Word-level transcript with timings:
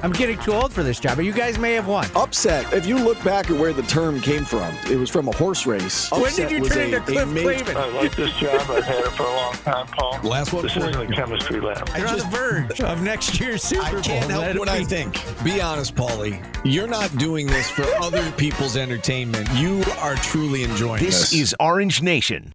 I'm 0.00 0.12
getting 0.12 0.38
too 0.38 0.52
old 0.52 0.72
for 0.72 0.84
this 0.84 1.00
job, 1.00 1.16
but 1.16 1.24
you 1.24 1.32
guys 1.32 1.58
may 1.58 1.72
have 1.72 1.88
won. 1.88 2.06
Upset. 2.14 2.72
If 2.72 2.86
you 2.86 2.96
look 2.98 3.22
back 3.24 3.50
at 3.50 3.58
where 3.58 3.72
the 3.72 3.82
term 3.82 4.20
came 4.20 4.44
from, 4.44 4.72
it 4.88 4.96
was 4.96 5.10
from 5.10 5.26
a 5.26 5.32
horse 5.34 5.66
race. 5.66 6.08
when 6.12 6.22
Upset 6.22 6.48
did 6.50 6.56
you 6.56 6.62
was 6.62 6.70
turn 6.72 6.94
a- 6.94 6.96
into 6.98 7.00
Cliff 7.12 7.28
major- 7.28 7.64
Clavin? 7.64 7.76
I 7.76 7.88
like 8.00 8.14
this 8.14 8.32
job. 8.36 8.60
I've 8.70 8.84
had 8.84 9.00
it 9.04 9.08
for 9.12 9.24
a 9.24 9.34
long 9.34 9.52
time, 9.54 9.86
Paul. 9.88 10.20
Last 10.22 10.52
one 10.52 10.62
This 10.62 10.72
for 10.74 10.88
isn't 10.88 11.12
a 11.12 11.14
chemistry 11.16 11.60
lab. 11.60 11.88
You're 11.96 12.06
on 12.08 12.18
the 12.18 12.24
verge 12.26 12.80
of 12.80 13.02
next 13.02 13.40
year's 13.40 13.62
Super 13.64 13.82
Bowl. 13.90 13.98
I 13.98 14.02
can't 14.02 14.28
Let 14.28 14.40
help 14.42 14.54
it 14.54 14.58
what 14.60 14.68
I 14.68 14.84
think. 14.84 15.20
Be 15.42 15.60
honest, 15.60 15.96
Paulie. 15.96 16.44
You're 16.64 16.86
not 16.86 17.16
doing 17.18 17.48
this 17.48 17.68
for 17.68 17.82
other 18.00 18.30
people's 18.32 18.76
entertainment. 18.76 19.48
You 19.54 19.82
are 19.98 20.14
truly 20.16 20.62
enjoying 20.62 21.02
This 21.02 21.30
this. 21.30 21.32
is 21.32 21.56
Orange 21.58 22.02
Nation 22.02 22.52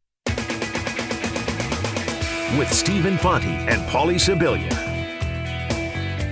with 2.57 2.71
Stephen 2.71 3.17
Fonte 3.17 3.43
and 3.45 3.81
Paulie 3.89 4.15
Sibilia. 4.15 4.82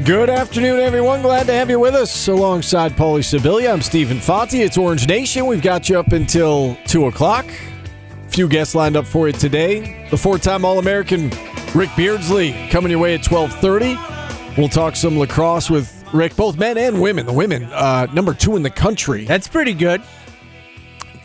Good 0.06 0.30
afternoon, 0.30 0.80
everyone. 0.80 1.22
Glad 1.22 1.46
to 1.48 1.54
have 1.54 1.70
you 1.70 1.78
with 1.78 1.94
us 1.94 2.28
alongside 2.28 2.94
Paulie 2.94 3.20
Sibilia. 3.20 3.72
I'm 3.72 3.82
Stephen 3.82 4.20
Fonte. 4.20 4.56
It's 4.56 4.78
Orange 4.78 5.08
Nation. 5.08 5.46
We've 5.46 5.62
got 5.62 5.90
you 5.90 6.00
up 6.00 6.14
until 6.14 6.76
2 6.88 7.06
o'clock. 7.06 7.46
A 7.46 8.30
few 8.30 8.48
guests 8.48 8.74
lined 8.74 8.96
up 8.96 9.06
for 9.06 9.28
you 9.28 9.34
today. 9.34 10.08
The 10.10 10.18
four-time 10.18 10.66
All-American 10.66 11.30
Rick 11.76 11.90
Beardsley 11.96 12.54
coming 12.72 12.90
your 12.90 13.00
way 13.00 13.14
at 13.14 13.30
1230. 13.30 14.60
We'll 14.60 14.70
talk 14.70 14.96
some 14.96 15.20
lacrosse 15.20 15.70
with 15.70 16.04
Rick, 16.14 16.36
both 16.36 16.58
men 16.58 16.80
and 16.80 17.00
women. 17.00 17.28
The 17.28 17.34
women, 17.34 17.66
uh, 17.66 18.08
number 18.14 18.34
two 18.34 18.56
in 18.56 18.64
the 18.64 18.72
country. 18.72 19.26
That's 19.26 19.48
pretty 19.48 19.74
good. 19.74 20.02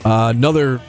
Uh, 0.04 0.32
another 0.36 0.82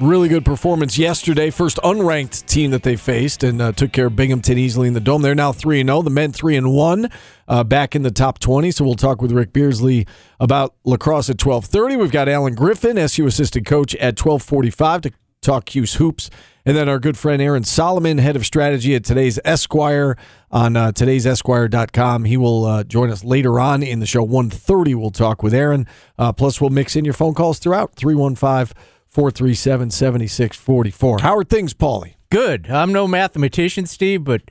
really 0.00 0.28
good 0.28 0.44
performance 0.44 0.98
yesterday. 0.98 1.50
First 1.50 1.78
unranked 1.78 2.46
team 2.46 2.70
that 2.70 2.82
they 2.82 2.96
faced 2.96 3.44
and 3.44 3.60
uh, 3.60 3.72
took 3.72 3.92
care 3.92 4.06
of 4.06 4.16
Binghamton 4.16 4.58
easily 4.58 4.88
in 4.88 4.94
the 4.94 5.00
dome. 5.00 5.22
They're 5.22 5.34
now 5.34 5.52
three 5.52 5.80
and 5.80 5.88
zero. 5.88 6.02
The 6.02 6.10
men 6.10 6.32
three 6.32 6.56
and 6.56 6.72
one, 6.72 7.10
uh, 7.48 7.64
back 7.64 7.94
in 7.94 8.02
the 8.02 8.10
top 8.10 8.38
twenty. 8.38 8.70
So 8.70 8.84
we'll 8.84 8.94
talk 8.94 9.20
with 9.22 9.32
Rick 9.32 9.52
Beardsley 9.52 10.06
about 10.38 10.74
lacrosse 10.84 11.30
at 11.30 11.38
twelve 11.38 11.66
thirty. 11.66 11.96
We've 11.96 12.12
got 12.12 12.28
Allen 12.28 12.54
Griffin, 12.54 12.98
SU 12.98 13.26
assistant 13.26 13.66
coach, 13.66 13.94
at 13.96 14.16
twelve 14.16 14.42
forty 14.42 14.70
five 14.70 15.02
to 15.02 15.12
talk 15.42 15.66
'Cuse 15.66 15.94
hoops. 15.94 16.30
And 16.66 16.76
then 16.76 16.88
our 16.88 16.98
good 16.98 17.16
friend 17.16 17.40
Aaron 17.40 17.64
Solomon, 17.64 18.18
head 18.18 18.36
of 18.36 18.44
strategy 18.44 18.94
at 18.94 19.02
today's 19.02 19.38
Esquire 19.44 20.16
on 20.50 20.76
uh, 20.76 20.92
today's 20.92 21.26
Esquire.com. 21.26 22.24
He 22.24 22.36
will 22.36 22.66
uh, 22.66 22.84
join 22.84 23.10
us 23.10 23.24
later 23.24 23.58
on 23.58 23.82
in 23.82 24.00
the 24.00 24.06
show. 24.06 24.26
1.30 24.26 24.94
we'll 24.94 25.10
talk 25.10 25.42
with 25.42 25.54
Aaron. 25.54 25.86
Uh, 26.18 26.32
plus, 26.32 26.60
we'll 26.60 26.70
mix 26.70 26.96
in 26.96 27.04
your 27.06 27.14
phone 27.14 27.32
calls 27.32 27.58
throughout. 27.58 27.94
315 27.96 28.76
437 29.10 29.90
7644. 29.90 31.18
How 31.20 31.36
are 31.36 31.44
things, 31.44 31.74
Paulie? 31.74 32.14
Good. 32.30 32.70
I'm 32.70 32.92
no 32.92 33.06
mathematician, 33.08 33.86
Steve, 33.86 34.24
but 34.24 34.42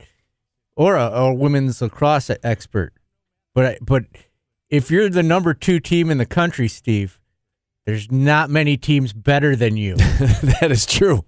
or 0.76 0.96
a, 0.96 1.06
a 1.06 1.34
women's 1.34 1.82
lacrosse 1.82 2.30
expert. 2.44 2.94
But 3.56 3.66
I- 3.66 3.78
but 3.82 4.04
if 4.70 4.92
you're 4.92 5.10
the 5.10 5.24
number 5.24 5.54
two 5.54 5.80
team 5.80 6.10
in 6.12 6.18
the 6.18 6.26
country, 6.26 6.68
Steve, 6.68 7.20
there's 7.86 8.12
not 8.12 8.50
many 8.50 8.78
teams 8.78 9.14
better 9.14 9.56
than 9.56 9.78
you. 9.78 9.96
that 9.96 10.68
is 10.70 10.86
true. 10.86 11.24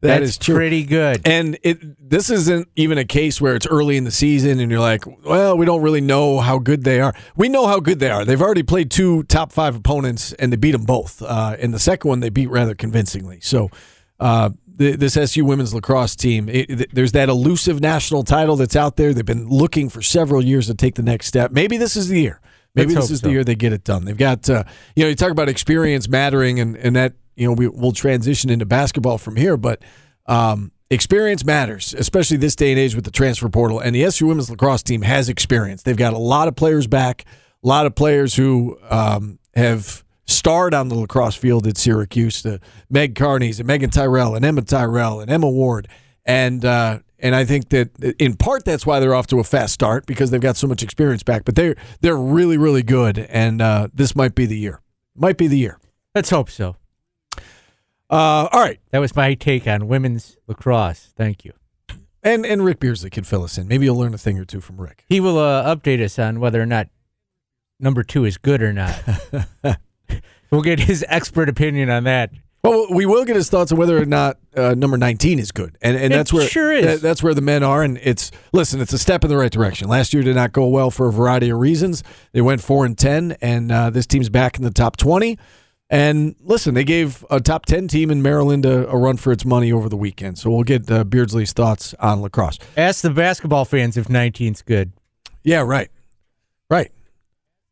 That 0.00 0.18
That's 0.20 0.22
is 0.30 0.38
true. 0.38 0.54
pretty 0.54 0.84
good. 0.84 1.20
And 1.24 1.58
it 1.62 1.78
this 2.10 2.30
isn't 2.30 2.68
even 2.76 2.98
a 2.98 3.04
case 3.04 3.40
where 3.40 3.54
it's 3.54 3.66
early 3.66 3.96
in 3.96 4.04
the 4.04 4.10
season 4.10 4.58
and 4.60 4.70
you're 4.70 4.80
like, 4.80 5.04
well, 5.24 5.56
we 5.56 5.66
don't 5.66 5.82
really 5.82 6.00
know 6.00 6.40
how 6.40 6.58
good 6.58 6.84
they 6.84 7.00
are. 7.00 7.14
We 7.36 7.48
know 7.48 7.66
how 7.66 7.80
good 7.80 8.00
they 8.00 8.10
are. 8.10 8.24
They've 8.24 8.40
already 8.40 8.62
played 8.62 8.90
two 8.90 9.22
top 9.24 9.52
five 9.52 9.76
opponents 9.76 10.32
and 10.34 10.52
they 10.52 10.56
beat 10.56 10.72
them 10.72 10.84
both. 10.84 11.22
Uh, 11.22 11.56
in 11.58 11.70
the 11.70 11.78
second 11.78 12.08
one, 12.08 12.20
they 12.20 12.30
beat 12.30 12.50
rather 12.50 12.74
convincingly. 12.74 13.40
So 13.40 13.70
uh, 14.18 14.50
th- 14.78 14.98
this 14.98 15.16
SU 15.16 15.44
women's 15.44 15.72
lacrosse 15.74 16.16
team, 16.16 16.48
it, 16.48 16.66
th- 16.66 16.90
there's 16.92 17.12
that 17.12 17.28
elusive 17.28 17.80
national 17.80 18.24
title 18.24 18.56
that's 18.56 18.76
out 18.76 18.96
there. 18.96 19.12
They've 19.14 19.24
been 19.24 19.48
looking 19.48 19.88
for 19.88 20.02
several 20.02 20.44
years 20.44 20.66
to 20.66 20.74
take 20.74 20.94
the 20.96 21.02
next 21.02 21.26
step. 21.26 21.52
Maybe 21.52 21.76
this 21.76 21.96
is 21.96 22.08
the 22.08 22.20
year. 22.20 22.40
Maybe 22.74 22.94
Let's 22.94 23.08
this 23.08 23.16
is 23.16 23.20
so. 23.20 23.26
the 23.26 23.32
year 23.32 23.44
they 23.44 23.56
get 23.56 23.72
it 23.72 23.82
done. 23.84 24.04
They've 24.04 24.16
got, 24.16 24.48
uh, 24.48 24.62
you 24.94 25.02
know, 25.04 25.08
you 25.08 25.16
talk 25.16 25.32
about 25.32 25.48
experience 25.48 26.08
mattering, 26.08 26.60
and, 26.60 26.76
and 26.76 26.94
that, 26.94 27.14
you 27.40 27.46
know, 27.46 27.54
we, 27.54 27.68
we'll 27.68 27.92
transition 27.92 28.50
into 28.50 28.66
basketball 28.66 29.16
from 29.16 29.34
here, 29.34 29.56
but 29.56 29.82
um, 30.26 30.72
experience 30.90 31.42
matters, 31.42 31.94
especially 31.94 32.36
this 32.36 32.54
day 32.54 32.70
and 32.70 32.78
age 32.78 32.94
with 32.94 33.06
the 33.06 33.10
transfer 33.10 33.48
portal. 33.48 33.80
And 33.80 33.94
the 33.94 34.04
SU 34.04 34.26
women's 34.26 34.50
lacrosse 34.50 34.82
team 34.82 35.00
has 35.02 35.30
experience. 35.30 35.82
They've 35.82 35.96
got 35.96 36.12
a 36.12 36.18
lot 36.18 36.48
of 36.48 36.54
players 36.54 36.86
back, 36.86 37.24
a 37.64 37.66
lot 37.66 37.86
of 37.86 37.94
players 37.94 38.34
who 38.34 38.78
um, 38.90 39.38
have 39.54 40.04
starred 40.26 40.74
on 40.74 40.88
the 40.88 40.96
lacrosse 40.96 41.34
field 41.34 41.66
at 41.66 41.78
Syracuse. 41.78 42.42
The 42.42 42.60
Meg 42.90 43.14
Carneys 43.14 43.58
and 43.58 43.66
Meaghan 43.66 43.90
Tyrrell 43.90 44.34
and 44.34 44.44
Emma 44.44 44.60
Tyrrell 44.60 45.20
and 45.20 45.30
Emma 45.30 45.48
Ward. 45.48 45.88
And 46.26 46.62
uh, 46.62 46.98
and 47.18 47.34
I 47.34 47.46
think 47.46 47.70
that 47.70 47.98
in 48.18 48.36
part 48.36 48.66
that's 48.66 48.84
why 48.84 49.00
they're 49.00 49.14
off 49.14 49.28
to 49.28 49.40
a 49.40 49.44
fast 49.44 49.72
start 49.72 50.04
because 50.04 50.30
they've 50.30 50.40
got 50.40 50.58
so 50.58 50.66
much 50.66 50.82
experience 50.82 51.22
back. 51.22 51.46
But 51.46 51.54
they're 51.54 51.76
they're 52.02 52.16
really 52.16 52.58
really 52.58 52.82
good, 52.82 53.18
and 53.18 53.62
uh, 53.62 53.88
this 53.94 54.14
might 54.14 54.34
be 54.34 54.44
the 54.44 54.58
year. 54.58 54.82
Might 55.16 55.38
be 55.38 55.46
the 55.48 55.58
year. 55.58 55.78
Let's 56.14 56.28
hope 56.28 56.50
so. 56.50 56.76
Uh, 58.10 58.48
all 58.50 58.60
right, 58.60 58.80
That 58.90 58.98
was 58.98 59.14
my 59.14 59.34
take 59.34 59.66
on 59.68 59.86
women's 59.86 60.36
lacrosse. 60.48 61.12
Thank 61.16 61.44
you. 61.44 61.52
and 62.22 62.44
and 62.44 62.64
Rick 62.64 62.80
Beardsley 62.80 63.08
can 63.10 63.24
fill 63.24 63.44
us 63.44 63.56
in. 63.56 63.68
Maybe 63.68 63.84
you'll 63.84 63.96
learn 63.98 64.14
a 64.14 64.18
thing 64.18 64.38
or 64.38 64.44
two 64.44 64.60
from 64.60 64.80
Rick. 64.80 65.04
He 65.08 65.20
will 65.20 65.38
uh, 65.38 65.74
update 65.74 66.02
us 66.02 66.18
on 66.18 66.40
whether 66.40 66.60
or 66.60 66.66
not 66.66 66.88
number 67.78 68.02
two 68.02 68.24
is 68.24 68.36
good 68.36 68.62
or 68.62 68.72
not. 68.72 69.00
we'll 70.50 70.62
get 70.62 70.80
his 70.80 71.04
expert 71.08 71.48
opinion 71.48 71.88
on 71.88 72.04
that. 72.04 72.30
Well, 72.62 72.88
we 72.90 73.06
will 73.06 73.24
get 73.24 73.36
his 73.36 73.48
thoughts 73.48 73.72
on 73.72 73.78
whether 73.78 73.96
or 73.96 74.04
not 74.04 74.36
uh, 74.54 74.74
number 74.74 74.98
19 74.98 75.38
is 75.38 75.50
good, 75.50 75.78
and 75.80 75.96
and 75.96 76.06
It 76.12 76.16
that's 76.16 76.32
where 76.32 76.46
sure 76.46 76.72
is. 76.72 76.84
that- 76.84 77.00
that's 77.00 77.22
where 77.22 77.32
the 77.32 77.40
men 77.40 77.62
are. 77.62 77.82
And 77.82 77.96
it's 78.02 78.30
listen, 78.52 78.80
it's 78.80 78.92
a 78.92 78.98
step 78.98 79.24
in 79.24 79.30
the 79.30 79.36
right 79.36 79.50
direction. 79.52 79.88
Last 79.88 80.12
year 80.12 80.22
did 80.22 80.34
not 80.36 80.52
go 80.52 80.66
well 80.66 80.90
for 80.90 81.08
a 81.08 81.12
variety 81.12 81.48
of 81.50 81.58
reasons. 81.58 82.02
They 82.32 82.40
went 82.42 82.60
four 82.60 82.84
and 82.84 82.98
ten, 82.98 83.36
and 83.40 83.70
uh, 83.72 83.88
this 83.90 84.06
team's 84.06 84.28
back 84.28 84.58
in 84.58 84.64
the 84.64 84.70
top 84.72 84.96
20. 84.98 85.38
And 85.92 86.36
listen, 86.40 86.74
they 86.74 86.84
gave 86.84 87.24
a 87.30 87.40
top 87.40 87.66
10 87.66 87.88
team 87.88 88.10
in 88.12 88.22
Maryland 88.22 88.64
a, 88.64 88.88
a 88.88 88.96
run 88.96 89.16
for 89.16 89.32
its 89.32 89.44
money 89.44 89.72
over 89.72 89.88
the 89.88 89.96
weekend. 89.96 90.38
So 90.38 90.48
we'll 90.48 90.62
get 90.62 90.88
uh, 90.88 91.02
Beardsley's 91.02 91.52
thoughts 91.52 91.94
on 91.98 92.22
lacrosse. 92.22 92.58
Ask 92.76 93.02
the 93.02 93.10
basketball 93.10 93.64
fans 93.64 93.96
if 93.96 94.06
19's 94.06 94.62
good. 94.62 94.92
Yeah, 95.42 95.62
right, 95.62 95.90
right. 96.70 96.92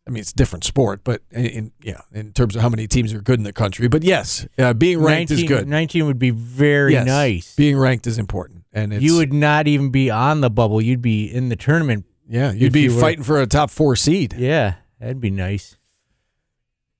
I 0.06 0.10
mean, 0.10 0.22
it's 0.22 0.32
a 0.32 0.34
different 0.34 0.64
sport, 0.64 1.02
but 1.04 1.20
in, 1.30 1.44
in 1.46 1.72
yeah, 1.82 2.00
in 2.12 2.32
terms 2.32 2.56
of 2.56 2.62
how 2.62 2.70
many 2.70 2.86
teams 2.88 3.12
are 3.12 3.20
good 3.20 3.38
in 3.38 3.44
the 3.44 3.52
country. 3.52 3.88
But 3.88 4.02
yes, 4.02 4.46
uh, 4.58 4.72
being 4.72 5.00
ranked 5.00 5.30
19, 5.30 5.44
is 5.44 5.48
good. 5.48 5.68
19 5.68 6.06
would 6.06 6.18
be 6.18 6.30
very 6.30 6.92
Yes, 6.94 7.06
nice. 7.06 7.54
Being 7.54 7.76
ranked 7.78 8.06
is 8.06 8.18
important, 8.18 8.64
and 8.72 8.92
it's, 8.94 9.02
you 9.02 9.16
would 9.18 9.34
not 9.34 9.68
even 9.68 9.90
be 9.90 10.10
on 10.10 10.40
the 10.40 10.48
bubble. 10.50 10.80
You'd 10.80 11.02
be 11.02 11.26
in 11.26 11.50
the 11.50 11.56
tournament. 11.56 12.06
yeah, 12.26 12.52
you'd 12.52 12.72
be 12.72 12.82
you 12.82 12.98
fighting 13.00 13.22
for 13.22 13.40
a 13.40 13.46
top 13.46 13.68
four 13.70 13.96
seed. 13.96 14.32
Yeah, 14.32 14.76
that'd 14.98 15.20
be 15.20 15.30
nice. 15.30 15.76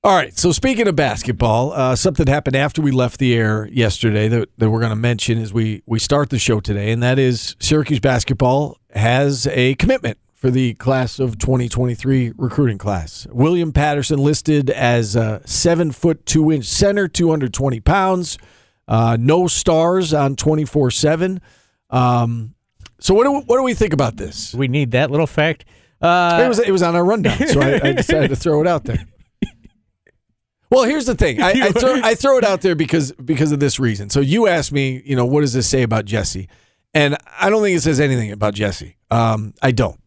All 0.01 0.15
right. 0.15 0.37
So 0.37 0.53
speaking 0.53 0.87
of 0.87 0.95
basketball, 0.95 1.73
uh, 1.73 1.93
something 1.93 2.25
happened 2.25 2.55
after 2.55 2.81
we 2.81 2.91
left 2.91 3.19
the 3.19 3.35
air 3.35 3.67
yesterday 3.69 4.29
that, 4.29 4.47
that 4.57 4.69
we're 4.69 4.79
going 4.79 4.91
to 4.91 4.95
mention 4.95 5.37
as 5.37 5.51
we 5.51 5.83
we 5.85 5.99
start 5.99 6.29
the 6.29 6.39
show 6.39 6.61
today, 6.61 6.91
and 6.91 7.03
that 7.03 7.19
is 7.19 7.57
Syracuse 7.59 7.99
basketball 7.99 8.77
has 8.91 9.45
a 9.47 9.75
commitment 9.75 10.17
for 10.33 10.49
the 10.49 10.73
class 10.75 11.19
of 11.19 11.37
2023 11.37 12.31
recruiting 12.37 12.77
class. 12.77 13.27
William 13.29 13.73
Patterson 13.73 14.19
listed 14.19 14.69
as 14.69 15.17
a 15.17 15.41
seven 15.45 15.91
foot 15.91 16.25
two 16.25 16.49
inch 16.49 16.63
center, 16.63 17.09
220 17.09 17.81
pounds, 17.81 18.37
uh, 18.87 19.17
no 19.19 19.47
stars 19.47 20.13
on 20.13 20.37
24 20.37 20.91
seven. 20.91 21.41
Um, 21.89 22.55
so 23.01 23.13
what 23.13 23.25
do 23.25 23.33
what 23.33 23.57
do 23.57 23.63
we 23.63 23.73
think 23.73 23.91
about 23.91 24.15
this? 24.15 24.55
We 24.55 24.69
need 24.69 24.91
that 24.91 25.11
little 25.11 25.27
fact. 25.27 25.65
Uh, 26.01 26.41
it 26.45 26.47
was 26.47 26.59
it 26.59 26.71
was 26.71 26.83
on 26.83 26.95
our 26.95 27.03
rundown, 27.03 27.45
so 27.47 27.59
I, 27.59 27.81
I 27.83 27.91
decided 27.97 28.29
to 28.29 28.37
throw 28.37 28.61
it 28.61 28.67
out 28.67 28.85
there. 28.85 29.05
Well, 30.69 30.83
here's 30.83 31.05
the 31.05 31.15
thing. 31.15 31.41
I, 31.41 31.49
I, 31.49 31.71
throw, 31.71 31.99
I 32.03 32.15
throw 32.15 32.37
it 32.37 32.43
out 32.43 32.61
there 32.61 32.75
because 32.75 33.11
because 33.13 33.51
of 33.51 33.59
this 33.59 33.79
reason. 33.79 34.09
So 34.09 34.19
you 34.19 34.47
asked 34.47 34.71
me, 34.71 35.01
you 35.05 35.15
know, 35.15 35.25
what 35.25 35.41
does 35.41 35.53
this 35.53 35.67
say 35.67 35.81
about 35.81 36.05
Jesse? 36.05 36.47
And 36.93 37.17
I 37.39 37.49
don't 37.49 37.61
think 37.61 37.77
it 37.77 37.81
says 37.81 37.99
anything 37.99 38.31
about 38.31 38.53
Jesse. 38.53 38.97
Um, 39.11 39.53
I 39.61 39.71
don't. 39.71 39.99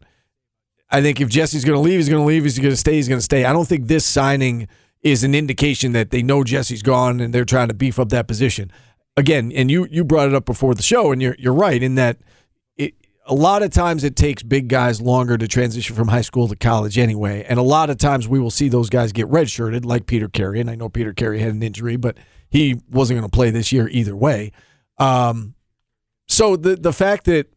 I 0.89 1.01
think 1.01 1.19
if 1.19 1.29
Jesse's 1.29 1.65
going 1.65 1.75
to 1.75 1.81
leave, 1.81 1.95
he's 1.95 2.09
going 2.09 2.21
to 2.21 2.27
leave. 2.27 2.43
He's 2.43 2.59
going 2.59 2.69
to 2.69 2.77
stay. 2.77 2.93
He's 2.93 3.07
going 3.07 3.19
to 3.19 3.23
stay. 3.23 3.45
I 3.45 3.53
don't 3.53 3.67
think 3.67 3.87
this 3.87 4.05
signing 4.05 4.67
is 5.01 5.23
an 5.23 5.33
indication 5.35 5.91
that 5.93 6.11
they 6.11 6.21
know 6.21 6.43
Jesse's 6.43 6.81
gone 6.81 7.19
and 7.19 7.33
they're 7.33 7.45
trying 7.45 7.67
to 7.69 7.73
beef 7.73 7.99
up 7.99 8.09
that 8.09 8.27
position. 8.27 8.71
Again, 9.15 9.51
and 9.53 9.69
you 9.69 9.87
you 9.91 10.03
brought 10.03 10.27
it 10.27 10.33
up 10.33 10.45
before 10.45 10.73
the 10.73 10.81
show, 10.81 11.11
and 11.11 11.21
you're 11.21 11.35
you're 11.37 11.53
right 11.53 11.81
in 11.81 11.95
that 11.95 12.17
a 13.25 13.33
lot 13.33 13.63
of 13.63 13.71
times 13.71 14.03
it 14.03 14.15
takes 14.15 14.43
big 14.43 14.67
guys 14.67 14.99
longer 14.99 15.37
to 15.37 15.47
transition 15.47 15.95
from 15.95 16.09
high 16.09 16.21
school 16.21 16.47
to 16.47 16.55
college 16.55 16.97
anyway. 16.97 17.45
And 17.47 17.57
a 17.57 17.63
lot 17.63 17.89
of 17.89 17.97
times 17.97 18.27
we 18.27 18.39
will 18.39 18.51
see 18.51 18.67
those 18.69 18.89
guys 18.89 19.11
get 19.11 19.27
redshirted, 19.29 19.85
like 19.85 20.05
Peter 20.05 20.27
Carey. 20.27 20.59
And 20.59 20.69
I 20.69 20.75
know 20.75 20.89
Peter 20.89 21.13
Carey 21.13 21.39
had 21.39 21.53
an 21.53 21.63
injury, 21.63 21.95
but 21.95 22.17
he 22.49 22.79
wasn't 22.89 23.19
going 23.19 23.29
to 23.29 23.33
play 23.33 23.49
this 23.49 23.71
year 23.71 23.87
either 23.89 24.15
way. 24.15 24.51
Um, 24.97 25.55
so 26.27 26.55
the 26.55 26.75
the 26.75 26.93
fact 26.93 27.25
that 27.25 27.47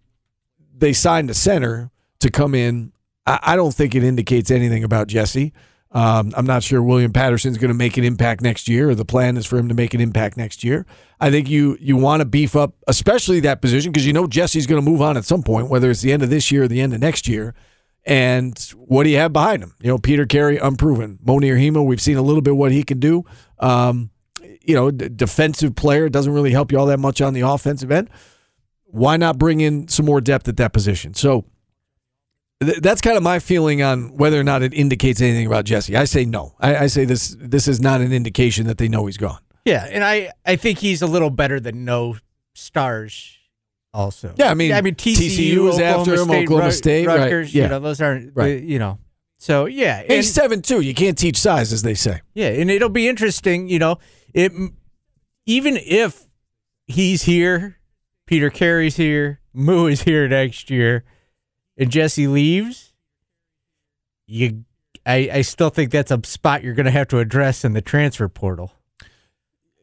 they 0.75 0.93
signed 0.93 1.31
a 1.31 1.35
center 1.35 1.91
to 2.21 2.31
come 2.31 2.55
in, 2.55 2.93
I, 3.27 3.39
I 3.43 3.57
don't 3.57 3.75
think 3.75 3.95
it 3.95 4.05
indicates 4.05 4.51
anything 4.51 4.85
about 4.85 5.09
Jesse. 5.09 5.53
Um, 5.93 6.33
I'm 6.37 6.47
not 6.47 6.63
sure 6.63 6.83
William 6.83 7.13
Patterson's 7.13 7.59
going 7.59 7.71
to 7.71 7.75
make 7.75 7.97
an 7.97 8.05
impact 8.05 8.43
next 8.43 8.69
year, 8.69 8.91
or 8.91 8.95
the 8.95 9.05
plan 9.05 9.37
is 9.37 9.47
for 9.47 9.57
him 9.57 9.69
to 9.69 9.75
make 9.75 9.95
an 9.95 10.01
impact 10.01 10.37
next 10.37 10.65
year. 10.65 10.85
I 11.21 11.31
think 11.31 11.49
you 11.49 11.79
you 11.81 11.97
want 11.97 12.21
to 12.21 12.25
beef 12.27 12.57
up, 12.57 12.75
especially 12.87 13.41
that 13.41 13.63
position, 13.63 13.93
because 13.93 14.07
you 14.07 14.13
know 14.13 14.27
Jesse's 14.27 14.67
going 14.67 14.85
to 14.85 14.91
move 14.91 15.01
on 15.01 15.17
at 15.17 15.25
some 15.25 15.43
point, 15.43 15.69
whether 15.69 15.91
it's 15.91 16.03
the 16.03 16.13
end 16.13 16.23
of 16.23 16.31
this 16.31 16.51
year 16.51 16.65
or 16.65 16.69
the 16.69 16.81
end 16.81 16.93
of 16.93 17.01
next 17.01 17.29
year. 17.29 17.55
And 18.05 18.59
what 18.77 19.03
do 19.03 19.11
you 19.11 19.17
have 19.17 19.33
behind 19.33 19.63
him? 19.63 19.75
You 19.81 19.89
know, 19.89 19.99
Peter 19.99 20.27
Carey, 20.27 20.59
unproven. 20.59 21.19
Mounir 21.25 21.59
Hima, 21.59 21.85
we've 21.85 22.01
seen 22.01 22.17
a 22.17 22.23
little 22.23 22.43
bit 22.43 22.57
what 22.57 22.71
he 22.71 22.85
can 22.85 23.01
do. 23.01 23.25
Um, 23.59 24.11
you 24.63 24.75
know, 24.75 24.91
d- 24.93 25.09
defensive 25.09 25.75
player 25.75 26.09
doesn't 26.09 26.33
really 26.33 26.53
help 26.53 26.71
you 26.71 26.79
all 26.79 26.87
that 26.87 27.01
much 27.01 27.21
on 27.21 27.35
the 27.35 27.41
offensive 27.41 27.91
end. 27.91 28.11
Why 28.85 29.17
not 29.17 29.39
bring 29.39 29.61
in 29.61 29.89
some 29.89 30.07
more 30.07 30.21
depth 30.21 30.47
at 30.47 30.57
that 30.59 30.73
position? 30.73 31.15
So 31.15 31.47
th- 32.63 32.79
that's 32.81 33.01
kind 33.01 33.17
of 33.17 33.23
my 33.23 33.39
feeling 33.39 33.83
on 33.83 34.17
whether 34.17 34.39
or 34.39 34.45
not 34.45 34.63
it 34.63 34.73
indicates 34.75 35.21
anything 35.21 35.47
about 35.47 35.65
Jesse. 35.65 35.97
I 35.97 36.05
say 36.05 36.25
no. 36.25 36.55
I, 36.61 36.77
I 36.77 36.87
say 36.87 37.05
this 37.05 37.37
this 37.39 37.69
is 37.69 37.81
not 37.81 38.01
an 38.01 38.13
indication 38.13 38.67
that 38.67 38.79
they 38.79 38.89
know 38.89 39.07
he's 39.07 39.17
gone. 39.17 39.39
Yeah, 39.65 39.87
and 39.91 40.05
I 40.05 40.31
I 40.45 40.57
think 40.57 40.79
he's 40.79 41.03
a 41.03 41.07
little 41.07 41.31
better 41.31 41.59
than 41.61 41.85
no 41.85 42.17
stars. 42.55 43.33
Also, 43.95 44.35
Yeah, 44.37 44.51
I 44.51 44.55
mean, 44.55 44.73
I 44.73 44.83
mean 44.83 44.95
TCU, 44.95 45.17
TCU 45.55 45.69
is 45.71 45.79
after 45.79 46.13
him, 46.15 46.25
State, 46.27 46.43
Oklahoma 46.45 46.73
State, 46.73 47.07
right, 47.07 47.19
Rutgers. 47.19 47.55
yeah. 47.55 47.63
You 47.63 47.69
know, 47.71 47.81
those 47.81 48.03
aren't 48.03 48.37
Right. 48.37 48.63
you 48.63 48.79
know. 48.79 48.99
So 49.39 49.65
yeah, 49.65 50.01
and, 50.01 50.13
He's 50.13 50.33
seven 50.33 50.61
two. 50.61 50.81
You 50.83 50.93
can't 50.93 51.17
teach 51.17 51.39
size, 51.39 51.73
as 51.73 51.83
they 51.83 51.95
say. 51.95 52.21
yeah, 52.35 52.49
and 52.49 52.71
it'll 52.71 52.91
be 52.91 53.09
interesting. 53.09 53.69
You 53.69 53.79
know, 53.79 53.99
it 54.35 54.53
even 55.47 55.77
if 55.79 56.27
he's 56.87 57.23
here, 57.23 57.79
Peter 58.27 58.51
Carey's 58.51 58.97
here, 58.97 59.41
Moo 59.55 59.87
is 59.87 60.03
here 60.03 60.29
next 60.29 60.71
year, 60.71 61.05
and 61.77 61.91
Jesse 61.91 62.27
leaves. 62.27 62.93
You, 64.27 64.65
I 65.05 65.31
I 65.33 65.43
still 65.43 65.71
think 65.71 65.91
that's 65.91 66.11
a 66.11 66.21
spot 66.25 66.63
you're 66.63 66.75
going 66.75 66.87
to 66.87 66.93
have 66.93 67.09
to 67.09 67.19
address 67.19 67.65
in 67.65 67.73
the 67.75 67.83
transfer 67.83 68.29
portal. 68.29 68.73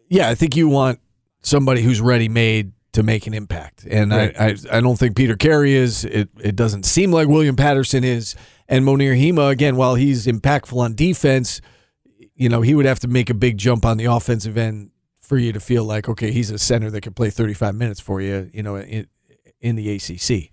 Yeah, 0.09 0.29
I 0.29 0.35
think 0.35 0.55
you 0.55 0.67
want 0.67 0.99
somebody 1.41 1.81
who's 1.81 2.01
ready 2.01 2.29
made 2.29 2.73
to 2.93 3.03
make 3.03 3.25
an 3.25 3.33
impact, 3.33 3.85
and 3.89 4.11
Right. 4.11 4.39
I, 4.39 4.47
I 4.49 4.77
I 4.77 4.81
don't 4.81 4.97
think 4.99 5.15
Peter 5.15 5.35
Carey 5.35 5.73
is. 5.73 6.05
It 6.05 6.29
it 6.39 6.55
doesn't 6.55 6.83
seem 6.85 7.11
like 7.11 7.27
William 7.27 7.55
Patterson 7.55 8.03
is, 8.03 8.35
and 8.67 8.85
Mounir 8.85 9.17
Hima 9.19 9.49
again. 9.49 9.75
While 9.77 9.95
he's 9.95 10.27
impactful 10.27 10.77
on 10.77 10.93
defense, 10.93 11.61
you 12.35 12.49
know 12.49 12.61
he 12.61 12.75
would 12.75 12.85
have 12.85 12.99
to 12.99 13.07
make 13.07 13.29
a 13.29 13.33
big 13.33 13.57
jump 13.57 13.85
on 13.85 13.97
the 13.97 14.05
offensive 14.05 14.57
end 14.57 14.91
for 15.21 15.37
you 15.37 15.53
to 15.53 15.59
feel 15.59 15.85
like 15.85 16.09
okay, 16.09 16.31
he's 16.31 16.51
a 16.51 16.59
center 16.59 16.91
that 16.91 17.01
can 17.01 17.13
play 17.13 17.29
35 17.29 17.73
minutes 17.75 17.99
for 18.01 18.19
you. 18.21 18.49
You 18.53 18.61
know, 18.61 18.75
in, 18.75 19.07
in 19.61 19.75
the 19.77 19.89
ACC. 19.95 20.51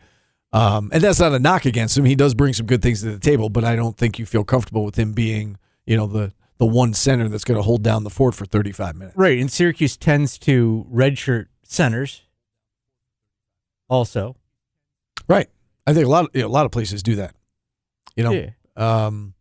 Um, 0.52 0.90
and 0.92 1.02
that's 1.02 1.20
not 1.20 1.32
a 1.32 1.38
knock 1.38 1.64
against 1.64 1.96
him. 1.96 2.04
He 2.04 2.16
does 2.16 2.34
bring 2.34 2.52
some 2.52 2.66
good 2.66 2.82
things 2.82 3.02
to 3.02 3.10
the 3.12 3.18
table, 3.20 3.48
but 3.48 3.64
I 3.64 3.76
don't 3.76 3.96
think 3.96 4.18
you 4.18 4.26
feel 4.26 4.42
comfortable 4.44 4.84
with 4.84 4.98
him 4.98 5.12
being, 5.12 5.56
you 5.86 5.96
know, 5.96 6.06
the 6.06 6.32
the 6.58 6.66
one 6.66 6.92
center 6.92 7.26
that's 7.28 7.44
going 7.44 7.56
to 7.56 7.62
hold 7.62 7.82
down 7.82 8.04
the 8.04 8.10
fort 8.10 8.34
for 8.34 8.44
35 8.44 8.94
minutes. 8.94 9.16
Right, 9.16 9.38
and 9.38 9.50
Syracuse 9.50 9.96
tends 9.96 10.36
to 10.40 10.86
redshirt 10.92 11.46
centers. 11.62 12.22
Also, 13.88 14.36
Right. 15.26 15.48
I 15.86 15.94
think 15.94 16.04
a 16.06 16.08
lot 16.08 16.24
of 16.26 16.30
you 16.34 16.42
know, 16.42 16.48
a 16.48 16.50
lot 16.50 16.66
of 16.66 16.72
places 16.72 17.02
do 17.02 17.14
that. 17.16 17.34
You 18.16 18.24
know. 18.24 18.32
yeah, 18.32 18.50
Um 18.76 19.34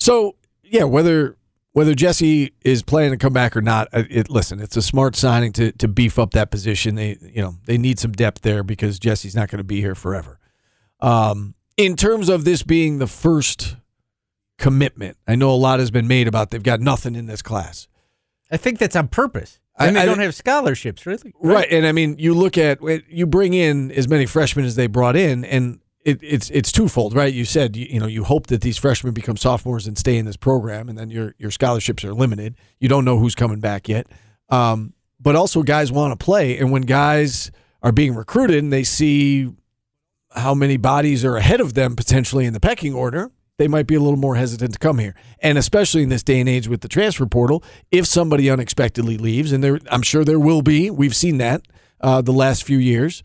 so 0.00 0.36
yeah, 0.62 0.84
whether 0.84 1.36
whether 1.74 1.94
Jesse 1.94 2.54
is 2.64 2.82
planning 2.82 3.10
to 3.10 3.16
come 3.18 3.32
back 3.32 3.54
or 3.56 3.60
not, 3.60 3.88
uh, 3.92 4.04
it, 4.08 4.30
listen, 4.30 4.58
it's 4.60 4.76
a 4.76 4.82
smart 4.82 5.14
signing 5.16 5.52
to 5.52 5.70
to 5.72 5.86
beef 5.88 6.18
up 6.18 6.30
that 6.32 6.50
position. 6.50 6.94
They 6.94 7.18
you 7.20 7.42
know, 7.42 7.56
they 7.66 7.76
need 7.76 7.98
some 7.98 8.12
depth 8.12 8.40
there 8.42 8.62
because 8.64 8.98
Jesse's 8.98 9.36
not 9.36 9.48
going 9.50 9.58
to 9.58 9.64
be 9.64 9.80
here 9.80 9.94
forever. 9.94 10.38
Um 11.00 11.54
in 11.76 11.96
terms 11.96 12.28
of 12.28 12.44
this 12.44 12.62
being 12.62 12.98
the 12.98 13.06
first 13.08 13.76
commitment, 14.58 15.16
I 15.26 15.34
know 15.34 15.50
a 15.50 15.56
lot 15.56 15.80
has 15.80 15.90
been 15.90 16.06
made 16.08 16.28
about 16.28 16.50
they've 16.50 16.62
got 16.62 16.80
nothing 16.80 17.14
in 17.16 17.26
this 17.26 17.42
class. 17.42 17.88
I 18.50 18.56
think 18.56 18.78
that's 18.78 18.94
on 18.96 19.08
purpose. 19.08 19.58
I- 19.76 19.88
And 19.88 19.96
they 19.96 20.02
I- 20.02 20.04
don't 20.06 20.20
have 20.20 20.34
scholarships, 20.36 21.04
really. 21.04 21.34
Right. 21.40 21.66
And 21.72 21.84
I 21.86 21.90
mean, 21.92 22.16
you 22.18 22.34
look 22.34 22.56
at 22.56 22.78
you 23.08 23.26
bring 23.26 23.54
in 23.54 23.90
as 23.90 24.06
many 24.06 24.26
freshmen 24.26 24.64
as 24.64 24.76
they 24.76 24.86
brought 24.86 25.16
in, 25.16 25.44
and 25.44 25.80
it, 26.04 26.18
it's 26.22 26.50
it's 26.50 26.70
twofold, 26.70 27.14
right? 27.14 27.32
You 27.32 27.44
said 27.44 27.76
you, 27.76 27.86
you 27.88 28.00
know 28.00 28.06
you 28.06 28.24
hope 28.24 28.48
that 28.48 28.60
these 28.60 28.76
freshmen 28.76 29.14
become 29.14 29.36
sophomores 29.36 29.86
and 29.86 29.96
stay 29.96 30.16
in 30.16 30.26
this 30.26 30.36
program, 30.36 30.88
and 30.88 30.98
then 30.98 31.10
your 31.10 31.34
your 31.38 31.50
scholarships 31.50 32.04
are 32.04 32.14
limited. 32.14 32.56
You 32.78 32.88
don't 32.88 33.04
know 33.04 33.18
who's 33.18 33.34
coming 33.34 33.60
back 33.60 33.88
yet, 33.88 34.06
um, 34.50 34.92
but 35.18 35.34
also 35.34 35.62
guys 35.62 35.90
want 35.90 36.18
to 36.18 36.22
play, 36.22 36.58
and 36.58 36.70
when 36.70 36.82
guys 36.82 37.50
are 37.82 37.92
being 37.92 38.14
recruited 38.14 38.62
and 38.62 38.72
they 38.72 38.84
see 38.84 39.50
how 40.34 40.54
many 40.54 40.76
bodies 40.76 41.24
are 41.24 41.36
ahead 41.36 41.60
of 41.60 41.74
them 41.74 41.94
potentially 41.94 42.44
in 42.44 42.52
the 42.52 42.60
pecking 42.60 42.94
order, 42.94 43.30
they 43.58 43.68
might 43.68 43.86
be 43.86 43.94
a 43.94 44.00
little 44.00 44.18
more 44.18 44.34
hesitant 44.34 44.72
to 44.72 44.78
come 44.78 44.98
here. 44.98 45.14
And 45.40 45.58
especially 45.58 46.02
in 46.02 46.08
this 46.08 46.22
day 46.22 46.40
and 46.40 46.48
age 46.48 46.66
with 46.66 46.80
the 46.80 46.88
transfer 46.88 47.26
portal, 47.26 47.62
if 47.92 48.06
somebody 48.06 48.50
unexpectedly 48.50 49.16
leaves, 49.16 49.52
and 49.52 49.62
there, 49.62 49.78
I'm 49.90 50.02
sure 50.02 50.24
there 50.24 50.40
will 50.40 50.62
be, 50.62 50.90
we've 50.90 51.14
seen 51.14 51.38
that 51.38 51.62
uh, 52.00 52.20
the 52.20 52.32
last 52.32 52.64
few 52.64 52.78
years. 52.78 53.22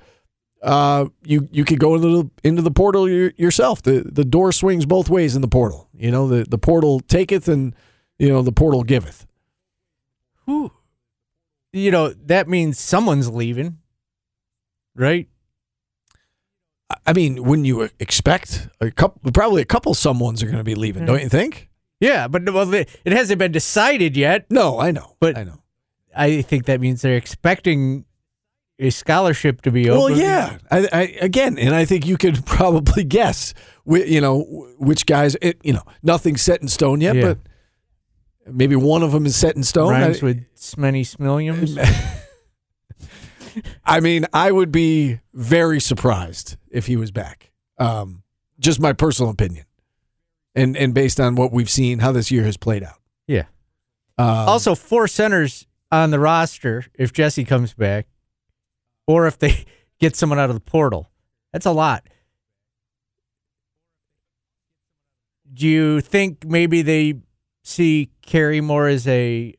Uh, 0.61 1.05
you 1.23 1.47
you 1.51 1.63
could 1.63 1.79
go 1.79 1.95
into 1.95 2.07
the 2.23 2.29
into 2.43 2.61
the 2.61 2.71
portal 2.71 3.07
your, 3.09 3.31
yourself. 3.37 3.81
The 3.81 4.01
the 4.05 4.25
door 4.25 4.51
swings 4.51 4.85
both 4.85 5.09
ways 5.09 5.35
in 5.35 5.41
the 5.41 5.47
portal. 5.47 5.87
You 5.97 6.11
know 6.11 6.27
the 6.27 6.43
the 6.43 6.57
portal 6.57 6.99
taketh 6.99 7.47
and 7.47 7.73
you 8.17 8.27
know 8.29 8.41
the 8.41 8.51
portal 8.51 8.83
giveth. 8.83 9.25
Who, 10.45 10.71
you 11.71 11.91
know, 11.91 12.09
that 12.25 12.49
means 12.49 12.79
someone's 12.79 13.29
leaving, 13.29 13.77
right? 14.95 15.27
I- 17.05 17.13
mean, 17.13 17.43
wouldn't 17.43 17.67
you 17.67 17.87
expect 17.99 18.67
a 18.81 18.89
couple? 18.91 19.31
Probably 19.31 19.61
a 19.61 19.65
couple 19.65 19.93
someone's 19.93 20.41
are 20.41 20.47
going 20.47 20.57
to 20.57 20.63
be 20.63 20.75
leaving, 20.75 21.05
don't 21.05 21.21
you 21.21 21.29
think? 21.29 21.69
Yeah, 21.99 22.27
but 22.27 22.51
well, 22.51 22.73
it 22.73 22.89
hasn't 23.05 23.37
been 23.39 23.51
decided 23.51 24.17
yet. 24.17 24.45
No, 24.49 24.79
I 24.79 24.91
know, 24.91 25.15
But- 25.19 25.37
I 25.37 25.43
know. 25.43 25.61
I 26.15 26.41
think 26.41 26.65
that 26.65 26.81
means 26.81 27.01
they're 27.03 27.15
expecting 27.15 28.03
a 28.79 28.89
scholarship 28.89 29.61
to 29.63 29.71
be 29.71 29.89
over. 29.89 29.99
Well, 29.99 30.17
yeah. 30.17 30.57
I, 30.71 30.87
I 30.91 31.01
again, 31.21 31.57
and 31.59 31.75
I 31.75 31.85
think 31.85 32.05
you 32.05 32.17
could 32.17 32.45
probably 32.45 33.03
guess, 33.03 33.53
whi- 33.83 34.05
you 34.05 34.21
know, 34.21 34.41
which 34.77 35.05
guys. 35.05 35.35
It, 35.41 35.59
you 35.63 35.73
know, 35.73 35.83
nothing's 36.01 36.41
set 36.41 36.61
in 36.61 36.67
stone 36.67 37.01
yet, 37.01 37.15
Yeah. 37.15 37.21
but 37.21 37.37
maybe 38.53 38.75
one 38.75 39.03
of 39.03 39.11
them 39.11 39.25
is 39.25 39.35
set 39.35 39.55
in 39.55 39.63
stone. 39.63 39.91
rhymes 39.91 40.23
I, 40.23 40.25
with 40.25 40.55
Smenny 40.55 41.01
Smilliams. 41.01 41.77
I 43.85 43.99
mean, 43.99 44.25
I 44.31 44.51
would 44.51 44.71
be 44.71 45.19
very 45.33 45.79
surprised 45.81 46.55
if 46.69 46.85
he 46.85 46.95
was 46.95 47.11
back. 47.11 47.51
Um, 47.77 48.23
just 48.59 48.79
my 48.79 48.93
personal 48.93 49.31
opinion, 49.31 49.65
and 50.55 50.77
and 50.77 50.93
based 50.93 51.19
on 51.19 51.35
what 51.35 51.51
we've 51.51 51.69
seen, 51.69 51.99
how 51.99 52.11
this 52.11 52.29
year 52.31 52.43
has 52.43 52.57
played 52.57 52.83
out. 52.83 52.99
Yeah. 53.27 53.45
Um, 54.17 54.27
also, 54.27 54.75
four 54.75 55.07
centers 55.07 55.65
on 55.91 56.11
the 56.11 56.19
roster 56.19 56.85
if 56.93 57.11
Jesse 57.13 57.45
comes 57.45 57.73
back, 57.73 58.05
or 59.09 59.25
if 59.25 59.39
they 59.39 59.65
get 59.99 60.15
someone 60.15 60.37
out 60.37 60.49
of 60.51 60.55
the 60.55 60.61
portal. 60.61 61.09
That's 61.51 61.65
a 61.65 61.71
lot. 61.71 62.03
Do 65.51 65.67
you 65.67 65.99
think 65.99 66.45
maybe 66.45 66.83
they 66.83 67.15
see 67.63 68.11
Carey 68.21 68.61
more 68.61 68.87
as 68.87 69.07
a 69.07 69.55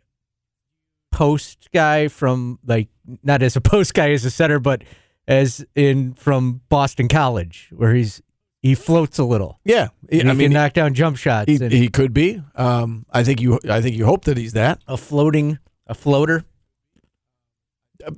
post 1.11 1.69
guy 1.75 2.07
from 2.07 2.61
like 2.65 2.89
not 3.25 3.43
as 3.43 3.57
a 3.57 3.61
post 3.73 3.93
guy 3.95 4.13
as 4.13 4.25
a 4.25 4.31
center, 4.31 4.61
but 4.61 4.83
as 5.27 5.65
in 5.75 6.15
from 6.15 6.61
Boston 6.69 7.09
College, 7.09 7.71
where 7.75 7.93
he's 7.93 8.23
he 8.63 8.75
floats 8.77 9.19
a 9.19 9.25
little. 9.25 9.59
yeah, 9.65 9.89
And 10.13 10.31
I 10.31 10.35
mean, 10.35 10.51
can 10.51 10.53
knock 10.53 10.75
down 10.75 10.95
jump 10.95 11.17
shots. 11.17 11.51
he, 11.51 11.57
and 11.57 11.73
he 11.73 11.89
could 11.89 12.13
be. 12.15 12.41
Um, 12.55 13.05
I 13.11 13.25
think 13.25 13.41
you. 13.41 13.59
I 13.69 13.81
think 13.83 13.97
you 13.97 14.05
hope 14.07 14.27
that 14.27 14.37
he's 14.37 14.53
that. 14.53 14.81
a 14.87 14.97
floating, 14.97 15.59
a 15.89 15.95
floater. 15.95 16.45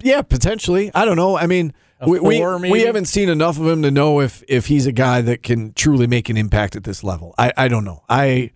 Yeah, 0.03 0.23
potentially. 0.23 0.91
I 0.95 1.05
don't 1.05 1.17
know. 1.17 1.37
I 1.37 1.47
mean, 1.47 1.73
we, 2.07 2.19
we, 2.21 2.39
four, 2.39 2.57
we 2.59 2.71
maybe? 2.71 2.85
haven't 2.87 3.07
seen 3.07 3.29
enough 3.29 3.59
of 3.59 3.67
him 3.67 3.83
to 3.83 3.91
know 3.91 4.21
if 4.21 4.43
if 4.49 4.67
he's 4.67 4.87
a 4.87 4.93
guy 4.93 5.21
that 5.23 5.43
can 5.43 5.73
truly 5.75 6.07
make 6.07 6.29
an 6.29 6.37
impact 6.37 6.75
at 6.77 6.85
this 6.85 7.03
level. 7.05 7.35
I, 7.39 7.53
I 7.57 7.69
don't 7.69 7.85
know. 7.85 8.03
I 8.09 8.51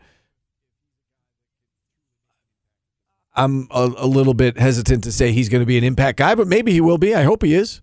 I'm 3.34 3.68
a, 3.70 3.90
a 3.98 4.06
little 4.06 4.34
bit 4.34 4.58
hesitant 4.58 5.04
to 5.04 5.12
say 5.12 5.30
he's 5.32 5.48
going 5.48 5.60
to 5.62 5.66
be 5.66 5.76
an 5.76 5.84
impact 5.84 6.18
guy, 6.18 6.34
but 6.34 6.46
maybe 6.48 6.72
he 6.72 6.80
will 6.80 6.98
be. 6.98 7.14
I 7.14 7.22
hope 7.24 7.42
he 7.42 7.54
is. 7.54 7.82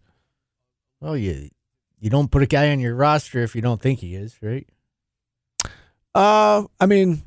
Well, 1.00 1.15
you 1.15 1.50
you 2.00 2.09
don't 2.09 2.31
put 2.31 2.41
a 2.41 2.45
guy 2.47 2.71
on 2.71 2.79
your 2.79 2.95
roster 2.95 3.43
if 3.43 3.55
you 3.55 3.62
don't 3.62 3.81
think 3.81 4.00
he 4.00 4.15
is, 4.15 4.38
right? 4.41 4.67
Uh, 6.15 6.65
I 6.79 6.85
mean, 6.85 7.23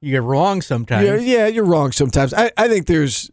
You 0.00 0.12
get 0.12 0.22
wrong 0.22 0.62
sometimes. 0.62 1.06
yeah, 1.06 1.16
yeah, 1.16 1.46
you're 1.46 1.64
wrong 1.64 1.92
sometimes. 1.92 2.32
I, 2.34 2.50
I 2.56 2.68
think 2.68 2.86
there's 2.86 3.30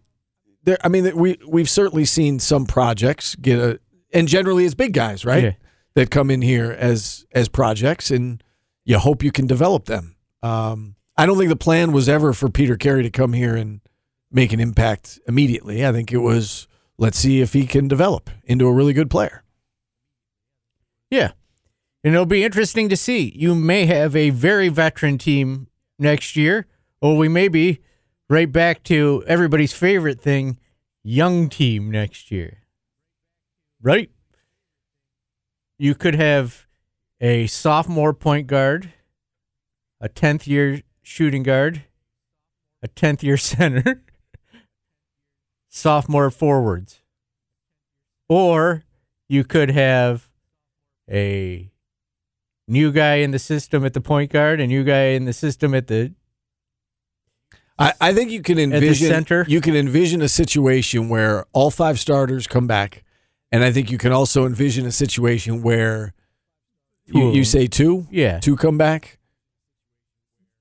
there. 0.64 0.78
I 0.84 0.88
mean, 0.90 1.16
we 1.16 1.38
we've 1.48 1.70
certainly 1.70 2.06
seen 2.06 2.40
some 2.40 2.66
projects 2.66 3.36
get 3.36 3.60
a, 3.60 3.80
and 4.14 4.28
generally 4.28 4.66
it's 4.66 4.76
big 4.76 4.94
guys, 4.94 5.26
right? 5.26 5.44
Yeah. 5.44 5.52
that 5.96 6.12
come 6.12 6.32
in 6.32 6.42
here 6.42 6.72
as 6.72 7.26
as 7.34 7.50
projects, 7.50 8.12
and 8.12 8.44
you 8.86 8.98
hope 9.00 9.24
you 9.24 9.32
can 9.32 9.48
develop 9.48 9.86
them. 9.86 10.16
Um, 10.44 10.96
I 11.18 11.26
don't 11.26 11.38
think 11.38 11.50
the 11.50 11.56
plan 11.56 11.92
was 11.92 12.10
ever 12.10 12.34
for 12.34 12.50
Peter 12.50 12.76
Carey 12.78 13.04
to 13.04 13.10
come 13.10 13.34
here 13.34 13.56
and 13.56 13.82
make 14.32 14.54
an 14.54 14.60
impact 14.60 15.20
immediately. 15.28 15.86
I 15.86 15.92
think 15.92 16.12
it 16.12 16.18
was 16.18 16.68
let's 16.98 17.18
see 17.18 17.42
if 17.42 17.54
he 17.54 17.66
can 17.66 17.88
develop 17.88 18.30
into 18.46 18.68
a 18.68 18.74
really 18.74 18.94
good 18.94 19.10
player. 19.10 19.44
Yeah. 21.10 21.32
And 22.04 22.14
it'll 22.14 22.26
be 22.26 22.44
interesting 22.44 22.90
to 22.90 22.98
see. 22.98 23.32
You 23.36 23.54
may 23.54 23.86
have 23.86 24.16
a 24.16 24.32
very 24.32 24.70
veteran 24.70 25.18
team 25.18 25.68
next 26.00 26.36
year, 26.36 26.66
or 27.02 27.18
we 27.18 27.28
may 27.28 27.48
be 27.48 27.80
right 28.32 28.50
back 28.50 28.82
to 28.82 29.22
everybody's 29.28 29.74
favorite 29.74 30.22
thing, 30.22 30.58
young 31.04 31.50
team 31.50 31.92
next 31.92 32.32
year. 32.32 32.60
Right? 33.82 34.10
You 35.78 35.96
could 35.96 36.16
have 36.16 36.66
a 37.20 37.48
sophomore 37.48 38.14
point 38.14 38.48
guard, 38.48 38.94
a 40.00 40.08
10th 40.08 40.48
year 40.48 40.82
shooting 41.02 41.44
guard, 41.44 41.84
a 42.82 42.88
10th 42.88 43.22
year 43.22 43.36
center, 43.52 44.02
sophomore 45.68 46.32
forwards. 46.32 47.02
Or 48.30 48.86
you 49.28 49.44
could 49.44 49.72
have 49.72 50.30
a 51.10 51.70
new 52.66 52.94
guy 52.94 53.16
in 53.16 53.32
the 53.32 53.40
system 53.40 53.84
at 53.84 53.94
the 53.94 54.00
point 54.00 54.32
guard, 54.32 54.62
a 54.62 54.68
new 54.68 54.86
guy 54.86 55.08
in 55.08 55.26
the 55.26 55.34
system 55.34 55.76
at 55.76 55.88
the 55.88 56.14
I, 57.80 57.94
I 58.00 58.14
think 58.14 58.32
you 58.32 58.42
can 58.42 58.60
envision 58.60 59.08
center? 59.08 59.46
you 59.48 59.60
can 59.62 59.76
envision 59.76 60.22
a 60.22 60.28
situation 60.30 61.10
where 61.10 61.46
all 61.54 61.72
five 61.72 62.00
starters 62.00 62.46
come 62.48 62.68
back, 62.68 63.04
and 63.52 63.64
I 63.64 63.72
think 63.72 63.90
you 63.90 63.98
can 63.98 64.12
also 64.12 64.46
envision 64.46 64.86
a 64.86 64.92
situation 64.92 65.62
where 65.62 66.14
you, 67.06 67.32
you 67.32 67.44
say 67.44 67.68
two, 67.68 68.08
yeah 68.12 68.40
two 68.40 68.56
come 68.56 68.78
back. 68.78 69.18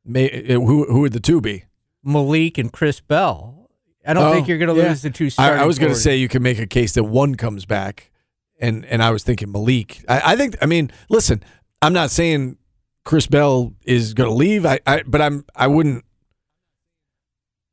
May, 0.05 0.55
uh, 0.55 0.61
who 0.61 0.85
who 0.91 1.01
would 1.01 1.13
the 1.13 1.21
two 1.21 1.41
be? 1.41 1.65
Maliq 2.05 2.59
and 2.59 2.73
Chris 2.73 3.01
Bell. 3.01 3.69
I 4.07 4.15
don't 4.15 4.25
Oh, 4.25 4.33
think 4.33 4.49
you're 4.49 4.59
going 4.59 4.75
to 4.75 4.81
yeah. 4.83 4.89
lose 4.89 5.03
the 5.03 5.11
two. 5.11 5.29
I, 5.39 5.57
I 5.57 5.65
was 5.67 5.79
going 5.79 5.93
to 5.93 5.99
say 5.99 6.17
you 6.17 6.29
can 6.29 6.43
make 6.43 6.59
a 6.59 6.67
case 6.67 6.95
that 6.95 7.05
one 7.05 7.35
comes 7.35 7.67
back, 7.67 8.11
and 8.59 8.85
and 8.87 9.03
I 9.03 9.11
was 9.11 9.23
thinking 9.23 9.53
Maliq. 9.53 10.05
I, 10.09 10.33
I 10.33 10.37
think. 10.37 10.57
I 10.63 10.67
mean, 10.67 10.91
listen, 11.11 11.43
I'm 11.83 11.93
not 11.93 12.11
saying 12.11 12.57
Chris 13.05 13.27
Bell 13.27 13.75
is 13.85 14.15
going 14.15 14.31
to 14.31 14.35
leave. 14.35 14.65
I, 14.65 14.81
I 14.87 15.03
but 15.07 15.21
I'm 15.21 15.45
I 15.55 15.67
wouldn't. 15.67 16.05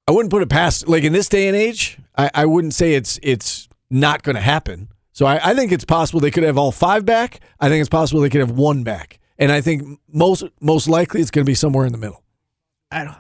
I 0.08 0.12
wouldn't 0.12 0.32
put 0.32 0.42
it 0.42 0.50
past 0.50 0.88
like 0.88 1.04
in 1.04 1.14
this 1.14 1.28
day 1.28 1.48
and 1.48 1.56
age. 1.56 1.98
I, 2.18 2.32
I 2.34 2.46
wouldn't 2.46 2.74
say 2.74 2.94
it's 2.94 3.20
it's 3.22 3.68
not 3.90 4.24
going 4.24 4.36
to 4.36 4.42
happen. 4.42 4.90
So 5.12 5.26
I, 5.26 5.52
I 5.52 5.54
think 5.56 5.72
it's 5.72 5.86
possible 5.86 6.20
they 6.20 6.32
could 6.32 6.44
have 6.44 6.58
all 6.58 6.72
five 6.72 7.06
back. 7.06 7.42
I 7.60 7.70
think 7.70 7.82
it's 7.82 7.90
possible 7.90 8.22
they 8.22 8.30
could 8.30 8.42
have 8.42 8.52
one 8.52 8.84
back, 8.84 9.20
and 9.38 9.52
I 9.52 9.62
think 9.62 10.00
most 10.12 10.44
most 10.62 10.88
likely 10.88 11.22
it's 11.22 11.32
going 11.32 11.46
to 11.46 11.50
be 11.50 11.56
somewhere 11.56 11.86
in 11.86 11.92
the 11.92 11.98
middle. 11.98 12.24
I 12.92 13.04
don't. 13.04 13.16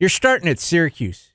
You're 0.00 0.10
starting 0.10 0.48
at 0.48 0.58
Syracuse. 0.58 1.32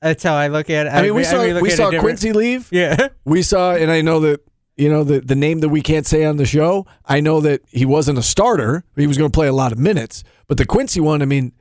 That's 0.00 0.22
how 0.22 0.34
I 0.34 0.48
look 0.48 0.68
at 0.68 0.86
it. 0.86 0.90
I 0.90 1.02
mean, 1.02 1.14
we 1.14 1.20
I 1.20 1.24
saw 1.24 1.60
we 1.60 1.70
saw 1.70 1.90
Quincy 2.00 2.32
leave. 2.32 2.68
Yeah. 2.72 3.08
We 3.24 3.42
saw, 3.42 3.74
and 3.74 3.90
I 3.90 4.00
know 4.00 4.18
that 4.20 4.40
you 4.76 4.88
know 4.88 5.04
the 5.04 5.20
the 5.20 5.36
name 5.36 5.60
that 5.60 5.68
we 5.68 5.80
can't 5.80 6.06
say 6.06 6.24
on 6.24 6.38
the 6.38 6.46
show. 6.46 6.86
I 7.06 7.20
know 7.20 7.40
that 7.40 7.60
he 7.68 7.84
wasn't 7.84 8.18
a 8.18 8.22
starter; 8.22 8.84
he 8.96 9.06
was 9.06 9.16
going 9.16 9.30
to 9.30 9.34
play 9.34 9.46
a 9.46 9.52
lot 9.52 9.70
of 9.70 9.78
minutes. 9.78 10.24
But 10.48 10.56
the 10.56 10.66
Quincy 10.66 11.00
one, 11.00 11.22
I 11.22 11.24
mean, 11.24 11.52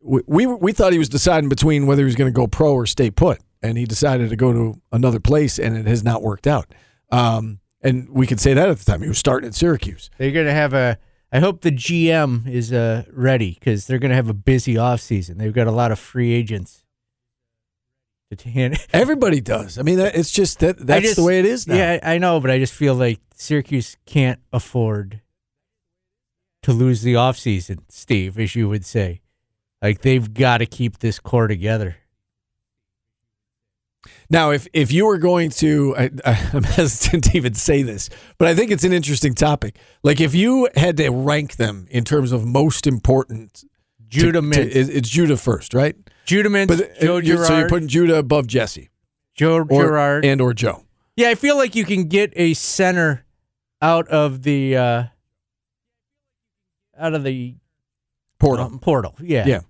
we 0.00 0.22
we, 0.26 0.46
we 0.46 0.72
thought 0.72 0.92
he 0.92 0.98
was 0.98 1.08
deciding 1.08 1.48
between 1.48 1.86
whether 1.86 2.02
he 2.02 2.06
was 2.06 2.16
going 2.16 2.32
to 2.32 2.36
go 2.36 2.46
pro 2.46 2.72
or 2.72 2.86
stay 2.86 3.10
put, 3.10 3.40
and 3.62 3.76
he 3.78 3.84
decided 3.84 4.30
to 4.30 4.36
go 4.36 4.52
to 4.52 4.80
another 4.92 5.20
place, 5.20 5.58
and 5.58 5.76
it 5.76 5.86
has 5.86 6.02
not 6.02 6.22
worked 6.22 6.46
out. 6.46 6.72
Um, 7.10 7.60
and 7.82 8.08
we 8.10 8.26
could 8.26 8.40
say 8.40 8.54
that 8.54 8.68
at 8.68 8.78
the 8.78 8.84
time 8.84 9.02
he 9.02 9.08
was 9.08 9.18
starting 9.18 9.48
at 9.48 9.54
Syracuse. 9.54 10.10
They're 10.18 10.32
going 10.32 10.46
to 10.46 10.52
have 10.52 10.74
a. 10.74 10.98
I 11.32 11.38
hope 11.38 11.60
the 11.60 11.70
GM 11.70 12.48
is 12.50 12.72
uh, 12.72 13.04
ready 13.12 13.56
because 13.58 13.86
they're 13.86 14.00
going 14.00 14.10
to 14.10 14.16
have 14.16 14.28
a 14.28 14.34
busy 14.34 14.74
offseason. 14.74 15.38
They've 15.38 15.52
got 15.52 15.68
a 15.68 15.72
lot 15.72 15.92
of 15.92 15.98
free 15.98 16.32
agents. 16.32 16.84
Everybody 18.92 19.40
does. 19.40 19.78
I 19.78 19.82
mean, 19.82 19.98
that, 19.98 20.14
it's 20.16 20.30
just 20.30 20.58
that 20.60 20.78
that's 20.78 21.02
just- 21.02 21.16
the 21.16 21.24
way 21.24 21.38
it 21.38 21.44
is 21.44 21.66
now. 21.66 21.76
Yeah, 21.76 21.98
I 22.02 22.14
I 22.14 22.18
know, 22.18 22.40
but 22.40 22.50
I 22.50 22.58
just 22.58 22.72
feel 22.74 22.94
like 22.94 23.20
Syracuse 23.34 23.96
can't 24.06 24.40
afford 24.52 25.20
to 26.62 26.72
lose 26.72 27.02
the 27.02 27.14
offseason, 27.14 27.80
Steve, 27.88 28.38
as 28.38 28.54
you 28.54 28.68
would 28.68 28.84
say. 28.84 29.20
Like 29.82 30.02
they've 30.02 30.32
got 30.34 30.58
to 30.58 30.66
keep 30.66 30.98
this 30.98 31.18
core 31.18 31.48
together. 31.48 31.96
Now, 34.30 34.50
if 34.50 34.66
if 34.72 34.92
you 34.92 35.06
were 35.06 35.18
going 35.18 35.50
to, 35.50 35.94
I, 35.96 36.10
I'm 36.52 36.62
hesitant 36.62 37.24
to 37.24 37.36
even 37.36 37.54
say 37.54 37.82
this, 37.82 38.08
but 38.38 38.48
I 38.48 38.54
think 38.54 38.70
it's 38.70 38.84
an 38.84 38.92
interesting 38.92 39.34
topic. 39.34 39.78
Like 40.02 40.20
if 40.20 40.34
you 40.34 40.68
had 40.76 40.96
to 40.98 41.08
rank 41.10 41.56
them 41.56 41.86
in 41.90 42.04
terms 42.04 42.32
of 42.32 42.46
most 42.46 42.86
important, 42.86 43.54
to- 43.54 43.66
Judah 44.08 44.40
to- 44.40 44.60
it- 44.60 44.88
it's 44.90 45.08
Judah 45.08 45.36
first, 45.36 45.74
right? 45.74 45.96
Judah 46.24 46.48
Mintz, 46.48 46.68
But 46.68 46.80
uh, 46.80 47.00
Joe 47.00 47.16
you're- 47.16 47.22
Girard, 47.36 47.46
so 47.46 47.58
you're 47.58 47.68
putting 47.68 47.88
Judah 47.88 48.16
above 48.16 48.46
Jesse 48.46 48.88
Joe 49.34 49.56
or 49.56 49.64
Girard. 49.64 50.24
and 50.24 50.40
or 50.40 50.54
Joe. 50.54 50.84
yeah, 51.16 51.28
I 51.30 51.34
feel 51.34 51.56
like 51.56 51.74
you 51.74 51.84
can 51.84 52.04
get 52.04 52.32
a 52.36 52.54
center 52.54 53.24
out 53.82 54.06
of 54.08 54.42
the 54.42 54.76
uh, 54.76 55.04
out 56.98 57.14
of 57.14 57.24
the 57.24 57.56
Portal. 58.38 58.66
um, 58.66 58.78
portal. 58.78 59.14
Yeah, 59.20 59.46
Yeah. 59.46 59.60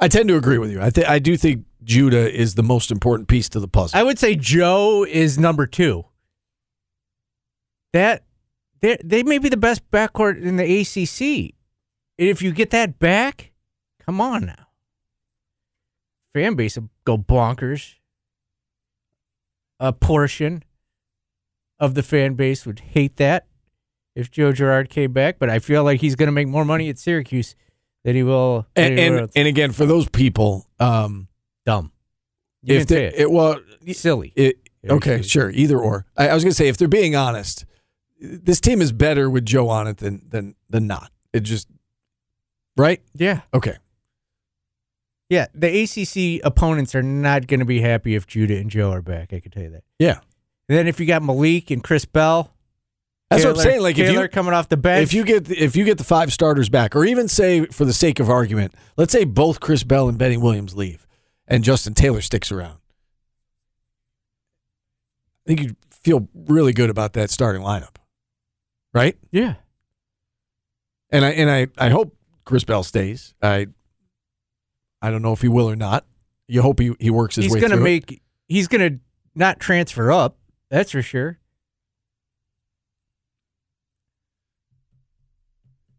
I 0.00 0.08
tend 0.08 0.28
to 0.28 0.36
agree 0.36 0.58
with 0.58 0.70
you. 0.70 0.80
I 0.80 0.90
think 0.90 1.08
I 1.08 1.18
do 1.18 1.36
think 1.36 1.66
Judah 1.84 2.32
is 2.32 2.54
the 2.54 2.62
most 2.62 2.90
important 2.90 3.28
piece 3.28 3.48
to 3.50 3.60
the 3.60 3.68
puzzle. 3.68 3.98
I 3.98 4.02
would 4.02 4.18
say 4.18 4.34
Joe 4.34 5.04
is 5.04 5.38
number 5.38 5.66
two. 5.66 6.06
That 7.92 8.24
they 8.80 8.96
they 9.04 9.22
may 9.22 9.38
be 9.38 9.48
the 9.48 9.56
best 9.56 9.88
backcourt 9.90 10.40
in 10.40 10.56
the 10.56 10.80
ACC. 10.80 11.54
If 12.16 12.42
you 12.42 12.52
get 12.52 12.70
that 12.70 12.98
back, 12.98 13.52
come 14.04 14.20
on 14.20 14.46
now. 14.46 14.66
Fan 16.34 16.54
base 16.54 16.76
will 16.76 16.90
go 17.04 17.18
bonkers. 17.18 17.96
A 19.78 19.92
portion 19.92 20.62
of 21.78 21.94
the 21.94 22.02
fan 22.02 22.34
base 22.34 22.66
would 22.66 22.80
hate 22.80 23.16
that 23.16 23.46
if 24.14 24.30
Joe 24.30 24.52
Girard 24.52 24.90
came 24.90 25.12
back, 25.12 25.38
but 25.38 25.48
I 25.48 25.58
feel 25.58 25.82
like 25.82 26.00
he's 26.00 26.14
going 26.14 26.26
to 26.26 26.32
make 26.32 26.48
more 26.48 26.64
money 26.64 26.90
at 26.90 26.98
Syracuse 26.98 27.54
than 28.04 28.16
he 28.16 28.22
will. 28.22 28.66
and, 28.76 28.98
and 28.98 29.30
and 29.34 29.48
again, 29.48 29.72
for 29.72 29.86
those 29.86 30.08
people, 30.08 30.66
um, 30.78 31.28
dumb. 31.66 31.92
You 32.62 32.76
if 32.76 32.86
they, 32.86 33.06
it. 33.06 33.14
it 33.16 33.30
well, 33.30 33.58
silly. 33.92 34.32
It, 34.36 34.58
okay, 34.88 35.22
sure, 35.22 35.50
either 35.50 35.78
or. 35.78 36.06
I, 36.16 36.28
I 36.28 36.34
was 36.34 36.44
going 36.44 36.50
to 36.50 36.56
say 36.56 36.68
if 36.68 36.76
they're 36.76 36.88
being 36.88 37.16
honest, 37.16 37.64
this 38.20 38.60
team 38.60 38.82
is 38.82 38.92
better 38.92 39.30
with 39.30 39.46
Joe 39.46 39.68
on 39.68 39.86
it 39.86 39.98
than 39.98 40.22
than 40.28 40.54
than 40.68 40.86
not. 40.86 41.10
It 41.32 41.40
just 41.40 41.68
right. 42.76 43.00
yeah. 43.14 43.42
Okay, 43.54 43.76
Yeah, 45.28 45.46
the 45.54 45.82
ACC 45.82 46.44
opponents 46.44 46.94
are 46.94 47.02
not 47.02 47.46
going 47.46 47.60
to 47.60 47.66
be 47.66 47.80
happy 47.80 48.14
if 48.14 48.26
Judah 48.26 48.56
and 48.56 48.70
Joe 48.70 48.90
are 48.90 49.02
back. 49.02 49.32
I 49.32 49.40
can 49.40 49.50
tell 49.50 49.62
you 49.62 49.70
that. 49.70 49.84
yeah, 49.98 50.18
And 50.68 50.76
then 50.76 50.86
if 50.86 51.00
you 51.00 51.06
got 51.06 51.22
Maliq 51.22 51.70
and 51.70 51.82
Chris 51.82 52.04
Bell, 52.04 52.52
that's 53.30 53.44
what 53.44 53.56
I'm 53.56 53.62
saying. 53.62 53.80
Like 53.80 53.98
if 53.98 54.06
Taylor 54.08 54.22
you 54.22 54.28
coming 54.28 54.52
off 54.52 54.68
the 54.68 54.76
bench, 54.76 55.02
if 55.04 55.14
you 55.14 55.24
get 55.24 55.44
the, 55.46 55.56
if 55.56 55.76
you 55.76 55.84
get 55.84 55.98
the 55.98 56.04
five 56.04 56.32
starters 56.32 56.68
back, 56.68 56.96
or 56.96 57.04
even 57.04 57.28
say 57.28 57.66
for 57.66 57.84
the 57.84 57.92
sake 57.92 58.18
of 58.20 58.28
argument, 58.28 58.74
let's 58.96 59.12
say 59.12 59.24
both 59.24 59.60
Chris 59.60 59.84
Bell 59.84 60.08
and 60.08 60.18
Benny 60.18 60.36
Williams 60.36 60.76
leave, 60.76 61.06
and 61.46 61.62
Justin 61.64 61.94
Taylor 61.94 62.20
sticks 62.20 62.50
around. 62.50 62.78
I 65.46 65.54
think 65.54 65.60
you'd 65.62 65.76
feel 65.90 66.28
really 66.34 66.72
good 66.72 66.90
about 66.90 67.12
that 67.14 67.30
starting 67.30 67.62
lineup, 67.62 67.96
right? 68.92 69.16
yeah, 69.30 69.54
And 71.10 71.24
I 71.24 71.30
and 71.30 71.50
I, 71.50 71.68
I 71.78 71.88
hope 71.90 72.16
Chris 72.44 72.64
Bell 72.64 72.82
stays. 72.82 73.34
I 73.42 73.66
I 75.02 75.10
don't 75.10 75.22
know 75.22 75.32
if 75.32 75.40
he 75.40 75.48
will 75.48 75.68
or 75.68 75.76
not. 75.76 76.04
You 76.46 76.62
hope 76.62 76.80
he, 76.80 76.92
he 76.98 77.10
works 77.10 77.36
his 77.36 77.46
he's 77.46 77.54
way 77.54 77.60
going 77.60 77.70
to 77.72 77.78
it. 77.78 77.80
make. 77.80 78.22
He's 78.48 78.66
going 78.68 78.80
to 78.92 79.00
not 79.34 79.60
transfer 79.60 80.10
up. 80.10 80.36
That's 80.68 80.90
for 80.90 81.02
sure. 81.02 81.38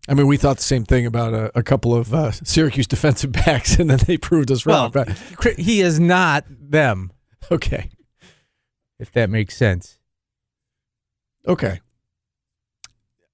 I 0.08 0.14
mean, 0.16 0.26
we 0.28 0.38
thought 0.38 0.58
the 0.58 0.64
same 0.64 0.84
thing 0.84 1.06
about 1.06 1.34
a, 1.34 1.52
a 1.58 1.62
couple 1.64 1.94
of 1.96 2.14
uh, 2.14 2.32
Syracuse 2.32 2.88
defensive 2.88 3.32
backs, 3.46 3.78
and 3.80 3.90
then 3.90 4.00
they 4.08 4.18
proved 4.18 4.52
us 4.52 4.66
Well, 4.66 4.90
wrong. 4.94 5.06
But 5.44 5.58
he 5.60 5.82
is 5.82 6.00
not 6.00 6.44
them. 6.50 7.12
okay, 7.52 7.90
If 9.00 9.12
that 9.14 9.30
makes 9.30 9.56
sense. 9.56 10.00
okay, 11.48 11.82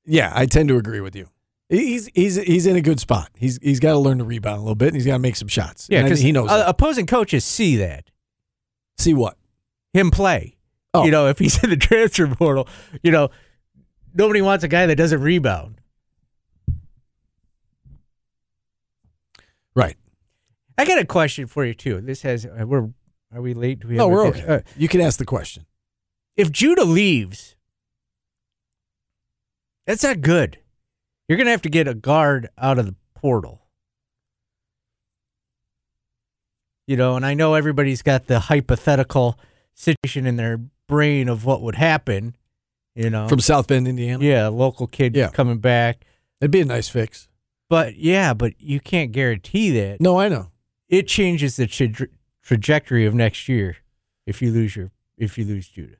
yeah, 0.05 0.31
I 0.33 0.45
tend 0.45 0.69
to 0.69 0.77
agree 0.77 1.01
with 1.01 1.15
you. 1.15 1.29
He's 1.69 2.09
he's 2.15 2.35
he's 2.37 2.65
in 2.65 2.77
a 2.77 2.81
good 2.81 2.99
spot. 2.99 3.29
He's 3.35 3.59
he's 3.61 3.81
got 3.81 3.91
to 3.91 3.99
learn 3.99 4.19
to 4.19 4.23
rebound 4.23 4.57
a 4.57 4.61
little 4.61 4.75
bit, 4.75 4.87
and 4.89 4.95
he's 4.95 5.05
got 5.05 5.13
to 5.13 5.19
make 5.19 5.35
some 5.35 5.49
shots. 5.49 5.87
Yeah, 5.89 6.03
because 6.03 6.21
he 6.21 6.31
knows. 6.31 6.49
uh, 6.49 6.57
that. 6.59 6.69
opposing 6.69 7.05
coaches 7.05 7.43
see 7.43 7.75
that 7.77 8.09
See 8.97 9.13
what? 9.13 9.37
him 9.93 10.09
play. 10.11 10.55
Oh. 10.93 11.03
You 11.05 11.11
know, 11.11 11.27
if 11.27 11.39
he's 11.39 11.61
in 11.63 11.69
the 11.69 11.75
transfer 11.77 12.27
portal, 12.27 12.67
you 13.03 13.11
know, 13.11 13.29
nobody 14.13 14.41
wants 14.41 14.63
a 14.63 14.67
guy 14.69 14.85
that 14.85 14.95
doesn't 14.95 15.21
rebound. 15.21 15.81
Right. 19.77 19.95
I 20.75 20.85
got 20.85 20.97
a 20.97 21.05
question 21.05 21.45
for 21.45 21.63
you 21.63 21.75
too. 21.75 22.01
This 22.01 22.23
has 22.23 22.47
uh, 22.47 22.65
we're 22.65 22.89
are 23.31 23.41
we 23.41 23.53
late? 23.53 23.81
Do 23.81 23.87
we 23.89 23.95
no, 23.95 24.05
have 24.09 24.11
we're 24.11 24.27
okay. 24.29 24.45
uh, 24.47 24.59
you 24.75 24.87
can 24.87 25.01
ask 25.01 25.19
the 25.19 25.25
question. 25.25 25.65
if 26.35 26.51
Judah 26.51 26.83
leaves, 26.83 27.55
that's 29.85 30.01
not 30.01 30.21
good. 30.21 30.57
You're 31.29 31.37
gonna 31.37 31.51
have 31.51 31.61
to 31.61 31.69
get 31.69 31.87
a 31.87 31.93
guard 31.93 32.49
out 32.57 32.79
of 32.79 32.87
the 32.87 32.95
portal. 33.13 33.61
You 36.87 36.97
know, 36.97 37.15
and 37.15 37.25
I 37.25 37.35
know 37.35 37.53
everybody's 37.53 38.01
got 38.01 38.25
the 38.25 38.39
hypothetical 38.39 39.37
situation 39.75 40.25
in 40.25 40.37
their 40.37 40.57
brain 40.87 41.29
of 41.29 41.45
what 41.45 41.61
would 41.61 41.75
happen. 41.75 42.35
You 42.95 43.11
know, 43.11 43.27
From 43.27 43.41
South 43.41 43.67
Bend, 43.67 43.87
Indiana. 43.87 44.23
yeah, 44.25 44.47
a 44.47 44.49
local 44.49 44.87
kid 44.87 45.15
Yeah. 45.15 45.27
coming 45.29 45.59
back. 45.59 46.03
It'd 46.41 46.49
be 46.49 46.61
a 46.61 46.65
nice 46.65 46.89
fix. 46.89 47.26
But 47.69 47.97
yeah, 47.97 48.33
but 48.33 48.53
you 48.59 48.79
can't 48.79 49.11
guarantee 49.11 49.71
that. 49.79 49.99
No, 49.99 50.19
I 50.19 50.29
know. 50.29 50.51
It 50.89 51.07
changes 51.07 51.57
the 51.57 51.67
tra- 51.67 52.07
trajectory 52.41 53.05
of 53.05 53.13
next 53.13 53.49
year 53.49 53.77
if 54.25 54.41
you 54.41 54.51
lose 54.51 54.75
your 54.75 54.91
if 55.17 55.37
you 55.37 55.45
lose 55.45 55.67
Judah. 55.67 55.97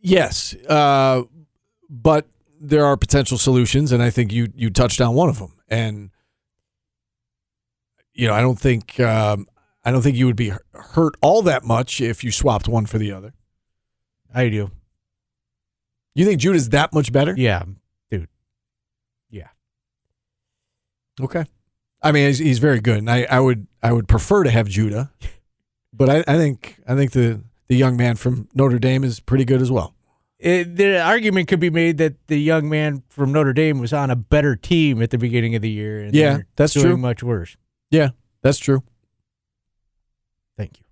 Yes, 0.00 0.54
uh, 0.68 1.22
but 1.88 2.26
there 2.60 2.84
are 2.84 2.96
potential 2.96 3.38
solutions, 3.38 3.92
and 3.92 4.02
I 4.02 4.10
think 4.10 4.32
you 4.32 4.48
you 4.54 4.70
touched 4.70 5.00
on 5.00 5.14
one 5.14 5.28
of 5.28 5.38
them. 5.38 5.54
And 5.68 6.10
you 8.12 8.26
know, 8.26 8.34
I 8.34 8.40
don't 8.40 8.58
think 8.58 8.98
um, 8.98 9.46
I 9.84 9.90
don't 9.90 10.02
think 10.02 10.16
you 10.16 10.26
would 10.26 10.36
be 10.36 10.52
hurt 10.72 11.14
all 11.20 11.42
that 11.42 11.64
much 11.64 12.00
if 12.00 12.24
you 12.24 12.32
swapped 12.32 12.68
one 12.68 12.86
for 12.86 12.98
the 12.98 13.12
other. 13.12 13.34
I 14.34 14.48
do. 14.48 14.70
You 16.14 16.24
think 16.24 16.40
Judah's 16.40 16.70
that 16.70 16.92
much 16.92 17.12
better? 17.12 17.34
Yeah. 17.36 17.64
Yeah. 17.64 17.64
Okay. 21.24 21.44
I 22.02 22.12
mean, 22.12 22.26
he's, 22.28 22.38
he's 22.38 22.58
very 22.58 22.80
good, 22.80 22.98
and 22.98 23.10
I, 23.10 23.26
I 23.30 23.40
would 23.40 23.66
I 23.82 23.92
would 23.92 24.08
prefer 24.08 24.42
to 24.44 24.50
have 24.50 24.68
Judah, 24.68 25.10
but 25.92 26.08
I, 26.08 26.18
I 26.26 26.36
think 26.36 26.80
I 26.88 26.94
think 26.94 27.12
the 27.12 27.42
the 27.68 27.76
young 27.76 27.96
man 27.96 28.16
from 28.16 28.48
Notre 28.54 28.78
Dame 28.78 29.04
is 29.04 29.20
pretty 29.20 29.44
good 29.44 29.60
as 29.60 29.70
well. 29.70 29.94
It, 30.38 30.76
the 30.76 30.98
argument 30.98 31.48
could 31.48 31.60
be 31.60 31.68
made 31.68 31.98
that 31.98 32.26
the 32.28 32.40
young 32.40 32.70
man 32.70 33.02
from 33.10 33.30
Notre 33.30 33.52
Dame 33.52 33.78
was 33.78 33.92
on 33.92 34.10
a 34.10 34.16
better 34.16 34.56
team 34.56 35.02
at 35.02 35.10
the 35.10 35.18
beginning 35.18 35.54
of 35.54 35.60
the 35.60 35.68
year. 35.68 36.00
And 36.00 36.14
Yeah, 36.14 36.38
that's 36.56 36.72
doing 36.72 36.86
true. 36.86 36.96
Much 36.96 37.22
worse. 37.22 37.58
Yeah, 37.90 38.10
that's 38.42 38.58
true. 38.58 38.82
Thank 40.56 40.78
you. 40.78 40.84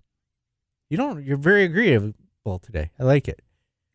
You 0.91 0.97
don't. 0.97 1.23
You're 1.23 1.37
very 1.37 1.63
agreeable 1.63 2.59
today. 2.61 2.91
I 2.99 3.03
like 3.03 3.27
it. 3.27 3.41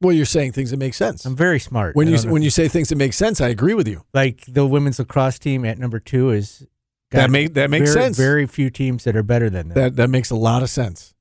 Well, 0.00 0.12
you're 0.12 0.26
saying 0.26 0.52
things 0.52 0.70
that 0.70 0.76
make 0.78 0.94
sense. 0.94 1.24
I'm 1.24 1.36
very 1.36 1.58
smart. 1.60 1.94
When 1.96 2.08
I 2.08 2.12
you 2.12 2.30
when 2.30 2.42
you 2.42 2.50
say 2.50 2.68
things 2.68 2.88
that 2.90 2.96
make 2.96 3.12
sense, 3.12 3.40
I 3.40 3.48
agree 3.48 3.74
with 3.74 3.88
you. 3.88 4.04
like 4.12 4.44
the 4.46 4.66
women's 4.66 4.98
lacrosse 4.98 5.38
team 5.38 5.64
at 5.64 5.78
number 5.78 5.98
two 6.00 6.30
is 6.30 6.66
That 7.10 7.30
make 7.30 7.54
that 7.54 7.70
makes 7.70 7.92
very, 7.92 8.04
sense. 8.04 8.16
Very 8.16 8.46
few 8.46 8.70
teams 8.70 9.04
that 9.04 9.16
are 9.16 9.22
better 9.22 9.48
than 9.50 9.68
that. 9.68 9.74
That 9.74 9.96
that 9.96 10.10
makes 10.10 10.30
a 10.30 10.36
lot 10.36 10.62
of 10.62 10.70
sense. 10.70 11.14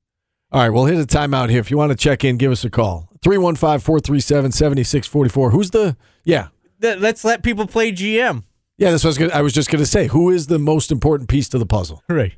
All 0.52 0.60
right, 0.60 0.70
we'll 0.70 0.84
hit 0.86 0.98
a 1.00 1.06
timeout 1.06 1.50
here. 1.50 1.60
If 1.60 1.70
you 1.70 1.76
want 1.76 1.90
to 1.92 1.96
check 1.96 2.24
in, 2.24 2.36
give 2.36 2.52
us 2.52 2.64
a 2.64 2.70
call. 2.70 3.08
315-437-7644. 3.24 5.52
Who's 5.52 5.70
the 5.70 5.96
Yeah. 6.24 6.48
Let's 6.80 7.24
let 7.24 7.42
people 7.42 7.66
play 7.66 7.92
GM. 7.92 8.44
Yeah, 8.76 8.90
that's 8.90 9.04
what 9.04 9.08
I 9.08 9.10
was, 9.10 9.18
gonna, 9.18 9.32
I 9.32 9.42
was 9.42 9.52
just 9.52 9.70
going 9.70 9.82
to 9.82 9.86
say. 9.86 10.08
Who 10.08 10.30
is 10.30 10.48
the 10.48 10.58
most 10.58 10.90
important 10.92 11.28
piece 11.28 11.48
to 11.50 11.58
the 11.58 11.66
puzzle, 11.66 12.02
Right. 12.08 12.32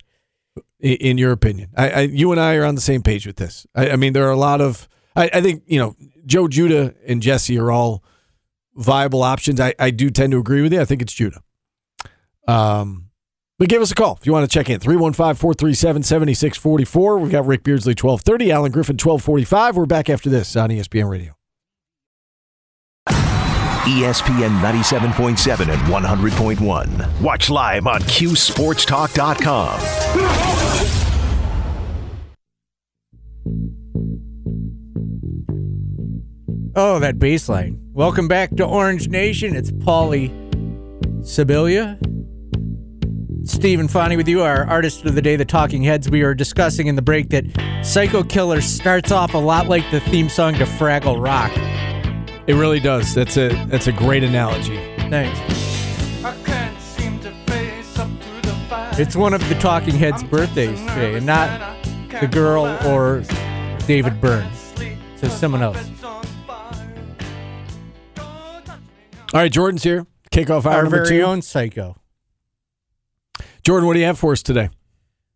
in, 0.78 0.96
in 0.96 1.18
your 1.18 1.32
opinion? 1.32 1.70
I, 1.76 1.90
I, 1.90 2.00
you 2.02 2.30
and 2.30 2.40
I 2.40 2.56
are 2.56 2.64
on 2.64 2.74
the 2.74 2.80
same 2.80 3.02
page 3.02 3.26
with 3.26 3.36
this. 3.36 3.66
I, 3.74 3.90
I 3.90 3.96
mean, 3.96 4.12
there 4.12 4.26
are 4.26 4.30
a 4.32 4.36
lot 4.36 4.60
of. 4.60 4.88
I, 5.16 5.30
I 5.32 5.40
think 5.40 5.62
you 5.66 5.78
know 5.80 5.96
Joe 6.26 6.48
Judah 6.48 6.94
and 7.06 7.22
Jesse 7.22 7.56
are 7.58 7.70
all 7.70 8.02
viable 8.74 9.22
options. 9.22 9.60
I, 9.60 9.74
I 9.78 9.90
do 9.90 10.10
tend 10.10 10.32
to 10.32 10.38
agree 10.38 10.62
with 10.62 10.72
you. 10.72 10.80
I 10.80 10.84
think 10.84 11.02
it's 11.02 11.12
Judah. 11.12 11.42
Um, 12.48 13.04
but 13.58 13.68
give 13.68 13.80
us 13.80 13.90
a 13.90 13.94
call 13.94 14.18
if 14.20 14.26
you 14.26 14.32
want 14.32 14.50
to 14.50 14.54
check 14.54 14.68
in. 14.68 14.80
315-437-7644. 14.80 17.20
We've 17.20 17.32
got 17.32 17.46
Rick 17.46 17.62
Beardsley 17.62 17.92
1230, 17.92 18.52
Allen 18.52 18.72
Griffin 18.72 18.94
1245. 18.94 19.76
We're 19.76 19.86
back 19.86 20.10
after 20.10 20.28
this 20.28 20.56
on 20.56 20.70
ESPN 20.70 21.08
Radio. 21.08 21.34
ESPN 23.86 24.60
97.7 24.60 25.72
and 25.72 25.80
100.1. 25.80 27.22
Watch 27.22 27.50
live 27.50 27.86
on 27.86 28.00
QSportsTalk.com. 28.00 30.46
Oh, 36.78 36.98
that 36.98 37.18
bass 37.18 37.48
line. 37.48 37.80
Welcome 37.94 38.28
back 38.28 38.54
to 38.56 38.64
Orange 38.66 39.08
Nation. 39.08 39.56
It's 39.56 39.72
Paulie 39.72 40.28
Sibilia. 41.22 41.96
Stephen 43.48 43.88
Fonte 43.88 44.14
with 44.14 44.28
you, 44.28 44.42
our 44.42 44.66
artist 44.66 45.02
of 45.06 45.14
the 45.14 45.22
day, 45.22 45.36
the 45.36 45.46
Talking 45.46 45.82
Heads. 45.82 46.10
We 46.10 46.20
are 46.20 46.34
discussing 46.34 46.86
in 46.86 46.94
the 46.94 47.00
break 47.00 47.30
that 47.30 47.46
Psycho 47.82 48.22
Killer 48.22 48.60
starts 48.60 49.10
off 49.10 49.32
a 49.32 49.38
lot 49.38 49.68
like 49.68 49.90
the 49.90 50.00
theme 50.00 50.28
song 50.28 50.52
to 50.56 50.66
Fraggle 50.66 51.18
Rock. 51.18 51.50
It 52.46 52.56
really 52.56 52.80
does. 52.80 53.14
That's 53.14 53.38
a 53.38 53.48
that's 53.68 53.86
a 53.86 53.92
great 53.92 54.22
analogy. 54.22 54.76
Thanks. 55.08 55.40
It's 59.00 59.16
one 59.16 59.32
of 59.32 59.48
the 59.48 59.54
Talking 59.54 59.94
Heads' 59.94 60.24
birthdays 60.24 60.78
today, 60.80 61.14
and 61.14 61.24
not 61.24 61.82
the 62.20 62.28
girl 62.30 62.66
or 62.86 63.22
David 63.86 64.20
Byrne. 64.20 64.52
So 65.16 65.28
someone 65.28 65.62
else. 65.62 65.95
All 69.36 69.42
right, 69.42 69.52
Jordan's 69.52 69.82
here. 69.82 70.06
Kickoff 70.30 70.64
hour 70.64 70.76
Our 70.76 70.82
number 70.84 71.04
very 71.04 71.18
two. 71.18 71.22
own 71.22 71.42
Psycho. 71.42 71.94
Jordan, 73.62 73.86
what 73.86 73.92
do 73.92 74.00
you 74.00 74.06
have 74.06 74.18
for 74.18 74.32
us 74.32 74.42
today? 74.42 74.70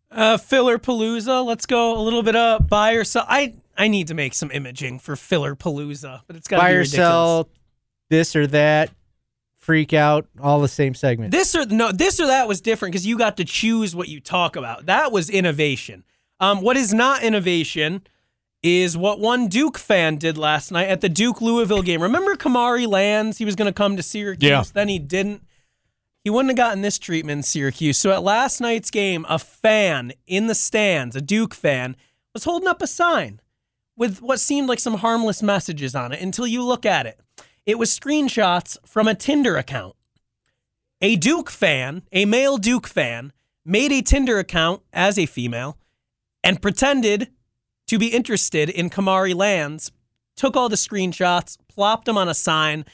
Uh, 0.09 0.39
Filler 0.39 0.79
Palooza. 0.79 1.45
Let's 1.45 1.67
go 1.67 1.95
a 1.95 2.01
little 2.01 2.23
bit 2.23 2.35
up. 2.35 2.67
Buy 2.67 2.93
or 2.93 3.03
sell. 3.03 3.27
I 3.29 3.53
I 3.77 3.89
need 3.89 4.07
to 4.07 4.15
make 4.15 4.33
some 4.33 4.49
imaging 4.49 4.97
for 4.97 5.15
Filler 5.15 5.55
Palooza, 5.55 6.21
but 6.25 6.35
it's 6.35 6.47
got 6.47 6.57
to 6.57 6.61
Buy 6.63 6.71
be 6.71 6.77
or 6.77 6.79
ridiculous. 6.79 7.07
sell, 7.07 7.49
this 8.09 8.35
or 8.35 8.47
that, 8.47 8.89
freak 9.59 9.93
out, 9.93 10.25
all 10.41 10.61
the 10.61 10.67
same 10.67 10.95
segment. 10.95 11.29
This 11.29 11.53
or 11.53 11.67
no, 11.67 11.91
this 11.91 12.19
or 12.19 12.25
that 12.25 12.47
was 12.47 12.59
different 12.59 12.93
because 12.93 13.05
you 13.05 13.19
got 13.19 13.37
to 13.37 13.45
choose 13.45 13.95
what 13.95 14.07
you 14.07 14.19
talk 14.19 14.55
about. 14.55 14.87
That 14.87 15.11
was 15.11 15.29
innovation. 15.29 16.05
Um, 16.39 16.61
what 16.61 16.75
is 16.75 16.91
not 16.91 17.21
innovation 17.21 18.01
is 18.63 18.95
what 18.95 19.19
one 19.19 19.47
Duke 19.47 19.77
fan 19.77 20.17
did 20.17 20.37
last 20.37 20.71
night 20.71 20.87
at 20.89 21.01
the 21.01 21.09
Duke 21.09 21.41
Louisville 21.41 21.81
game. 21.81 22.01
Remember 22.01 22.35
Kamari 22.35 22.87
Lands? 22.87 23.37
He 23.39 23.45
was 23.45 23.55
going 23.55 23.67
to 23.67 23.73
come 23.73 23.97
to 23.97 24.03
Syracuse, 24.03 24.49
Yeah. 24.49 24.63
then 24.73 24.87
he 24.87 24.99
didn't. 24.99 25.43
He 26.23 26.29
wouldn't 26.29 26.51
have 26.51 26.57
gotten 26.57 26.83
this 26.83 26.99
treatment 26.99 27.39
in 27.39 27.43
Syracuse. 27.43 27.97
So 27.97 28.11
at 28.11 28.21
last 28.21 28.61
night's 28.61 28.91
game, 28.91 29.25
a 29.27 29.39
fan 29.39 30.13
in 30.27 30.45
the 30.45 30.53
stands, 30.53 31.15
a 31.15 31.21
Duke 31.21 31.55
fan, 31.55 31.95
was 32.33 32.43
holding 32.43 32.67
up 32.67 32.81
a 32.83 32.87
sign 32.87 33.41
with 33.97 34.21
what 34.21 34.39
seemed 34.39 34.69
like 34.69 34.79
some 34.79 34.95
harmless 34.95 35.41
messages 35.41 35.95
on 35.95 36.11
it 36.11 36.21
until 36.21 36.45
you 36.45 36.63
look 36.63 36.85
at 36.85 37.07
it. 37.07 37.19
It 37.65 37.79
was 37.79 37.97
screenshots 37.97 38.77
from 38.85 39.07
a 39.07 39.15
Tinder 39.15 39.57
account. 39.57 39.95
A 41.01 41.15
Duke 41.15 41.49
fan, 41.49 42.03
a 42.11 42.25
male 42.25 42.57
Duke 42.57 42.85
fan, 42.87 43.33
made 43.65 43.91
a 43.91 44.01
Tinder 44.03 44.37
account 44.37 44.83
as 44.93 45.17
a 45.17 45.25
female 45.25 45.77
and 46.43 46.61
pretended 46.61 47.29
to 47.91 47.99
be 47.99 48.07
interested 48.07 48.69
in 48.69 48.89
Kamari 48.89 49.35
Lands, 49.35 49.91
took 50.37 50.55
all 50.55 50.69
the 50.69 50.77
screenshots, 50.77 51.57
plopped 51.67 52.05
them 52.05 52.17
on 52.17 52.29
a 52.29 52.33
sign. 52.33 52.85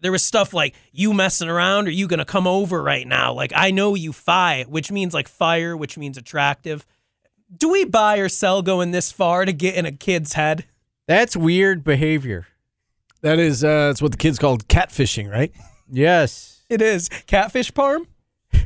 There 0.00 0.10
was 0.10 0.22
stuff 0.22 0.54
like, 0.54 0.74
you 0.90 1.12
messing 1.12 1.50
around? 1.50 1.86
Are 1.86 1.90
you 1.90 2.08
going 2.08 2.18
to 2.18 2.24
come 2.24 2.46
over 2.46 2.82
right 2.82 3.06
now? 3.06 3.34
Like, 3.34 3.52
I 3.54 3.70
know 3.70 3.94
you 3.94 4.10
fi, 4.10 4.62
which 4.62 4.90
means 4.90 5.12
like 5.12 5.28
fire, 5.28 5.76
which 5.76 5.98
means 5.98 6.16
attractive. 6.16 6.86
Do 7.54 7.68
we 7.68 7.84
buy 7.84 8.16
or 8.16 8.30
sell 8.30 8.62
going 8.62 8.90
this 8.90 9.12
far 9.12 9.44
to 9.44 9.52
get 9.52 9.74
in 9.74 9.84
a 9.84 9.92
kid's 9.92 10.32
head? 10.32 10.64
That's 11.06 11.36
weird 11.36 11.84
behavior. 11.84 12.46
That 13.20 13.38
is 13.38 13.62
uh, 13.62 13.88
that's 13.88 14.00
what 14.00 14.12
the 14.12 14.16
kids 14.16 14.38
called 14.38 14.66
catfishing, 14.66 15.30
right? 15.30 15.52
Yes. 15.90 16.64
It 16.70 16.80
is. 16.80 17.10
Catfish 17.26 17.70
parm? 17.72 18.06
Too 18.54 18.64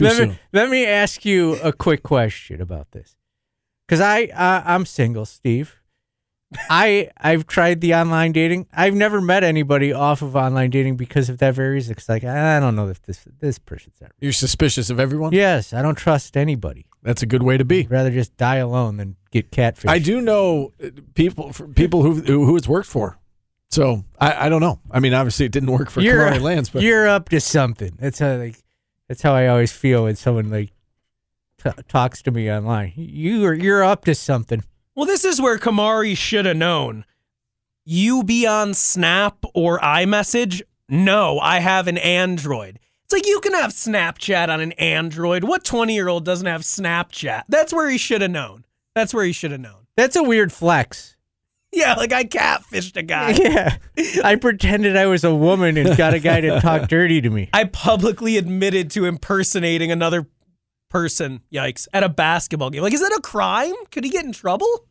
let 0.00 0.16
soon. 0.16 0.28
me 0.30 0.38
let 0.54 0.70
me 0.70 0.86
ask 0.86 1.26
you 1.26 1.56
a 1.56 1.74
quick 1.74 2.02
question 2.02 2.62
about 2.62 2.92
this, 2.92 3.16
because 3.86 4.00
I 4.00 4.24
uh, 4.24 4.62
I'm 4.64 4.86
single, 4.86 5.24
Steve. 5.24 5.76
I 6.70 7.10
I've 7.16 7.46
tried 7.46 7.80
the 7.80 7.94
online 7.94 8.32
dating. 8.32 8.66
I've 8.72 8.94
never 8.94 9.20
met 9.20 9.42
anybody 9.42 9.92
off 9.92 10.22
of 10.22 10.36
online 10.36 10.70
dating 10.70 10.96
because 10.96 11.28
of 11.28 11.38
that 11.38 11.54
very 11.54 11.74
reason. 11.74 11.92
It's 11.92 12.08
like 12.08 12.24
I 12.24 12.60
don't 12.60 12.76
know 12.76 12.88
if 12.88 13.02
this 13.02 13.26
this 13.40 13.58
person's 13.58 13.96
ever. 14.00 14.12
You're 14.20 14.32
suspicious 14.32 14.90
of 14.90 15.00
everyone. 15.00 15.32
Yes, 15.32 15.72
I 15.72 15.82
don't 15.82 15.96
trust 15.96 16.36
anybody. 16.36 16.86
That's 17.02 17.22
a 17.22 17.26
good 17.26 17.42
way 17.42 17.56
to 17.56 17.64
be. 17.64 17.80
I'd 17.80 17.90
rather 17.90 18.10
just 18.10 18.36
die 18.36 18.56
alone 18.56 18.96
than 18.96 19.16
get 19.30 19.50
catfish. 19.50 19.90
I 19.90 19.98
do 19.98 20.20
know 20.20 20.72
uh, 20.82 20.90
people 21.14 21.52
people 21.74 22.02
who 22.02 22.14
who 22.20 22.56
it's 22.56 22.68
worked 22.68 22.88
for. 22.88 23.18
So 23.70 24.04
I, 24.20 24.46
I 24.46 24.48
don't 24.48 24.60
know. 24.60 24.78
I 24.90 25.00
mean, 25.00 25.14
obviously 25.14 25.46
it 25.46 25.52
didn't 25.52 25.72
work 25.72 25.90
for 25.90 26.00
Kamari 26.00 26.40
Lands, 26.40 26.70
but 26.70 26.82
you're 26.82 27.08
up 27.08 27.28
to 27.30 27.40
something. 27.40 27.96
That's 27.98 28.20
how 28.20 28.36
like 28.36 28.56
that's 29.08 29.22
how 29.22 29.34
I 29.34 29.48
always 29.48 29.72
feel 29.72 30.04
when 30.04 30.16
someone 30.16 30.50
like 30.50 30.70
t- 31.62 31.70
talks 31.88 32.22
to 32.22 32.30
me 32.30 32.50
online. 32.50 32.92
You 32.96 33.44
are 33.46 33.54
you're 33.54 33.84
up 33.84 34.04
to 34.06 34.14
something. 34.14 34.62
Well, 34.94 35.06
this 35.06 35.24
is 35.24 35.40
where 35.40 35.58
Kamari 35.58 36.16
should 36.16 36.46
have 36.46 36.56
known. 36.56 37.04
You 37.84 38.24
be 38.24 38.46
on 38.46 38.74
Snap 38.74 39.44
or 39.54 39.78
iMessage? 39.80 40.62
No, 40.88 41.38
I 41.38 41.60
have 41.60 41.86
an 41.86 41.98
Android. 41.98 42.78
It's 43.04 43.12
like 43.12 43.26
you 43.26 43.38
can 43.40 43.54
have 43.54 43.70
Snapchat 43.70 44.48
on 44.48 44.60
an 44.60 44.72
Android. 44.72 45.44
What 45.44 45.62
20 45.64 45.94
year 45.94 46.08
old 46.08 46.24
doesn't 46.24 46.46
have 46.46 46.62
Snapchat? 46.62 47.42
That's 47.48 47.72
where 47.72 47.88
he 47.88 47.98
should 47.98 48.22
have 48.22 48.30
known. 48.30 48.64
That's 48.94 49.14
where 49.14 49.24
he 49.24 49.32
should 49.32 49.52
have 49.52 49.60
known. 49.60 49.86
That's 49.96 50.16
a 50.16 50.22
weird 50.22 50.52
flex. 50.52 51.16
Yeah, 51.72 51.94
like 51.94 52.12
I 52.12 52.24
catfished 52.24 52.96
a 52.96 53.02
guy. 53.02 53.32
Yeah. 53.38 53.76
I 54.24 54.36
pretended 54.36 54.96
I 54.96 55.06
was 55.06 55.24
a 55.24 55.34
woman 55.34 55.76
and 55.76 55.96
got 55.96 56.14
a 56.14 56.18
guy 56.18 56.40
to 56.40 56.60
talk 56.60 56.88
dirty 56.88 57.20
to 57.20 57.30
me. 57.30 57.48
I 57.52 57.64
publicly 57.64 58.36
admitted 58.36 58.90
to 58.92 59.04
impersonating 59.04 59.90
another 59.92 60.26
person, 60.96 61.42
yikes, 61.52 61.86
at 61.92 62.02
a 62.02 62.08
basketball 62.08 62.70
game. 62.70 62.80
Like, 62.80 62.94
is 62.94 63.02
that 63.02 63.12
a 63.12 63.20
crime? 63.20 63.74
Could 63.90 64.02
he 64.04 64.08
get 64.08 64.24
in 64.24 64.32
trouble? 64.32 64.86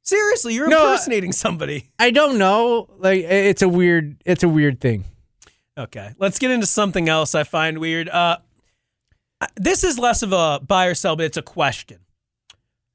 Seriously, 0.00 0.54
you're 0.54 0.66
No, 0.66 0.86
impersonating 0.86 1.32
somebody. 1.32 1.90
I 1.98 2.10
don't 2.10 2.38
know. 2.38 2.88
Like 2.96 3.20
it's 3.22 3.60
a 3.60 3.68
weird 3.68 4.16
it's 4.24 4.42
a 4.42 4.48
weird 4.48 4.80
thing. 4.80 5.04
Okay, 5.76 6.14
let's 6.18 6.38
get 6.38 6.50
into 6.50 6.66
something 6.66 7.06
else 7.08 7.34
I 7.34 7.44
find 7.44 7.78
weird. 7.78 8.08
Uh, 8.08 8.38
this 9.56 9.84
is 9.84 9.98
less 9.98 10.22
of 10.22 10.32
a 10.32 10.58
buy 10.66 10.86
or 10.86 10.94
sell, 10.94 11.16
but 11.16 11.26
it's 11.26 11.36
a 11.36 11.42
question. 11.42 11.98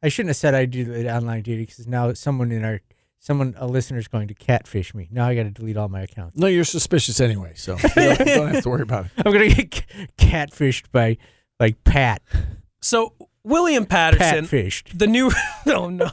I 0.01 0.09
shouldn't 0.09 0.29
have 0.31 0.37
said 0.37 0.55
I 0.55 0.65
do 0.65 0.83
the 0.83 1.15
online 1.15 1.43
dating 1.43 1.65
because 1.65 1.85
now 1.87 2.11
someone 2.13 2.51
in 2.51 2.65
our 2.65 2.81
someone 3.19 3.53
a 3.57 3.67
listener 3.67 3.99
is 3.99 4.07
going 4.07 4.27
to 4.29 4.33
catfish 4.33 4.95
me. 4.95 5.07
Now 5.11 5.27
I 5.27 5.35
got 5.35 5.43
to 5.43 5.51
delete 5.51 5.77
all 5.77 5.89
my 5.89 6.01
accounts. 6.01 6.37
No, 6.37 6.47
you're 6.47 6.63
suspicious 6.63 7.19
anyway, 7.19 7.53
so 7.55 7.77
you 7.95 8.15
don't, 8.15 8.17
don't 8.25 8.53
have 8.53 8.63
to 8.63 8.69
worry 8.69 8.81
about 8.81 9.05
it. 9.05 9.11
I'm 9.23 9.31
gonna 9.31 9.47
get 9.49 9.85
catfished 10.17 10.85
by 10.91 11.17
like 11.59 11.83
Pat. 11.83 12.21
So 12.81 13.13
William 13.43 13.85
Patterson, 13.85 14.45
Catfished. 14.45 14.97
the 14.97 15.07
new 15.07 15.31
oh 15.67 15.89
no 15.89 16.09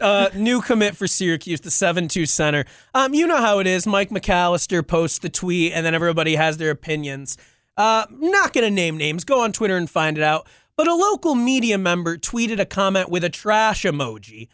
uh, 0.00 0.28
new 0.34 0.60
commit 0.60 0.96
for 0.96 1.06
Syracuse, 1.06 1.60
the 1.62 1.70
seven 1.70 2.06
two 2.08 2.26
center. 2.26 2.64
Um, 2.94 3.14
you 3.14 3.26
know 3.26 3.38
how 3.38 3.58
it 3.60 3.66
is. 3.66 3.86
Mike 3.86 4.10
McAllister 4.10 4.86
posts 4.86 5.18
the 5.18 5.28
tweet, 5.28 5.72
and 5.72 5.86
then 5.86 5.94
everybody 5.94 6.36
has 6.36 6.58
their 6.58 6.70
opinions. 6.70 7.38
Uh, 7.76 8.06
not 8.10 8.52
gonna 8.52 8.70
name 8.70 8.96
names. 8.96 9.24
Go 9.24 9.40
on 9.40 9.52
Twitter 9.52 9.76
and 9.76 9.88
find 9.88 10.18
it 10.18 10.22
out. 10.22 10.46
But 10.76 10.88
a 10.88 10.94
local 10.94 11.34
media 11.34 11.78
member 11.78 12.18
tweeted 12.18 12.60
a 12.60 12.66
comment 12.66 13.08
with 13.08 13.24
a 13.24 13.30
trash 13.30 13.84
emoji, 13.84 14.48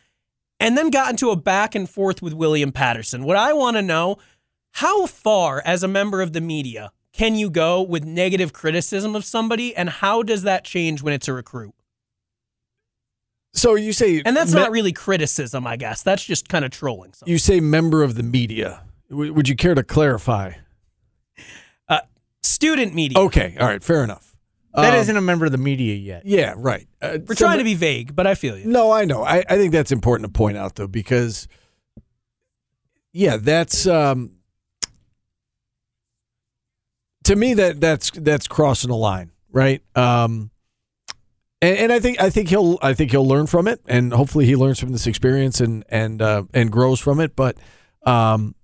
and 0.61 0.79
then 0.79 0.91
got 0.91 1.11
into 1.11 1.31
a 1.31 1.37
back 1.37 1.75
and 1.75 1.91
forth 1.91 2.23
with 2.23 2.33
William 2.35 2.71
Patterson. 2.71 3.25
What 3.25 3.37
I 3.37 3.53
want 3.53 3.77
to 3.77 3.83
know: 3.83 4.19
how 4.75 5.07
far, 5.07 5.61
as 5.65 5.83
a 5.83 5.89
member 5.89 6.23
of 6.23 6.33
the 6.33 6.41
media, 6.41 6.93
can 7.13 7.35
you 7.35 7.51
go 7.51 7.83
with 7.83 8.05
negative 8.05 8.53
criticism 8.53 9.15
of 9.15 9.25
somebody, 9.25 9.75
and 9.77 9.89
how 9.89 10.23
does 10.23 10.43
that 10.43 10.65
change 10.65 11.03
when 11.03 11.13
it's 11.15 11.29
a 11.29 11.33
recruit? 11.33 11.75
So 13.55 13.75
you 13.75 13.93
say, 13.93 14.23
And 14.25 14.35
that's 14.37 14.55
me- 14.55 14.61
not 14.61 14.71
really 14.71 14.93
criticism, 14.93 15.67
I 15.67 15.77
guess. 15.77 16.03
That's 16.03 16.25
just 16.25 16.49
kind 16.49 16.65
of 16.65 16.71
trolling. 16.71 17.13
Something. 17.13 17.31
you 17.33 17.39
say 17.39 17.61
member 17.61 18.03
of 18.03 18.15
the 18.15 18.23
media. 18.23 18.83
W- 19.11 19.33
would 19.35 19.47
you 19.49 19.57
care 19.57 19.75
to 19.75 19.83
clarify? 19.83 20.53
Student 22.45 22.93
media. 22.93 23.19
Okay, 23.19 23.57
all 23.61 23.69
right, 23.69 23.83
fair 23.83 24.03
enough. 24.03 24.35
That 24.75 24.99
Um, 24.99 25.07
not 25.07 25.17
a 25.17 25.21
member 25.21 25.47
of 25.47 25.53
the 25.53 25.59
media 25.59 25.95
yet. 25.95 26.23
Yeah, 26.27 26.55
right. 26.57 26.89
Uh, 27.01 27.19
We're 27.27 27.37
trying 27.37 27.59
to 27.59 27.65
be 27.65 27.75
vague, 27.75 28.17
but 28.17 28.27
I 28.27 28.35
feel 28.35 28.59
you. 28.59 28.65
No, 28.67 28.91
I 28.91 29.05
know. 29.05 29.23
I, 29.23 29.45
I 29.49 29.57
think 29.57 29.71
that's 29.73 29.93
important 29.93 30.33
to 30.33 30.37
point 30.37 30.57
out 30.57 30.75
though, 30.75 30.89
because 30.89 31.47
yeah, 33.13 33.37
that's 33.37 33.87
um 33.87 34.33
to 37.25 37.37
me 37.37 37.55
that 37.55 37.81
that's 37.81 38.11
that's 38.11 38.47
crossing 38.47 38.91
a 38.91 38.97
line, 38.97 39.31
right? 39.51 39.83
Um 39.97 40.51
and, 41.61 41.79
and 41.79 41.93
I 41.93 42.01
think 42.01 42.21
I 42.21 42.31
think 42.31 42.49
he'll 42.49 42.79
I 42.83 42.95
think 42.95 43.11
he'll 43.11 43.27
learn 43.27 43.47
from 43.47 43.69
it 43.69 43.81
and 43.87 44.13
hopefully 44.13 44.47
he 44.47 44.57
learns 44.57 44.79
from 44.81 44.91
this 44.91 45.07
experience 45.07 45.61
and 45.61 45.85
and 45.89 46.21
uh, 46.21 46.45
and 46.53 46.71
grows 46.71 47.01
from 47.01 47.21
it. 47.21 47.37
But 47.37 47.57
um 48.05 48.55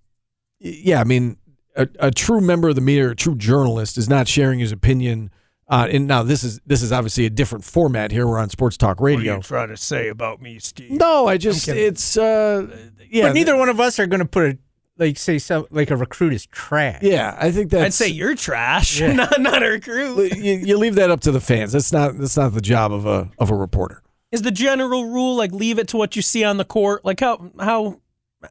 yeah, 0.61 1.01
I 1.01 1.05
mean 1.05 1.37
a, 1.77 1.89
a 2.01 2.11
true 2.11 2.41
member 2.41 2.69
of 2.69 2.75
the 2.75 2.81
media, 2.81 3.11
a 3.11 3.15
true 3.15 3.37
journalist 3.37 3.99
is 3.99 4.09
not 4.09 4.27
sharing 4.29 4.59
his 4.59 4.73
opinion 4.73 5.31
uh, 5.71 5.87
and 5.91 6.07
now 6.07 6.23
this 6.23 6.43
is 6.43 6.61
this 6.65 6.83
is 6.83 6.93
obviously 6.93 7.27
a 7.27 7.31
different 7.31 7.63
format 7.63 8.11
here. 8.11 8.27
We're 8.27 8.39
on 8.39 8.49
Sports 8.49 8.79
Talk 8.79 9.01
Radio. 9.01 9.41
trying 9.41 9.69
to 9.69 9.77
say 9.77 10.09
about 10.09 10.41
me, 10.41 10.59
Steve? 10.59 10.93
No, 10.93 11.27
I 11.27 11.37
just 11.37 11.69
it's 11.69 12.17
uh 12.17 12.67
yeah. 13.11 13.29
but 13.29 13.35
neither 13.35 13.55
one 13.55 13.69
of 13.69 13.79
us 13.79 13.99
are 13.99 14.07
going 14.07 14.21
to 14.21 14.27
put 14.27 14.45
a 14.47 14.59
like 14.99 15.17
say 15.19 15.39
some 15.39 15.67
like 15.71 15.91
a 15.91 15.97
recruit 15.97 16.33
is 16.33 16.47
trash. 16.47 17.03
Yeah, 17.03 17.37
I 17.41 17.51
think 17.51 17.71
that's 17.71 17.85
I'd 17.85 17.95
say 17.95 18.09
you're 18.09 18.35
trash, 18.35 19.01
not 19.01 19.41
not 19.41 19.63
a 19.63 19.69
recruit. 19.71 20.37
you, 20.37 20.55
you 20.55 20.77
leave 20.79 20.97
that 20.97 21.11
up 21.11 21.21
to 21.21 21.31
the 21.33 21.41
fans. 21.41 21.73
That's 21.73 21.93
not 21.93 22.19
that's 22.19 22.37
not 22.37 22.53
the 22.55 22.61
job 22.61 22.93
of 22.93 23.07
a 23.07 23.31
of 23.39 23.51
a 23.51 23.55
reporter. 23.55 24.03
Is 24.33 24.43
the 24.43 24.51
general 24.51 25.07
rule 25.07 25.37
like 25.37 25.53
leave 25.53 25.79
it 25.79 25.89
to 25.89 25.97
what 25.97 26.17
you 26.17 26.23
see 26.23 26.45
on 26.45 26.57
the 26.59 26.65
court? 26.65 27.05
Like 27.05 27.21
how 27.21 27.51
how 27.59 28.01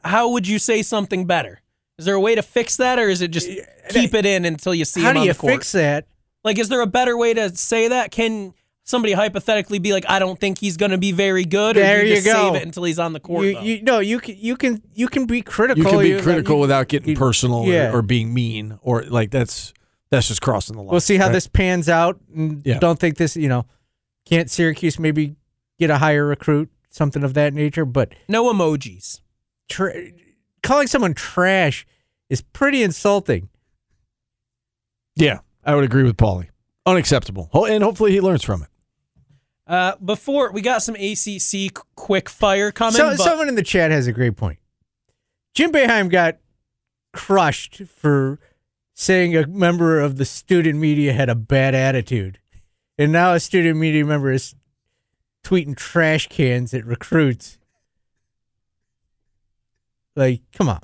how 0.03 0.29
would 0.31 0.47
you 0.47 0.57
say 0.59 0.81
something 0.81 1.25
better? 1.25 1.61
Is 1.99 2.05
there 2.05 2.15
a 2.15 2.19
way 2.19 2.35
to 2.35 2.41
fix 2.41 2.77
that, 2.77 2.99
or 2.99 3.09
is 3.09 3.21
it 3.21 3.29
just 3.31 3.49
keep 3.89 4.13
it 4.13 4.25
in 4.25 4.45
until 4.45 4.73
you 4.75 4.85
see 4.85 5.01
How 5.01 5.09
him 5.09 5.13
do 5.15 5.19
on 5.21 5.25
you 5.27 5.33
the 5.33 5.39
court? 5.39 5.53
fix 5.53 5.71
that? 5.71 6.05
Like, 6.43 6.59
is 6.59 6.69
there 6.69 6.81
a 6.81 6.87
better 6.87 7.17
way 7.17 7.33
to 7.33 7.55
say 7.55 7.87
that? 7.87 8.11
Can 8.11 8.53
somebody 8.87 9.13
hypothetically 9.13 9.77
be 9.77 9.91
like, 9.91 10.05
I 10.09 10.17
don't 10.17 10.39
think 10.39 10.57
he's 10.59 10.77
going 10.77 10.91
to 10.91 10.97
be 10.97 11.11
very 11.11 11.43
good, 11.45 11.75
or 11.77 11.81
There 11.81 12.01
do 12.01 12.07
you, 12.07 12.15
you 12.15 12.21
just 12.21 12.27
go. 12.33 12.53
save 12.53 12.61
it 12.61 12.65
until 12.65 12.83
he's 12.85 12.97
on 12.97 13.11
the 13.13 13.19
court? 13.19 13.45
You, 13.45 13.59
you 13.59 13.81
no, 13.83 13.99
you 13.99 14.19
can 14.19 14.35
you 14.39 14.55
can 14.55 14.81
you 14.95 15.07
can 15.07 15.25
be 15.25 15.41
critical. 15.41 15.83
You 15.83 15.89
can 15.89 15.99
be 15.99 16.09
You- 16.09 16.21
critical 16.21 16.55
you- 16.55 16.61
without 16.61 16.87
getting 16.87 17.09
you- 17.09 17.15
personal 17.15 17.59
or- 17.59 17.67
yeah. 17.71 17.91
or, 17.93 18.01
being 18.01 18.33
mean 18.33 18.79
or 18.81 19.03
like 19.03 19.29
that's 19.29 19.73
that's 20.09 20.27
just 20.29 20.41
crossing 20.41 20.75
the 20.77 20.81
line. 20.81 20.91
We'll 20.91 21.01
see 21.01 21.17
how 21.17 21.25
right? 21.25 21.33
this 21.33 21.47
pans 21.47 21.89
out. 21.89 22.19
And 22.33 22.65
Yeah. 22.65 22.79
Don't 22.79 22.97
think 22.99 23.17
this, 23.17 23.35
you 23.35 23.49
know, 23.49 23.65
can't 24.25 24.49
Syracuse 24.49 24.97
maybe 24.97 25.35
get 25.77 25.89
a 25.89 25.97
higher 25.97 26.25
recruit, 26.25 26.69
something 26.89 27.23
of 27.23 27.33
that 27.35 27.53
nature. 27.53 27.83
But 27.85 28.13
no 28.29 28.51
emojis. 28.51 29.19
tra- 29.69 29.93
calling 30.63 30.87
someone 30.87 31.13
trash 31.13 31.85
is 32.29 32.41
pretty 32.41 32.83
insulting. 32.83 33.49
Yeah, 35.17 35.39
I 35.65 35.75
would 35.75 35.83
agree 35.83 36.03
with 36.03 36.15
Paulie. 36.17 36.47
Unacceptable. 36.85 37.49
And 37.53 37.83
hopefully 37.83 38.11
he 38.11 38.21
learns 38.21 38.43
from 38.43 38.61
it. 38.63 38.69
Uh, 39.67 39.95
before 40.03 40.51
we 40.51 40.61
got 40.61 40.81
some 40.81 40.95
ACC 40.95 41.73
quick 41.95 42.29
fire 42.29 42.71
coming. 42.71 42.93
So, 42.93 43.15
someone 43.15 43.49
in 43.49 43.55
the 43.55 43.63
chat 43.63 43.91
has 43.91 44.07
a 44.07 44.13
great 44.13 44.37
point. 44.37 44.59
Jim 45.53 45.71
Boeheim 45.71 46.09
got 46.09 46.37
crushed 47.11 47.81
for 47.83 48.39
saying 48.93 49.35
a 49.35 49.45
member 49.45 49.99
of 49.99 50.17
the 50.17 50.25
student 50.25 50.79
media 50.79 51.11
had 51.11 51.29
a 51.29 51.35
bad 51.35 51.75
attitude. 51.75 52.39
And 52.97 53.11
now 53.11 53.33
a 53.33 53.39
student 53.39 53.77
media 53.77 54.05
member 54.05 54.31
is 54.31 54.55
tweeting 55.43 55.75
trash 55.75 56.27
cans 56.29 56.73
at 56.73 56.85
recruits. 56.85 57.59
Like, 60.15 60.41
come 60.51 60.69
on. 60.69 60.81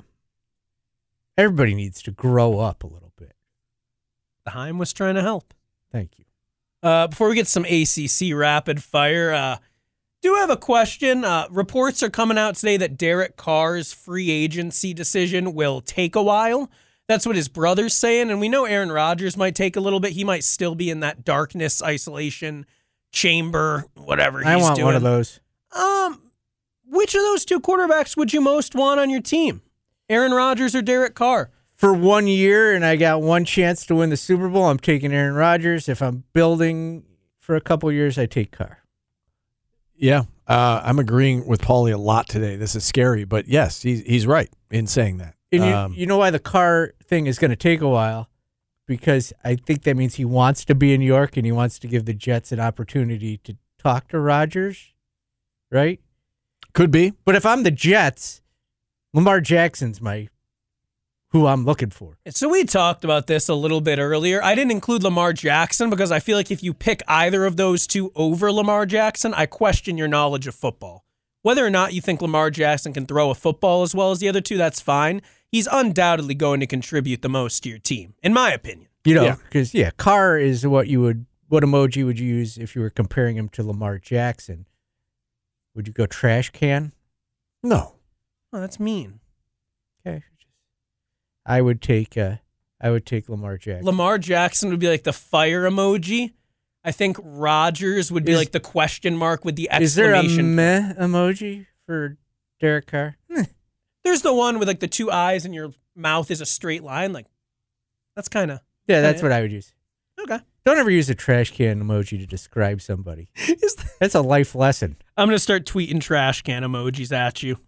Everybody 1.36 1.74
needs 1.74 2.02
to 2.02 2.12
grow 2.12 2.60
up 2.60 2.84
a 2.84 2.86
little 2.86 3.12
bit. 3.16 3.32
Heim 4.46 4.78
was 4.78 4.92
trying 4.92 5.16
to 5.16 5.22
help. 5.22 5.54
Thank 5.90 6.18
you. 6.18 6.24
Uh, 6.84 7.06
before 7.06 7.30
we 7.30 7.34
get 7.34 7.48
some 7.48 7.64
ACC 7.64 8.34
rapid 8.34 8.82
fire, 8.82 9.32
uh, 9.32 9.56
do 10.20 10.34
have 10.34 10.50
a 10.50 10.56
question. 10.56 11.24
Uh, 11.24 11.46
reports 11.50 12.02
are 12.02 12.10
coming 12.10 12.36
out 12.36 12.56
today 12.56 12.76
that 12.76 12.98
Derek 12.98 13.36
Carr's 13.36 13.94
free 13.94 14.30
agency 14.30 14.92
decision 14.92 15.54
will 15.54 15.80
take 15.80 16.14
a 16.14 16.22
while. 16.22 16.70
That's 17.08 17.26
what 17.26 17.36
his 17.36 17.48
brother's 17.48 17.94
saying, 17.94 18.30
and 18.30 18.38
we 18.38 18.50
know 18.50 18.66
Aaron 18.66 18.92
Rodgers 18.92 19.34
might 19.36 19.54
take 19.54 19.76
a 19.76 19.80
little 19.80 20.00
bit. 20.00 20.12
He 20.12 20.24
might 20.24 20.44
still 20.44 20.74
be 20.74 20.90
in 20.90 21.00
that 21.00 21.24
darkness, 21.24 21.82
isolation 21.82 22.66
chamber, 23.12 23.86
whatever 23.94 24.40
he's 24.40 24.48
I 24.48 24.56
want 24.56 24.76
doing. 24.76 24.86
one 24.86 24.94
of 24.94 25.02
those. 25.02 25.40
Um, 25.74 26.20
which 26.86 27.14
of 27.14 27.22
those 27.22 27.46
two 27.46 27.60
quarterbacks 27.60 28.16
would 28.16 28.32
you 28.32 28.42
most 28.42 28.74
want 28.74 29.00
on 29.00 29.08
your 29.08 29.22
team? 29.22 29.62
Aaron 30.10 30.32
Rodgers 30.32 30.74
or 30.74 30.82
Derek 30.82 31.14
Carr? 31.14 31.50
For 31.84 31.92
one 31.92 32.26
year 32.26 32.74
and 32.74 32.82
I 32.82 32.96
got 32.96 33.20
one 33.20 33.44
chance 33.44 33.84
to 33.84 33.94
win 33.94 34.08
the 34.08 34.16
Super 34.16 34.48
Bowl, 34.48 34.70
I'm 34.70 34.78
taking 34.78 35.12
Aaron 35.12 35.34
Rodgers. 35.34 35.86
If 35.86 36.00
I'm 36.00 36.24
building 36.32 37.04
for 37.40 37.56
a 37.56 37.60
couple 37.60 37.92
years, 37.92 38.16
I 38.16 38.24
take 38.24 38.52
Carr. 38.52 38.78
Yeah, 39.94 40.22
uh, 40.46 40.80
I'm 40.82 40.98
agreeing 40.98 41.46
with 41.46 41.60
Paulie 41.60 41.92
a 41.92 41.98
lot 41.98 42.26
today. 42.26 42.56
This 42.56 42.74
is 42.74 42.86
scary, 42.86 43.24
but 43.24 43.48
yes, 43.48 43.82
he's 43.82 44.00
he's 44.00 44.26
right 44.26 44.48
in 44.70 44.86
saying 44.86 45.18
that. 45.18 45.34
And 45.52 45.62
you, 45.62 45.70
Um, 45.74 45.92
you 45.92 46.06
know 46.06 46.16
why 46.16 46.30
the 46.30 46.38
Carr 46.38 46.94
thing 47.04 47.26
is 47.26 47.38
going 47.38 47.50
to 47.50 47.54
take 47.54 47.82
a 47.82 47.88
while? 47.90 48.30
Because 48.86 49.34
I 49.44 49.54
think 49.54 49.82
that 49.82 49.94
means 49.94 50.14
he 50.14 50.24
wants 50.24 50.64
to 50.64 50.74
be 50.74 50.94
in 50.94 51.00
New 51.00 51.06
York 51.06 51.36
and 51.36 51.44
he 51.44 51.52
wants 51.52 51.78
to 51.80 51.86
give 51.86 52.06
the 52.06 52.14
Jets 52.14 52.50
an 52.50 52.60
opportunity 52.60 53.36
to 53.44 53.58
talk 53.78 54.08
to 54.08 54.18
Rodgers, 54.18 54.94
right? 55.70 56.00
could 56.72 56.90
be. 56.90 57.12
But 57.26 57.36
if 57.36 57.44
I'm 57.44 57.62
the 57.62 57.70
Jets, 57.70 58.40
Lamar 59.12 59.42
Jackson's 59.42 60.00
my 60.00 60.28
who 61.34 61.48
I'm 61.48 61.64
looking 61.64 61.90
for. 61.90 62.16
So 62.28 62.48
we 62.48 62.62
talked 62.62 63.02
about 63.02 63.26
this 63.26 63.48
a 63.48 63.54
little 63.56 63.80
bit 63.80 63.98
earlier. 63.98 64.40
I 64.42 64.54
didn't 64.54 64.70
include 64.70 65.02
Lamar 65.02 65.32
Jackson 65.32 65.90
because 65.90 66.12
I 66.12 66.20
feel 66.20 66.36
like 66.36 66.52
if 66.52 66.62
you 66.62 66.72
pick 66.72 67.02
either 67.08 67.44
of 67.44 67.56
those 67.56 67.88
two 67.88 68.12
over 68.14 68.52
Lamar 68.52 68.86
Jackson, 68.86 69.34
I 69.34 69.46
question 69.46 69.98
your 69.98 70.06
knowledge 70.06 70.46
of 70.46 70.54
football. 70.54 71.04
Whether 71.42 71.66
or 71.66 71.70
not 71.70 71.92
you 71.92 72.00
think 72.00 72.22
Lamar 72.22 72.50
Jackson 72.50 72.92
can 72.92 73.04
throw 73.04 73.30
a 73.30 73.34
football 73.34 73.82
as 73.82 73.96
well 73.96 74.12
as 74.12 74.20
the 74.20 74.28
other 74.28 74.40
two, 74.40 74.56
that's 74.56 74.80
fine. 74.80 75.22
He's 75.50 75.66
undoubtedly 75.70 76.36
going 76.36 76.60
to 76.60 76.68
contribute 76.68 77.22
the 77.22 77.28
most 77.28 77.64
to 77.64 77.68
your 77.68 77.78
team, 77.78 78.14
in 78.22 78.32
my 78.32 78.52
opinion. 78.52 78.88
You 79.04 79.16
know, 79.16 79.24
Yeah. 79.24 79.34
because 79.42 79.74
yeah. 79.74 79.90
Carr 79.96 80.38
is 80.38 80.64
what 80.64 80.86
you 80.86 81.00
would 81.00 81.26
what 81.48 81.64
emoji 81.64 82.04
would 82.06 82.18
you 82.20 82.26
use 82.32 82.56
if 82.58 82.76
you 82.76 82.80
were 82.82 82.90
comparing 82.90 83.36
him 83.36 83.48
to 83.50 83.62
Lamar 83.64 83.98
Jackson? 83.98 84.66
Would 85.74 85.88
you 85.88 85.92
go 85.92 86.06
trash 86.06 86.50
can? 86.50 86.92
No. 87.62 87.96
Oh, 88.52 88.60
that's 88.60 88.78
mean. 88.78 89.18
Okay. 90.06 90.22
I 91.46 91.60
would 91.60 91.80
take 91.82 92.16
uh 92.16 92.36
I 92.80 92.90
would 92.90 93.06
take 93.06 93.28
Lamar 93.28 93.56
Jackson. 93.58 93.86
Lamar 93.86 94.18
Jackson 94.18 94.70
would 94.70 94.80
be 94.80 94.88
like 94.88 95.04
the 95.04 95.12
fire 95.12 95.62
emoji. 95.68 96.32
I 96.84 96.92
think 96.92 97.16
Rodgers 97.22 98.12
would 98.12 98.24
be 98.24 98.32
Is- 98.32 98.38
like 98.38 98.52
the 98.52 98.60
question 98.60 99.16
mark 99.16 99.44
with 99.44 99.56
the 99.56 99.68
Is 99.80 99.94
there 99.94 100.14
a 100.14 100.22
meh 100.22 100.92
emoji 100.98 101.66
for 101.86 102.18
Derek 102.60 102.86
Carr? 102.86 103.16
There's 104.04 104.20
the 104.22 104.34
one 104.34 104.58
with 104.58 104.68
like 104.68 104.80
the 104.80 104.88
two 104.88 105.10
eyes 105.10 105.46
and 105.46 105.54
your 105.54 105.72
mouth 105.96 106.30
is 106.30 106.40
a 106.42 106.46
straight 106.46 106.82
line. 106.82 107.12
Like 107.14 107.26
that's 108.16 108.28
kind 108.28 108.50
of 108.50 108.60
Yeah, 108.86 109.00
that's 109.00 109.22
what 109.22 109.32
I 109.32 109.40
would 109.40 109.52
use. 109.52 109.72
okay. 110.20 110.40
Don't 110.66 110.78
ever 110.78 110.90
use 110.90 111.08
a 111.10 111.14
trash 111.14 111.50
can 111.50 111.82
emoji 111.82 112.18
to 112.18 112.26
describe 112.26 112.80
somebody. 112.80 113.30
That- 113.46 113.90
That's 114.00 114.14
a 114.14 114.20
life 114.20 114.54
lesson. 114.54 114.96
I'm 115.16 115.28
gonna 115.28 115.38
start 115.38 115.64
tweeting 115.66 116.00
trash 116.00 116.42
can 116.42 116.62
emojis 116.64 117.12
at 117.12 117.42
you. 117.42 117.58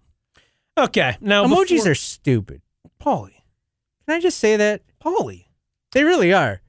Okay, 0.76 1.16
now 1.20 1.46
Emojis 1.46 1.68
before- 1.68 1.90
are 1.92 1.94
stupid. 1.94 2.60
Paulie. 3.00 3.35
Can 4.06 4.16
I 4.16 4.20
just 4.20 4.38
say 4.38 4.56
that? 4.56 4.82
Paulie. 5.04 5.46
They 5.92 6.04
really 6.04 6.32
are. 6.32 6.60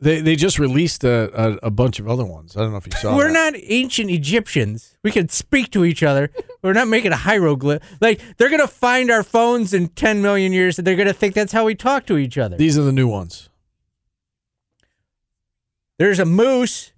They 0.00 0.20
they 0.20 0.36
just 0.36 0.58
released 0.58 1.04
a, 1.04 1.30
a, 1.32 1.58
a 1.64 1.70
bunch 1.70 1.98
of 1.98 2.08
other 2.08 2.24
ones. 2.24 2.56
I 2.56 2.60
don't 2.60 2.72
know 2.72 2.76
if 2.78 2.86
you 2.86 2.92
saw. 2.92 3.16
We're 3.16 3.32
that. 3.32 3.54
not 3.54 3.60
ancient 3.62 4.10
Egyptians. 4.10 4.96
We 5.02 5.10
can 5.10 5.28
speak 5.28 5.70
to 5.70 5.84
each 5.84 6.02
other. 6.02 6.30
We're 6.62 6.72
not 6.72 6.88
making 6.88 7.12
a 7.12 7.16
hieroglyph. 7.16 7.82
Like 8.00 8.20
they're 8.36 8.50
gonna 8.50 8.66
find 8.66 9.10
our 9.10 9.22
phones 9.22 9.72
in 9.72 9.88
ten 9.88 10.20
million 10.20 10.52
years, 10.52 10.78
and 10.78 10.86
they're 10.86 10.96
gonna 10.96 11.12
think 11.12 11.34
that's 11.34 11.52
how 11.52 11.64
we 11.64 11.74
talk 11.74 12.06
to 12.06 12.18
each 12.18 12.36
other. 12.36 12.56
These 12.56 12.76
are 12.76 12.82
the 12.82 12.92
new 12.92 13.08
ones. 13.08 13.48
There's 15.98 16.18
a 16.18 16.26
moose. 16.26 16.92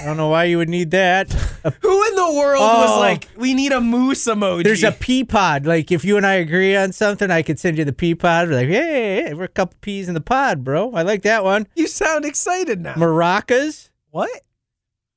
I 0.00 0.04
don't 0.04 0.16
know 0.16 0.28
why 0.28 0.44
you 0.44 0.58
would 0.58 0.68
need 0.68 0.90
that. 0.92 1.32
Who 1.82 2.08
in 2.08 2.14
the 2.14 2.32
world 2.34 2.60
was 2.60 2.90
Oh. 2.96 3.00
like, 3.00 3.28
we 3.36 3.54
need 3.54 3.72
a 3.72 3.80
moose 3.80 4.24
emoji? 4.26 4.64
there's 4.64 4.82
a 4.84 4.92
pea 4.92 5.24
pod. 5.24 5.66
Like 5.66 5.90
if 5.92 6.04
you 6.04 6.16
and 6.16 6.26
I 6.26 6.34
agree 6.34 6.76
on 6.76 6.92
something, 6.92 7.30
I 7.30 7.42
could 7.42 7.58
send 7.58 7.78
you 7.78 7.84
the 7.84 7.92
pea 7.92 8.14
pod. 8.14 8.48
We're 8.48 8.54
like, 8.56 8.68
hey, 8.68 9.24
hey, 9.24 9.34
we're 9.34 9.44
a 9.44 9.48
couple 9.48 9.76
peas 9.80 10.08
in 10.08 10.14
the 10.14 10.20
pod, 10.20 10.62
bro. 10.64 10.92
I 10.92 11.02
like 11.02 11.22
that 11.22 11.44
one. 11.44 11.66
you 11.74 11.86
sound 11.86 12.24
excited 12.24 12.80
now. 12.80 12.94
Maracas. 12.94 13.90
what? 14.10 14.30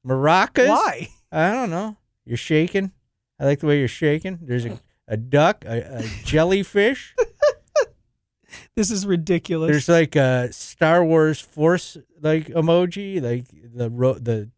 Maracas. 0.06 0.70
Why? 0.70 1.10
I 1.32 1.52
don't 1.52 1.70
know. 1.70 1.98
You're 2.26 2.38
shaking. 2.38 2.92
I 3.40 3.46
like 3.46 3.60
the 3.60 3.68
way 3.68 3.80
you're 3.80 3.88
shaking. 3.88 4.40
There's 4.42 4.66
a, 4.66 4.80
a 5.08 5.18
duck, 5.18 5.64
a, 5.66 6.00
a 6.00 6.04
jellyfish. 6.24 7.16
This 8.76 8.92
is 8.92 9.06
ridiculous. 9.08 9.70
There's 9.72 9.90
like 9.90 10.16
a 10.16 10.52
Star 10.54 11.04
Wars 11.04 11.40
Force 11.42 11.98
like 12.22 12.48
emoji, 12.50 13.22
like 13.22 13.46
the 13.74 13.90
ro- 13.90 14.14
the 14.20 14.50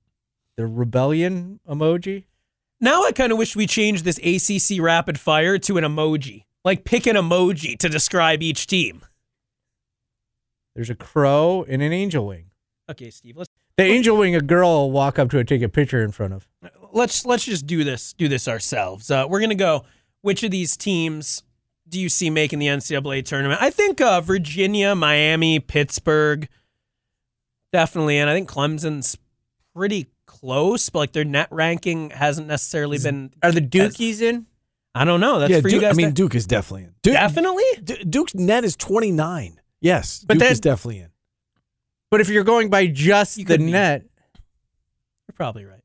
the 0.60 0.68
rebellion 0.68 1.62
emoji. 1.70 2.26
now 2.82 3.06
I 3.06 3.14
kind 3.14 3.32
of 3.32 3.38
wish 3.38 3.56
we 3.56 3.66
changed 3.66 4.04
this 4.04 4.18
ACC 4.18 4.82
rapid 4.82 5.18
fire 5.18 5.58
to 5.60 5.78
an 5.78 5.86
emoji. 5.86 6.44
Like 6.66 6.84
pick 6.84 7.08
an 7.08 7.16
emoji 7.16 7.78
to 7.78 7.88
describe 7.88 8.44
each 8.44 8.68
team. 8.68 9.04
There's 10.76 10.90
a 10.90 10.96
crow 10.96 11.64
and 11.70 11.82
an 11.82 11.94
angel 11.94 12.28
wing. 12.28 12.48
Okay, 12.92 13.10
Steve, 13.10 13.38
let's 13.38 13.48
The 13.78 13.86
angel 13.86 14.18
wing, 14.18 14.36
a 14.36 14.42
girl 14.42 14.70
will 14.72 14.92
walk 14.92 15.18
up 15.18 15.30
to 15.30 15.38
it, 15.38 15.48
take 15.48 15.62
a 15.62 15.70
picture 15.70 16.04
in 16.04 16.12
front 16.12 16.34
of. 16.34 16.46
let's 16.92 17.26
let's 17.26 17.46
just 17.46 17.66
do 17.66 17.86
this 17.86 18.12
do 18.12 18.28
this 18.28 18.46
ourselves. 18.46 19.10
Uh, 19.10 19.26
we're 19.30 19.40
gonna 19.40 19.56
go. 19.56 19.86
Which 20.24 20.44
of 20.44 20.52
these 20.52 20.76
teams 20.76 21.42
do 21.88 22.02
you 22.02 22.10
see 22.10 22.30
making 22.30 22.60
the 22.60 22.68
NCAA 22.68 23.24
tournament? 23.24 23.62
I 23.62 23.70
think 23.70 24.02
uh, 24.02 24.20
Virginia, 24.20 24.94
Miami, 24.94 25.62
Pittsburgh, 25.62 26.50
definitely, 27.72 28.18
and 28.18 28.30
I 28.30 28.34
think 28.34 28.50
Clemson's 28.50 29.18
pretty 29.74 30.10
close, 30.30 30.90
but 30.90 31.00
like 31.00 31.12
their 31.12 31.26
net 31.26 31.48
ranking 31.52 32.12
hasn't 32.12 32.48
necessarily 32.48 32.98
been. 33.00 33.32
Are 33.44 33.52
the 33.52 33.62
Dukies 33.62 34.22
in? 34.22 34.46
I 34.96 35.04
don't 35.06 35.20
know. 35.20 35.40
That's 35.40 35.52
yeah, 35.52 35.58
for 35.62 35.70
Duke, 35.70 35.74
you 35.74 35.82
guys. 35.82 35.94
I 35.94 35.98
mean, 35.98 36.12
Duke 36.12 36.36
is 36.36 36.46
definitely 36.46 36.84
in. 36.86 36.94
Duke, 37.02 37.14
definitely. 37.14 37.64
D- 37.84 38.04
Duke's 38.04 38.36
net 38.36 38.64
is 38.64 38.76
twenty 38.76 39.12
nine. 39.12 39.60
Yes, 39.82 40.24
But 40.28 40.36
Duke 40.36 40.42
that- 40.44 40.52
is 40.52 40.60
definitely 40.60 41.00
in. 41.00 41.10
But 42.12 42.22
if 42.22 42.30
you're 42.30 42.44
going 42.44 42.70
by 42.70 42.88
just 42.88 43.38
You 43.38 43.46
the 43.46 43.54
could 43.56 43.60
be. 43.66 43.72
net, 43.72 44.02
You're 45.28 45.34
probably 45.36 45.66
right. 45.66 45.82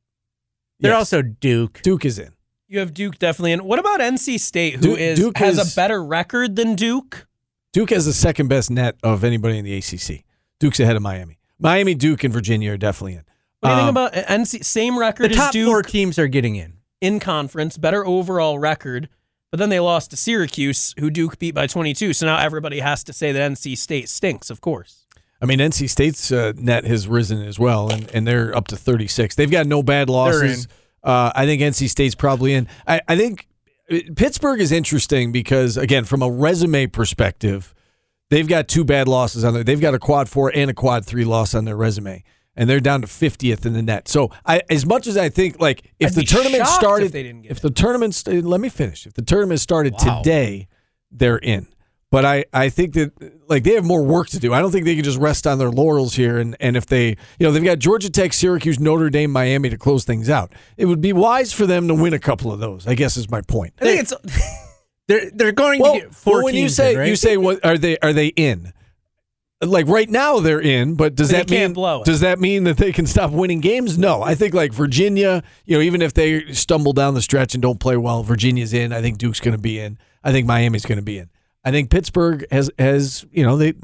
they're 0.81 0.93
Yes. 0.93 0.99
also 0.99 1.23
Duke. 1.23 1.81
Duke 1.83 2.05
is 2.05 2.19
in. 2.19 2.33
You 2.69 2.79
have 2.81 2.95
Duke 2.95 3.19
definitely 3.19 3.53
in. 3.53 3.65
What 3.65 3.79
about 3.79 4.01
NC 4.01 4.39
State, 4.41 4.75
who 4.77 4.81
Duke- 4.81 4.99
is 4.99 5.19
Duke 5.19 5.39
has 5.39 5.59
is- 5.59 5.73
a 5.73 5.77
better 5.77 6.03
record 6.03 6.57
than 6.57 6.75
Duke? 6.75 7.27
Duke 7.73 7.91
has 7.91 8.07
the 8.07 8.13
second 8.13 8.49
best 8.49 8.71
net 8.71 8.97
of 9.03 9.23
anybody 9.25 9.59
in 9.59 9.65
the 9.65 9.75
ACC. 9.75 10.25
Duke's 10.61 10.81
ahead 10.81 10.97
of 10.97 11.03
Miami. 11.03 11.39
Miami, 11.59 11.95
Duke, 11.95 12.25
and 12.25 12.33
Virginia 12.33 12.73
are 12.73 12.77
definitely 12.77 13.15
in. 13.15 13.25
What 13.65 13.71
do 13.71 13.75
you 13.77 13.81
Um, 13.89 13.95
think 13.95 14.15
about 14.15 14.17
uh, 14.31 14.35
NC? 14.35 14.65
Same 14.65 14.95
The 14.95 15.01
record 15.01 15.31
as 15.31 15.37
top 15.37 15.53
Duke 15.53 15.67
four 15.67 15.83
teams 15.83 16.19
are 16.19 16.29
getting 16.29 16.57
in. 16.57 16.75
in 17.01 17.19
conference, 17.21 17.77
better 17.79 18.07
overall 18.07 18.59
record, 18.59 19.09
but 19.51 19.59
then 19.59 19.69
they 19.71 19.81
lost 19.81 20.11
to 20.11 20.17
Syracuse, 20.17 20.95
who 20.99 21.11
Duke 21.11 21.39
beat 21.39 21.55
by 21.55 21.67
22. 21.67 22.13
So 22.13 22.27
now 22.27 22.39
everybody 22.39 22.81
has 22.81 23.03
to 23.05 23.13
say 23.13 23.33
that 23.33 23.53
NC 23.53 23.77
State 23.79 24.09
stinks, 24.09 24.51
of 24.51 24.61
course. 24.61 25.07
I 25.41 25.47
mean, 25.47 25.59
NC 25.59 25.89
State's 25.91 26.31
uh, 26.33 26.53
net 26.57 26.85
has 26.85 27.07
risen 27.09 27.43
as 27.43 27.59
well, 27.59 27.91
and, 27.91 28.11
and 28.15 28.27
they're 28.27 28.57
up 28.57 28.69
to 28.69 28.77
36. 28.77 29.35
They've 29.35 29.51
got 29.51 29.67
no 29.67 29.83
bad 29.83 30.09
losses. 30.09 30.69
Uh, 31.03 31.33
I 31.35 31.45
think 31.45 31.61
NC 31.61 31.89
State's 31.91 32.15
probably 32.15 32.55
in. 32.55 32.67
I, 32.87 33.01
I 33.09 33.17
think 33.17 33.47
uh, 33.93 33.99
Pittsburgh 34.17 34.61
is 34.61 34.73
interesting 34.73 35.33
because, 35.33 35.77
again, 35.77 36.05
from 36.05 36.23
a 36.23 36.31
resume 36.31 36.87
perspective, 36.87 37.75
they've 38.31 38.49
got 38.49 38.69
two 38.69 38.85
bad 38.85 39.07
losses 39.07 39.45
on 39.45 39.53
there. 39.55 39.65
They've 39.65 39.81
got 39.81 39.93
a 39.95 39.99
quad 39.99 40.29
four 40.31 40.51
and 40.55 40.71
a 40.71 40.75
quad 40.75 41.05
three 41.05 41.25
loss 41.27 41.55
on 41.55 41.67
their 41.67 41.77
resume, 41.77 42.25
and 42.57 42.69
they're 42.69 42.81
down 42.81 43.01
to 43.03 43.07
50th 43.07 43.65
in 43.67 43.73
the 43.73 43.83
net. 43.83 44.09
So, 44.09 44.31
I, 44.47 44.63
as 44.71 44.85
much 44.87 45.07
as 45.07 45.17
I 45.17 45.29
think, 45.29 45.61
like, 45.61 45.93
if 45.99 46.09
I'd 46.11 46.15
the 46.15 46.21
be 46.23 46.27
tournament 46.27 46.59
shocked 46.63 46.71
if 46.71 46.75
started, 46.81 47.13
they 47.13 47.23
didn't 47.23 47.43
get 47.43 47.51
if 47.53 47.61
the 47.61 47.71
tournament, 47.71 48.15
st- 48.15 48.45
let 48.45 48.61
me 48.61 48.69
finish. 48.69 49.07
If 49.07 49.15
the 49.15 49.23
tournament 49.23 49.61
started 49.61 49.95
Wow. 49.95 50.19
today, 50.19 50.69
they're 51.11 51.39
in. 51.39 51.67
But 52.11 52.25
I, 52.25 52.45
I 52.53 52.69
think 52.69 52.95
that 52.95 53.13
like 53.49 53.65
they 53.65 53.73
have 53.75 53.85
more 53.85 54.05
work 54.05 54.29
to 54.29 54.39
do. 54.39 54.55
I 54.55 54.61
don't 54.61 54.71
think 54.71 54.85
they 54.85 54.95
can 54.95 55.03
just 55.03 55.19
rest 55.19 55.49
on 55.49 55.59
their 55.59 55.71
laurels 55.71 56.15
here. 56.15 56.39
And, 56.39 56.57
and 56.61 56.77
if 56.77 56.87
they, 56.87 57.09
you 57.09 57.17
know, 57.41 57.51
they've 57.51 57.65
got 57.65 57.81
Georgia 57.81 58.09
Tech, 58.09 58.33
Syracuse, 58.33 58.79
Notre 58.79 59.11
Dame, 59.11 59.33
Miami 59.33 59.69
to 59.71 59.77
close 59.77 60.05
things 60.05 60.31
out. 60.31 60.53
It 60.77 60.85
would 60.85 61.01
be 61.01 61.13
wise 61.13 61.53
for 61.53 61.67
them 61.67 61.89
to 61.89 61.95
win 61.95 62.15
a 62.15 62.21
couple 62.21 62.53
of 62.53 62.61
those. 62.61 62.87
I 62.87 62.95
guess 62.95 63.17
is 63.17 63.29
my 63.31 63.41
point. 63.41 63.75
I 63.81 63.85
think 63.85 64.01
it's 64.03 64.15
They're 65.09 65.29
they're 65.33 65.53
going 65.53 65.81
Well, 65.81 65.95
to 65.95 66.01
get 66.03 66.15
four 66.15 66.35
well, 66.35 66.45
when 66.45 66.55
you 66.55 66.69
say 66.69 66.93
in, 66.93 66.99
right? 67.01 67.09
you 67.09 67.17
say 67.17 67.37
what 67.37 67.65
are 67.65 67.77
they 67.77 67.99
are 67.99 68.13
they 68.13 68.29
in? 68.29 68.73
Like 69.71 69.87
right 69.87 70.09
now 70.09 70.41
they're 70.41 70.61
in, 70.61 70.95
but 70.95 71.15
does 71.15 71.31
that 71.31 71.51
mean 71.51 71.73
does 72.05 72.21
that 72.21 72.39
mean 72.41 72.65
that 72.65 72.77
they 72.77 72.93
can 72.93 73.07
stop 73.07 73.31
winning 73.31 73.61
games? 73.61 73.99
No, 73.99 74.23
I 74.23 74.35
think 74.35 74.55
like 74.55 74.73
Virginia, 74.73 75.43
you 75.65 75.77
know, 75.77 75.83
even 75.83 76.03
if 76.03 76.15
they 76.15 76.53
stumble 76.53 76.93
down 76.93 77.15
the 77.15 77.23
stretch 77.23 77.55
and 77.55 77.63
don't 77.63 77.81
play 77.81 77.97
well, 77.97 78.23
Virginia's 78.23 78.73
in. 78.73 78.93
I 78.93 79.01
think 79.01 79.19
Duke's 79.19 79.41
going 79.41 79.57
to 79.57 79.63
be 79.63 79.79
in. 79.79 79.99
I 80.23 80.33
think 80.33 80.47
Miami's 80.47 80.87
going 80.87 80.99
to 80.99 81.03
be 81.03 81.19
in. 81.19 81.29
I 81.65 81.71
think 81.71 81.91
Pittsburgh 81.91 82.47
has 82.51 82.71
has 82.79 83.25
you 83.33 83.45
know 83.45 83.57
they 83.57 83.75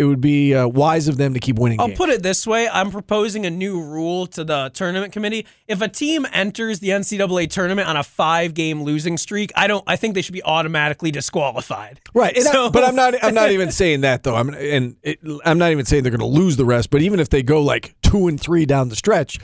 it 0.00 0.04
would 0.04 0.20
be 0.20 0.54
uh, 0.54 0.66
wise 0.66 1.08
of 1.08 1.18
them 1.18 1.34
to 1.34 1.40
keep 1.40 1.58
winning 1.58 1.78
I'll 1.78 1.88
games. 1.88 1.98
put 1.98 2.08
it 2.08 2.22
this 2.22 2.46
way: 2.46 2.68
I'm 2.68 2.90
proposing 2.90 3.44
a 3.44 3.50
new 3.50 3.80
rule 3.82 4.26
to 4.28 4.42
the 4.44 4.70
tournament 4.72 5.12
committee. 5.12 5.46
If 5.68 5.82
a 5.82 5.88
team 5.88 6.26
enters 6.32 6.80
the 6.80 6.88
NCAA 6.88 7.50
tournament 7.50 7.86
on 7.86 7.96
a 7.96 8.02
five-game 8.02 8.82
losing 8.82 9.18
streak, 9.18 9.52
I 9.54 9.66
don't. 9.66 9.84
I 9.86 9.96
think 9.96 10.14
they 10.14 10.22
should 10.22 10.32
be 10.32 10.42
automatically 10.42 11.10
disqualified. 11.10 12.00
Right, 12.14 12.36
and 12.36 12.48
I- 12.48 12.68
but 12.70 12.82
I'm 12.82 12.94
not. 12.96 13.14
I'm 13.22 13.34
not 13.34 13.50
even 13.56 13.70
saying 13.70 14.00
that 14.00 14.22
though. 14.22 14.36
I'm 14.36 14.48
and 14.54 14.96
it, 15.02 15.18
I'm 15.44 15.58
not 15.58 15.70
even 15.70 15.84
saying 15.84 16.02
they're 16.02 16.10
going 16.16 16.20
to 16.20 16.38
lose 16.40 16.56
the 16.56 16.64
rest. 16.64 16.90
But 16.90 17.02
even 17.02 17.20
if 17.20 17.28
they 17.28 17.42
go 17.42 17.62
like 17.62 17.94
two 18.02 18.26
and 18.26 18.40
three 18.40 18.64
down 18.66 18.88
the 18.88 18.96
stretch, 18.96 19.38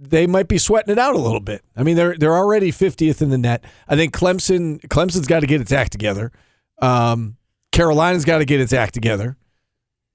they 0.00 0.26
might 0.26 0.48
be 0.48 0.56
sweating 0.58 0.90
it 0.92 0.98
out 0.98 1.14
a 1.14 1.18
little 1.18 1.40
bit. 1.40 1.62
I 1.76 1.82
mean, 1.82 1.96
they're 1.96 2.16
they're 2.16 2.34
already 2.36 2.72
50th 2.72 3.20
in 3.20 3.28
the 3.30 3.38
net. 3.38 3.62
I 3.86 3.94
think 3.96 4.14
Clemson 4.14 4.80
Clemson's 4.88 5.26
got 5.26 5.40
to 5.40 5.46
get 5.46 5.60
its 5.60 5.70
act 5.72 5.92
together. 5.92 6.32
Um, 6.80 7.36
Carolina's 7.70 8.24
got 8.24 8.38
to 8.38 8.44
get 8.44 8.60
its 8.60 8.72
act 8.72 8.94
together. 8.94 9.36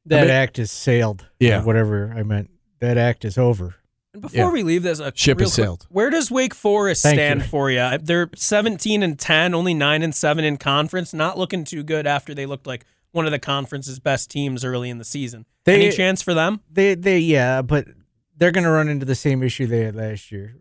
That 0.09 0.19
I 0.19 0.21
mean- 0.23 0.31
act 0.31 0.59
is 0.59 0.71
sailed. 0.71 1.25
Yeah. 1.39 1.63
whatever 1.63 2.13
I 2.15 2.23
meant. 2.23 2.49
That 2.79 2.97
act 2.97 3.25
is 3.25 3.37
over. 3.37 3.75
And 4.13 4.21
before 4.21 4.37
Yeah. 4.45 4.51
we 4.51 4.63
leave 4.63 4.83
this, 4.83 4.99
a 4.99 5.11
Ship 5.15 5.37
real 5.37 5.45
has 5.47 5.55
quick- 5.55 5.63
sailed. 5.65 5.87
Where 5.89 6.09
does 6.09 6.29
Wake 6.31 6.53
Forest 6.55 7.03
Thank 7.03 7.15
stand 7.17 7.41
you. 7.41 7.47
for 7.47 7.69
you? 7.71 7.97
They're 8.01 8.29
17 8.35 9.03
and 9.03 9.17
10, 9.17 9.53
only 9.53 9.73
9 9.73 10.01
and 10.03 10.13
7 10.15 10.43
in 10.45 10.57
conference. 10.57 11.13
Not 11.13 11.37
looking 11.37 11.63
too 11.63 11.83
good 11.83 12.05
after 12.07 12.33
they 12.33 12.45
looked 12.45 12.65
like 12.67 12.85
one 13.11 13.25
of 13.25 13.31
the 13.31 13.39
conference's 13.39 13.99
best 13.99 14.29
teams 14.29 14.63
early 14.63 14.89
in 14.89 14.97
the 14.97 15.03
season. 15.05 15.45
They- 15.65 15.75
Any 15.87 15.91
chance 15.95 16.21
for 16.21 16.33
them? 16.33 16.61
They 16.71 16.95
they 16.95 17.19
yeah, 17.19 17.61
but 17.61 17.87
they're 18.37 18.51
going 18.51 18.63
to 18.63 18.69
run 18.71 18.87
into 18.89 19.05
the 19.05 19.15
same 19.15 19.41
issue 19.43 19.65
they 19.67 19.81
had 19.81 19.95
last 19.95 20.31
year. 20.31 20.55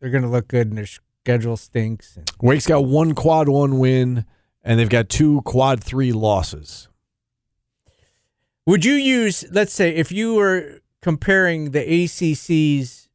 They're 0.00 0.10
going 0.10 0.22
to 0.24 0.28
look 0.30 0.48
good 0.48 0.68
and 0.68 0.78
their 0.78 0.86
schedule 0.86 1.56
stinks. 1.56 2.16
And 2.16 2.30
Wake's 2.40 2.66
got 2.66 2.84
one 2.84 3.14
quad 3.14 3.48
one 3.48 3.78
win, 3.78 4.24
and 4.62 4.78
they've 4.78 4.88
got 4.88 5.08
two 5.08 5.40
quad 5.42 5.82
three 5.82 6.12
losses. 6.12 6.88
Would 8.66 8.84
you 8.84 8.94
use, 8.94 9.44
let's 9.52 9.72
say, 9.72 9.94
if 9.94 10.10
you 10.10 10.34
were 10.34 10.80
comparing 11.00 11.70
the 11.70 11.84
ACC's 11.84 13.08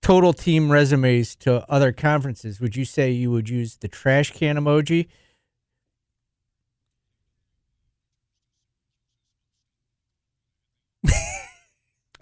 total 0.00 0.32
team 0.32 0.72
resumes 0.72 1.36
to 1.36 1.70
other 1.70 1.92
conferences, 1.92 2.58
would 2.58 2.74
you 2.74 2.86
say 2.86 3.10
you 3.10 3.30
would 3.30 3.50
use 3.50 3.76
the 3.76 3.88
trash 3.88 4.30
can 4.30 4.56
emoji? 4.56 5.08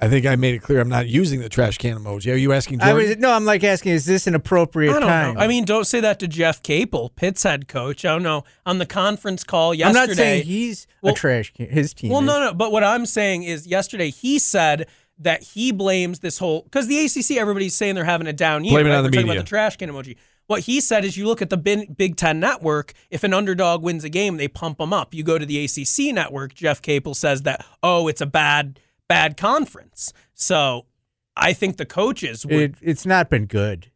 I 0.02 0.08
think 0.08 0.24
I 0.26 0.34
made 0.36 0.54
it 0.54 0.60
clear 0.62 0.80
I'm 0.80 0.88
not 0.88 1.08
using 1.08 1.40
the 1.40 1.48
trash 1.48 1.76
can 1.78 1.98
emoji. 1.98 2.32
Are 2.32 2.36
you 2.36 2.52
asking? 2.52 2.80
I 2.80 2.94
was 2.94 3.16
no, 3.18 3.32
I'm 3.32 3.44
like 3.44 3.62
asking, 3.62 3.92
is 3.92 4.06
this 4.06 4.26
an 4.26 4.34
appropriate 4.34 4.90
I 4.90 5.00
don't 5.00 5.08
time? 5.08 5.34
know. 5.34 5.40
I 5.40 5.46
mean, 5.46 5.64
don't 5.64 5.84
say 5.86 6.00
that 6.00 6.18
to 6.20 6.28
Jeff 6.28 6.62
Capel, 6.62 7.10
Pitt's 7.10 7.42
head 7.42 7.68
coach. 7.68 8.04
Oh, 8.04 8.08
I 8.08 8.12
don't 8.14 8.22
know. 8.22 8.44
On 8.64 8.78
the 8.78 8.86
conference 8.86 9.44
call 9.44 9.74
yesterday, 9.74 10.00
I'm 10.00 10.08
not 10.08 10.16
saying 10.16 10.44
he's 10.44 10.86
Well- 11.02 11.12
a 11.12 11.16
trash 11.16 11.52
can. 11.52 11.68
His 11.68 11.92
team. 11.92 12.10
Well, 12.10 12.20
is. 12.20 12.26
no, 12.26 12.40
no. 12.40 12.54
But 12.54 12.72
what 12.72 12.82
I'm 12.82 13.04
saying 13.04 13.42
is, 13.42 13.66
yesterday 13.66 14.10
he 14.10 14.38
said 14.38 14.86
that 15.18 15.42
he 15.42 15.70
blames 15.70 16.20
this 16.20 16.38
whole 16.38 16.62
because 16.62 16.86
the 16.86 16.98
ACC, 17.04 17.36
everybody's 17.38 17.74
saying 17.74 17.94
they're 17.94 18.04
having 18.04 18.26
a 18.26 18.32
down 18.32 18.64
year. 18.64 18.72
Blame 18.74 18.86
it 18.86 18.90
right? 18.90 18.96
on 18.96 19.02
the 19.04 19.08
We're 19.08 19.10
talking 19.10 19.26
media. 19.26 19.40
about 19.40 19.44
the 19.44 19.48
trash 19.50 19.76
can 19.76 19.90
emoji. 19.90 20.16
What 20.46 20.62
he 20.62 20.80
said 20.80 21.04
is, 21.04 21.16
you 21.16 21.26
look 21.26 21.42
at 21.42 21.50
the 21.50 21.56
Big 21.56 22.16
Ten 22.16 22.40
network. 22.40 22.92
If 23.10 23.22
an 23.22 23.32
underdog 23.32 23.82
wins 23.82 24.02
a 24.02 24.08
game, 24.08 24.36
they 24.36 24.48
pump 24.48 24.78
them 24.78 24.92
up. 24.92 25.14
You 25.14 25.22
go 25.22 25.38
to 25.38 25.46
the 25.46 25.64
ACC 25.64 26.12
network. 26.12 26.54
Jeff 26.54 26.82
Capel 26.82 27.14
says 27.14 27.42
that, 27.42 27.64
oh, 27.84 28.08
it's 28.08 28.20
a 28.20 28.26
bad, 28.26 28.80
bad 29.10 29.36
conference. 29.36 30.12
So 30.34 30.86
I 31.36 31.52
think 31.52 31.76
the 31.76 31.84
coaches 31.86 32.46
would. 32.46 32.54
It, 32.54 32.74
it's 32.80 33.04
not 33.04 33.28
been 33.28 33.46
good. 33.46 33.90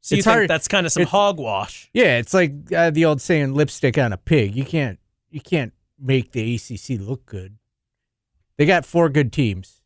so 0.00 0.14
you 0.14 0.20
it's 0.20 0.24
think 0.26 0.34
hard- 0.34 0.50
that's 0.50 0.68
kind 0.68 0.86
of 0.86 0.92
some 0.92 1.02
it's- 1.02 1.10
hogwash? 1.12 1.90
Yeah, 1.92 2.16
it's 2.18 2.32
like 2.32 2.52
uh, 2.74 2.90
the 2.90 3.04
old 3.04 3.20
saying, 3.20 3.52
"Lipstick 3.54 3.98
on 3.98 4.12
a 4.12 4.16
pig." 4.16 4.54
You 4.56 4.64
can't, 4.64 4.98
you 5.30 5.40
can't 5.40 5.72
make 5.98 6.32
the 6.32 6.54
ACC 6.54 7.00
look 7.00 7.26
good. 7.26 7.56
They 8.56 8.64
got 8.66 8.86
four 8.86 9.08
good 9.08 9.32
teams, 9.32 9.80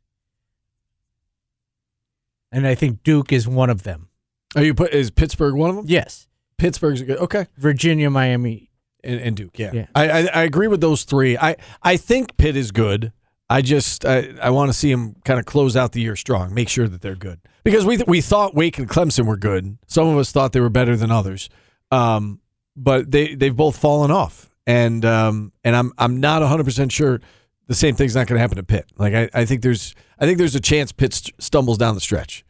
and 2.53 2.67
I 2.67 2.75
think 2.75 3.03
Duke 3.03 3.33
is 3.33 3.49
one 3.49 3.71
of 3.71 3.83
them. 3.83 4.09
Are 4.57 4.63
you 4.63 4.75
put 4.75 4.93
is 4.93 5.11
Pittsburgh 5.11 5.55
one 5.55 5.71
of 5.71 5.77
them? 5.77 5.85
Yes, 5.89 6.29
Pittsburgh's 6.59 7.01
a 7.01 7.05
good. 7.05 7.19
Okay. 7.19 7.47
Virginia, 7.57 8.11
Miami. 8.11 8.71
and, 9.03 9.21
and 9.21 9.37
Duke. 9.37 9.59
Yeah, 9.59 9.71
Yeah. 9.73 9.87
I, 9.95 10.11
I 10.11 10.21
I 10.27 10.43
agree 10.45 10.69
with 10.69 10.81
those 10.81 11.05
three. 11.05 11.37
I 11.37 11.57
I 11.83 11.97
think 11.97 12.37
Pitt 12.37 12.57
is 12.57 12.71
good. 12.71 13.13
I 13.51 13.63
just 13.63 14.05
I, 14.05 14.35
I 14.41 14.51
want 14.51 14.71
to 14.71 14.73
see 14.73 14.91
them 14.91 15.17
kind 15.25 15.39
of 15.39 15.47
close 15.47 15.77
out 15.77 15.93
the 15.93 16.01
year 16.01 16.17
strong. 16.17 16.55
Make 16.55 16.69
sure 16.69 16.89
that 16.89 17.03
they're 17.03 17.15
good 17.15 17.41
because 17.63 17.85
we 17.85 17.99
we 18.07 18.21
thought 18.21 18.55
Wake 18.55 18.79
and 18.79 18.89
Clemson 18.89 19.27
were 19.27 19.37
good. 19.37 19.79
Some 19.87 20.09
of 20.09 20.17
us 20.17 20.33
thought 20.33 20.53
they 20.53 20.61
were 20.61 20.71
better 20.71 20.97
than 20.97 21.11
others, 21.11 21.49
um, 21.91 22.41
but 22.77 23.11
they 23.11 23.35
they've 23.35 23.55
both 23.55 23.77
fallen 23.77 24.11
off. 24.11 24.51
And 24.67 25.05
um, 25.05 25.53
and 25.63 25.77
I'm 25.77 25.93
I'm 25.99 26.21
not 26.21 26.41
100 26.41 26.65
percent 26.65 26.91
sure 26.91 27.21
the 27.67 27.75
same 27.75 27.95
thing's 27.95 28.15
not 28.15 28.27
going 28.27 28.37
to 28.37 28.41
happen 28.41 28.57
to 28.57 28.63
Pitt. 28.63 28.87
Like 28.97 29.15
I, 29.15 29.29
I 29.35 29.45
think 29.45 29.63
there's 29.63 29.95
I 30.19 30.27
think 30.27 30.39
there's 30.39 30.55
a 30.55 30.61
chance 30.61 30.93
Pitt 30.93 31.13
st- 31.13 31.43
stumbles 31.43 31.79
down 31.79 31.95
the 31.95 32.01
stretch. 32.01 32.45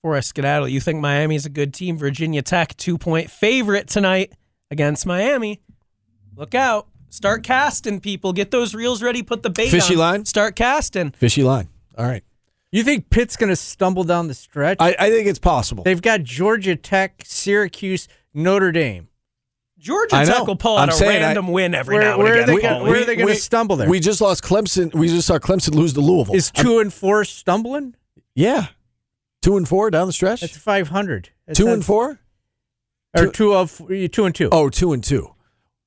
For 0.00 0.16
a 0.16 0.22
skedaddle, 0.22 0.68
you 0.68 0.80
think 0.80 1.00
Miami's 1.00 1.46
a 1.46 1.50
good 1.50 1.72
team? 1.72 1.96
Virginia 1.96 2.42
Tech, 2.42 2.76
two 2.76 2.98
point 2.98 3.30
favorite 3.30 3.86
tonight 3.86 4.32
against 4.70 5.06
Miami. 5.06 5.60
Look 6.34 6.56
out. 6.56 6.88
Start 7.12 7.42
casting, 7.42 8.00
people. 8.00 8.32
Get 8.32 8.50
those 8.50 8.74
reels 8.74 9.02
ready. 9.02 9.22
Put 9.22 9.42
the 9.42 9.50
bait 9.50 9.68
Fishy 9.68 9.92
on. 9.94 10.00
line? 10.00 10.24
Start 10.24 10.56
casting. 10.56 11.10
Fishy 11.10 11.42
line. 11.42 11.68
All 11.98 12.06
right. 12.06 12.24
You 12.70 12.82
think 12.82 13.10
Pitt's 13.10 13.36
going 13.36 13.50
to 13.50 13.56
stumble 13.56 14.02
down 14.02 14.28
the 14.28 14.34
stretch? 14.34 14.78
I, 14.80 14.96
I 14.98 15.10
think 15.10 15.26
it's 15.28 15.38
possible. 15.38 15.84
They've 15.84 16.00
got 16.00 16.22
Georgia 16.22 16.74
Tech, 16.74 17.22
Syracuse, 17.26 18.08
Notre 18.32 18.72
Dame. 18.72 19.08
Georgia 19.78 20.16
I 20.16 20.24
know. 20.24 20.38
Tech 20.38 20.46
will 20.46 20.56
pull 20.56 20.78
I'm 20.78 20.88
out 20.88 20.94
a 20.94 20.96
saying 20.96 21.22
I- 21.22 21.26
random 21.26 21.48
win 21.48 21.74
every 21.74 21.96
Where- 21.96 22.02
now 22.04 22.14
and 22.14 22.22
where 22.22 22.32
are 22.32 22.42
again. 22.44 22.56
they 22.56 22.62
gonna- 22.62 22.84
where 22.84 23.02
are 23.02 23.04
they 23.04 23.16
gonna 23.16 23.34
stumble 23.34 23.76
there? 23.76 23.90
We 23.90 24.00
just 24.00 24.22
lost 24.22 24.42
Clemson. 24.42 24.94
We 24.94 25.08
just 25.08 25.26
saw 25.26 25.38
Clemson 25.38 25.74
lose 25.74 25.92
to 25.94 26.00
Louisville. 26.00 26.34
Is 26.34 26.50
two 26.50 26.78
and 26.78 26.90
four 26.90 27.24
stumbling? 27.26 27.94
Yeah. 28.34 28.68
Two 29.42 29.56
and 29.58 29.68
four 29.68 29.90
down 29.90 30.06
the 30.06 30.12
stretch? 30.14 30.40
That's 30.40 30.56
five 30.56 30.88
hundred. 30.88 31.28
two 31.52 31.66
and 31.68 31.84
four? 31.84 32.20
or 33.14 33.26
two- 33.26 33.32
two 33.32 33.54
of 33.54 33.76
two 34.12 34.24
and 34.24 34.34
two. 34.34 34.48
Oh, 34.50 34.70
two 34.70 34.92
and 34.94 35.04
two. 35.04 35.34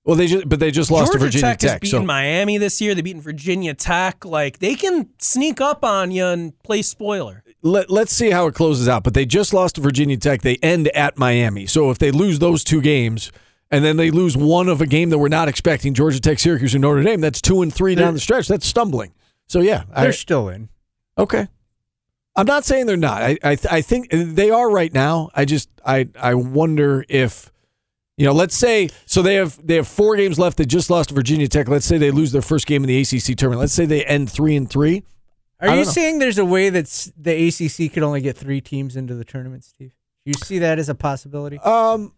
Well, 0.06 0.16
they 0.16 0.28
just 0.28 0.48
but 0.48 0.60
they 0.60 0.70
just 0.72 0.92
lost 0.92 1.08
Georgia 1.14 1.20
to 1.20 1.26
Virginia 1.26 1.48
Tech, 1.54 1.62
has 1.64 1.72
Tech. 1.72 1.82
beaten 1.82 2.06
Miami 2.06 2.58
this 2.60 2.80
year. 2.80 2.94
They've 2.94 3.04
beaten 3.04 3.22
Virginia 3.22 3.74
Tech. 3.74 4.24
Like 4.24 4.60
they 4.60 4.76
can 4.76 5.10
sneak 5.20 5.60
up 5.60 5.84
on 5.84 6.12
you 6.12 6.26
and 6.26 6.58
play 6.64 6.84
spoiler. 6.84 7.44
let, 7.64 7.90
let's 7.90 8.14
see 8.14 8.30
how 8.30 8.46
it 8.46 8.54
closes 8.54 8.88
out. 8.88 9.04
But 9.04 9.16
they 9.16 9.26
just 9.26 9.52
lost 9.54 9.76
to 9.76 9.82
Virginia 9.82 10.18
Tech. 10.18 10.44
They 10.44 10.58
end 10.58 10.90
at 10.90 11.18
Miami. 11.18 11.66
So 11.66 11.90
if 11.90 11.98
they 11.98 12.12
lose 12.12 12.38
those 12.38 12.64
two 12.64 12.82
games 12.82 13.32
and 13.72 13.84
then 13.84 13.98
they 13.98 14.12
lose 14.12 14.38
one 14.38 14.70
of 14.70 14.80
a 14.80 14.86
game 14.86 15.10
that 15.10 15.18
we're 15.18 15.28
not 15.28 15.48
expecting, 15.48 15.96
Georgia 15.96 16.20
Tech, 16.22 16.38
Syracuse, 16.38 16.76
and 16.76 16.84
Notre 16.84 17.02
Dame, 17.02 17.20
that's 17.20 17.42
two 17.42 17.64
and 17.64 17.74
three 17.74 17.96
down 17.96 18.14
the 18.14 18.20
stretch. 18.20 18.48
That's 18.48 18.68
stumbling. 18.68 19.12
So 19.48 19.60
yeah, 19.62 19.86
They're 19.96 20.10
I, 20.10 20.12
still 20.12 20.50
in. 20.50 20.70
okay. 21.18 21.48
I'm 22.36 22.46
not 22.46 22.64
saying 22.66 22.86
they're 22.86 22.98
not. 22.98 23.24
I 23.24 23.38
I, 23.44 23.56
th- 23.56 23.72
I 23.72 23.82
think 23.82 24.10
they 24.12 24.52
are 24.52 24.70
right 24.70 24.94
now. 24.94 25.30
I 25.34 25.46
just 25.46 25.70
I 25.86 26.10
I 26.22 26.34
wonder 26.36 27.06
if 27.08 27.50
you 28.18 28.26
know, 28.26 28.32
let's 28.32 28.56
say 28.56 28.90
so 29.06 29.22
they 29.22 29.36
have 29.36 29.60
they 29.66 29.76
have 29.76 29.88
four 29.88 30.16
games 30.16 30.40
left. 30.40 30.58
They 30.58 30.66
just 30.66 30.90
lost 30.90 31.10
to 31.10 31.16
Virginia 31.16 31.48
Tech. 31.48 31.68
Let's 31.68 31.86
say 31.86 31.98
they 31.98 32.12
lose 32.12 32.32
their 32.32 32.42
first 32.42 32.66
game 32.66 32.84
in 32.84 32.88
the 32.88 33.02
ACC 33.02 33.38
tournament. 33.38 33.60
Let's 33.60 33.74
say 33.74 33.86
they 33.86 34.06
end 34.06 34.32
three 34.32 34.56
and 34.56 34.70
three. 34.70 35.04
Are 35.60 35.70
you 35.70 35.76
know. 35.76 35.84
saying 35.84 36.20
there's 36.20 36.38
a 36.38 36.46
way 36.46 36.70
that 36.70 37.12
the 37.18 37.48
ACC 37.48 37.92
could 37.94 38.04
only 38.04 38.22
get 38.22 38.38
three 38.38 38.62
teams 38.62 38.96
into 38.96 39.16
the 39.16 39.26
tournament, 39.26 39.64
Steve? 39.64 39.92
You 40.26 40.34
see 40.34 40.60
that 40.60 40.80
as 40.80 40.90
a 40.90 40.96
possibility? 40.96 41.60
Um, 41.60 42.14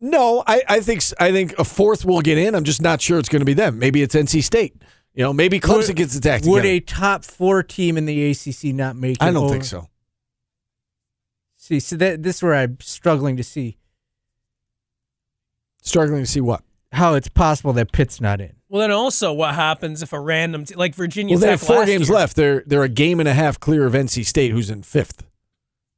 no, 0.00 0.42
I, 0.46 0.62
I 0.68 0.80
think 0.80 1.02
I 1.18 1.32
think 1.32 1.58
a 1.58 1.64
fourth 1.64 2.04
will 2.04 2.20
get 2.20 2.38
in. 2.38 2.54
I'm 2.54 2.64
just 2.64 2.82
not 2.82 3.00
sure 3.00 3.18
it's 3.18 3.28
going 3.28 3.40
to 3.40 3.46
be 3.46 3.54
them. 3.54 3.78
Maybe 3.78 4.02
it's 4.02 4.14
NC 4.14 4.42
State. 4.42 4.80
You 5.14 5.24
know, 5.24 5.32
maybe 5.32 5.60
Clemson 5.60 5.88
Would- 5.88 5.96
gets 5.96 6.16
attacked. 6.16 6.46
Would 6.46 6.62
together. 6.62 6.76
a 6.76 6.80
top 6.80 7.24
four 7.24 7.62
team 7.62 7.96
in 7.96 8.06
the 8.06 8.30
ACC 8.30 8.74
not 8.74 8.96
make? 8.96 9.16
I 9.20 9.30
don't 9.30 9.44
over? 9.44 9.52
think 9.52 9.64
so. 9.64 9.88
See, 11.56 11.80
so 11.80 11.96
that 11.96 12.22
this 12.22 12.36
is 12.36 12.42
where 12.42 12.54
I'm 12.54 12.78
struggling 12.80 13.36
to 13.36 13.44
see 13.44 13.77
Struggling 15.88 16.22
to 16.22 16.26
see 16.26 16.40
what. 16.40 16.62
how 16.92 17.14
it's 17.14 17.28
possible 17.28 17.72
that 17.74 17.92
Pitt's 17.92 18.20
not 18.20 18.40
in. 18.40 18.52
Well, 18.68 18.80
then 18.80 18.90
also, 18.90 19.32
what 19.32 19.54
happens 19.54 20.02
if 20.02 20.12
a 20.12 20.20
random 20.20 20.64
t- 20.66 20.74
like 20.74 20.94
Virginia 20.94 21.34
Well, 21.34 21.40
they 21.40 21.46
Tech 21.46 21.58
have 21.60 21.66
four 21.66 21.76
last 21.78 21.86
games 21.86 22.08
year- 22.08 22.16
left. 22.18 22.36
They're 22.36 22.62
they're 22.66 22.82
a 22.82 22.88
game 22.88 23.18
and 23.20 23.28
a 23.28 23.32
half 23.34 23.58
clear 23.58 23.86
of 23.86 23.94
NC 23.94 24.24
State, 24.26 24.50
who's 24.52 24.68
in 24.70 24.82
fifth, 24.82 25.24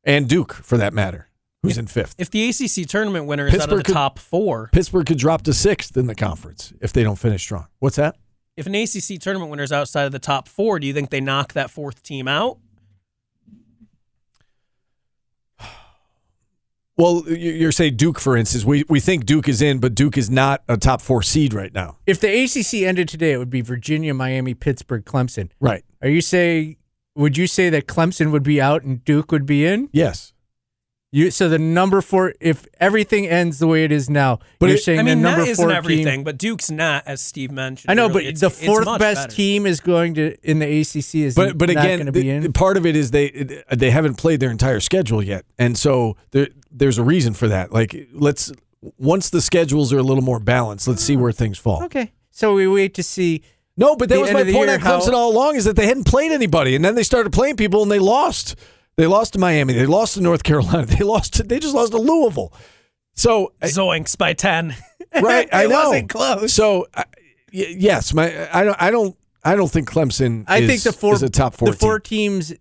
and 0.04 0.28
Duke, 0.28 0.52
for 0.54 0.76
that 0.78 0.92
matter, 0.94 1.28
who's 1.62 1.76
in 1.78 1.86
fifth. 1.88 2.14
If 2.18 2.30
the 2.30 2.48
ACC 2.48 2.86
tournament 2.88 3.26
winner 3.26 3.46
is 3.48 3.54
out 3.54 3.56
of 3.56 3.60
Pittsburgh 3.62 3.78
the 3.78 3.84
could- 3.84 3.92
top 3.94 4.18
four, 4.18 4.70
Pittsburgh 4.72 5.06
could 5.06 5.18
drop 5.18 5.42
to 5.42 5.52
sixth 5.52 5.96
in 5.96 6.06
the 6.06 6.14
conference 6.14 6.72
if 6.80 6.92
they 6.92 7.02
don't 7.02 7.18
finish 7.18 7.42
strong. 7.42 7.66
What's 7.80 7.96
that? 7.96 8.16
if 8.56 8.66
an 8.66 8.74
ACC 8.74 9.18
tournament 9.18 9.50
winner 9.50 9.62
is 9.62 9.72
outside 9.72 10.02
of 10.04 10.12
the 10.12 10.18
top 10.18 10.46
four, 10.46 10.78
do 10.78 10.86
you 10.86 10.92
think 10.92 11.08
they 11.08 11.20
knock 11.20 11.54
that 11.54 11.70
fourth 11.70 12.02
team 12.02 12.28
out? 12.28 12.58
Well, 17.00 17.24
you- 17.26 17.52
you're 17.52 17.72
saying 17.72 17.96
Duke, 17.96 18.20
for 18.20 18.36
instance. 18.36 18.64
We 18.64 18.84
we 18.88 19.00
think 19.00 19.24
Duke 19.26 19.48
is 19.48 19.62
in, 19.62 19.78
but 19.78 19.94
Duke 19.94 20.18
is 20.18 20.28
not 20.30 20.62
a 20.68 20.76
top 20.76 21.00
four 21.00 21.22
seed 21.22 21.54
right 21.54 21.72
now. 21.72 21.96
If 22.06 22.20
the 22.20 22.28
ACC 22.28 22.84
ended 22.86 23.08
today, 23.08 23.32
it 23.32 23.38
would 23.38 23.50
be 23.50 23.62
Virginia, 23.62 24.12
Miami, 24.14 24.54
Pittsburgh, 24.54 25.04
Clemson. 25.04 25.50
Right. 25.60 25.84
Are 26.02 26.08
you 26.08 26.20
saying? 26.20 26.76
Would 27.16 27.36
you 27.36 27.46
say 27.46 27.70
that 27.70 27.86
Clemson 27.86 28.30
would 28.30 28.42
be 28.44 28.60
out 28.60 28.84
and 28.84 29.04
Duke 29.04 29.32
would 29.32 29.44
be 29.46 29.64
in? 29.66 29.88
Yes. 29.92 30.32
You 31.12 31.32
so 31.32 31.48
the 31.48 31.58
number 31.58 32.00
four. 32.00 32.34
If 32.40 32.66
everything 32.78 33.26
ends 33.26 33.58
the 33.58 33.66
way 33.66 33.82
it 33.82 33.90
is 33.90 34.08
now, 34.08 34.38
But 34.60 34.66
you're 34.66 34.76
it- 34.76 34.82
saying 34.84 35.00
I 35.00 35.02
mean, 35.02 35.18
the 35.18 35.22
number 35.28 35.44
that 35.44 35.56
four 35.56 35.66
isn't 35.66 35.76
everything, 35.76 36.18
team. 36.18 36.24
but 36.24 36.38
Duke's 36.38 36.70
not, 36.70 37.02
as 37.04 37.20
Steve 37.20 37.50
mentioned. 37.50 37.90
I 37.90 37.94
know, 37.94 38.02
really. 38.06 38.12
but 38.12 38.22
It's- 38.26 38.40
the 38.40 38.50
fourth 38.50 38.86
best 39.00 39.22
better. 39.28 39.34
team 39.34 39.66
is 39.66 39.80
going 39.80 40.14
to 40.14 40.36
in 40.48 40.60
the 40.60 40.66
ACC 40.66 41.24
is 41.24 41.34
but 41.34 41.58
but 41.58 41.68
not 41.68 41.84
again, 41.84 41.98
going 41.98 42.12
be 42.12 42.20
the- 42.22 42.30
in. 42.30 42.52
part 42.52 42.76
of 42.76 42.86
it 42.86 42.94
is 42.94 43.10
they 43.10 43.48
they 43.74 43.90
haven't 43.90 44.14
played 44.18 44.38
their 44.38 44.52
entire 44.52 44.78
schedule 44.78 45.20
yet, 45.20 45.44
and 45.58 45.76
so 45.76 46.16
there, 46.30 46.46
there's 46.70 46.98
a 46.98 47.02
reason 47.02 47.34
for 47.34 47.48
that. 47.48 47.72
Like 47.72 48.06
let's 48.12 48.52
once 48.96 49.30
the 49.30 49.40
schedules 49.40 49.92
are 49.92 49.98
a 49.98 50.04
little 50.04 50.22
more 50.22 50.38
balanced, 50.38 50.86
let's 50.86 51.02
see 51.02 51.16
where 51.16 51.32
things 51.32 51.58
fall. 51.58 51.82
okay, 51.84 52.12
so 52.30 52.54
we 52.54 52.68
wait 52.68 52.94
to 52.94 53.02
see. 53.02 53.42
No, 53.76 53.96
but 53.96 54.08
that 54.10 54.14
The 54.14 54.20
was 54.20 54.32
my 54.32 54.42
the 54.44 54.52
point 54.52 54.68
year, 54.68 54.76
on 54.76 54.80
Clemson 54.80 55.10
how- 55.10 55.16
all 55.18 55.32
along 55.32 55.56
is 55.56 55.64
that 55.64 55.74
they 55.74 55.86
hadn't 55.86 56.04
played 56.04 56.30
anybody, 56.30 56.76
and 56.76 56.84
then 56.84 56.94
they 56.94 57.02
started 57.02 57.32
playing 57.32 57.56
people, 57.56 57.82
and 57.82 57.90
they 57.90 57.98
lost. 57.98 58.54
They 58.96 59.06
lost 59.06 59.32
to 59.32 59.38
Miami. 59.38 59.72
They 59.72 59.86
lost 59.86 60.14
to 60.14 60.20
North 60.20 60.42
Carolina. 60.42 60.84
They 60.98 61.04
lost. 61.04 61.34
To, 61.34 61.42
they 61.42 61.58
just 61.58 61.74
lost 61.74 61.92
to 61.92 61.98
Louisville. 61.98 62.52
So 63.14 63.52
Zoinks 63.62 64.16
by 64.16 64.32
ten. 64.34 64.74
right, 65.22 65.48
I 65.54 65.64
It 65.64 65.68
know. 65.70 65.88
wasn't 65.90 66.08
close. 66.10 66.52
So 66.52 66.86
I- 66.94 67.04
y- 67.52 67.74
yes, 67.78 68.12
my 68.14 68.48
I 68.54 68.64
don't 68.64 68.76
I 68.82 68.90
don't 68.90 69.16
I 69.44 69.56
don't 69.56 69.70
think 69.70 69.88
Clemson. 69.90 70.44
I 70.46 70.58
is, 70.58 70.68
think 70.68 70.82
the 70.82 70.92
four 70.92 71.14
is 71.14 71.22
a 71.22 71.30
top 71.30 71.54
four. 71.54 71.70
the 71.70 71.76
four 71.76 71.98
team. 71.98 72.40
teams 72.40 72.54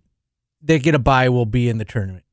that 0.62 0.82
get 0.82 0.94
a 0.94 0.98
bye 0.98 1.28
will 1.28 1.46
be 1.46 1.68
in 1.68 1.78
the 1.78 1.84
tournament. 1.84 2.24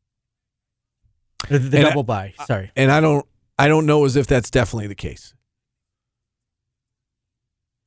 The, 1.49 1.59
the 1.59 1.77
And 1.77 1.85
I- 1.87 1.89
double 1.89 2.03
bye. 2.03 2.33
Sorry. 2.45 2.71
and 2.75 2.91
I 2.91 2.99
don't 3.01 3.25
I 3.59 3.67
don't 3.67 3.85
know 3.85 4.05
as 4.05 4.15
if 4.15 4.25
that's 4.27 4.49
definitely 4.49 4.87
the 4.87 4.95
case. 4.95 5.33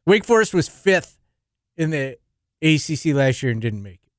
Wake 0.07 0.25
Forest 0.25 0.55
was 0.55 0.69
fifth 0.69 1.19
in 1.77 1.91
the 1.91 2.19
ACC 2.63 3.15
last 3.15 3.43
year 3.43 3.53
and 3.53 3.61
didn't 3.61 3.83
make 3.83 4.01
it. 4.03 4.11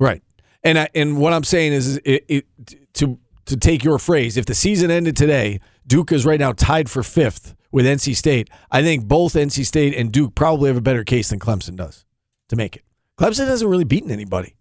Right. 0.00 0.22
And 0.64 0.78
I, 0.78 0.88
and 0.94 1.18
what 1.18 1.32
I'm 1.32 1.44
saying 1.44 1.72
is, 1.72 1.86
is 1.86 2.00
it, 2.04 2.24
it, 2.28 2.46
to 2.94 3.18
to 3.46 3.56
take 3.56 3.82
your 3.82 3.98
phrase, 3.98 4.36
if 4.36 4.44
the 4.44 4.54
season 4.54 4.90
ended 4.90 5.16
today, 5.16 5.60
Duke 5.86 6.12
is 6.12 6.26
right 6.26 6.38
now 6.38 6.52
tied 6.52 6.90
for 6.90 7.02
fifth 7.02 7.54
with 7.72 7.86
NC 7.86 8.14
State. 8.14 8.50
I 8.70 8.82
think 8.82 9.06
both 9.06 9.34
NC 9.34 9.64
State 9.64 9.94
and 9.94 10.12
Duke 10.12 10.34
probably 10.34 10.68
have 10.68 10.76
a 10.76 10.82
better 10.82 11.04
case 11.04 11.30
than 11.30 11.38
Clemson 11.38 11.76
does 11.76 12.04
to 12.50 12.56
make 12.56 12.76
it. 12.76 12.84
Clemson 13.18 13.46
hasn't 13.46 13.70
really 13.70 13.84
beaten 13.84 14.10
anybody. 14.10 14.54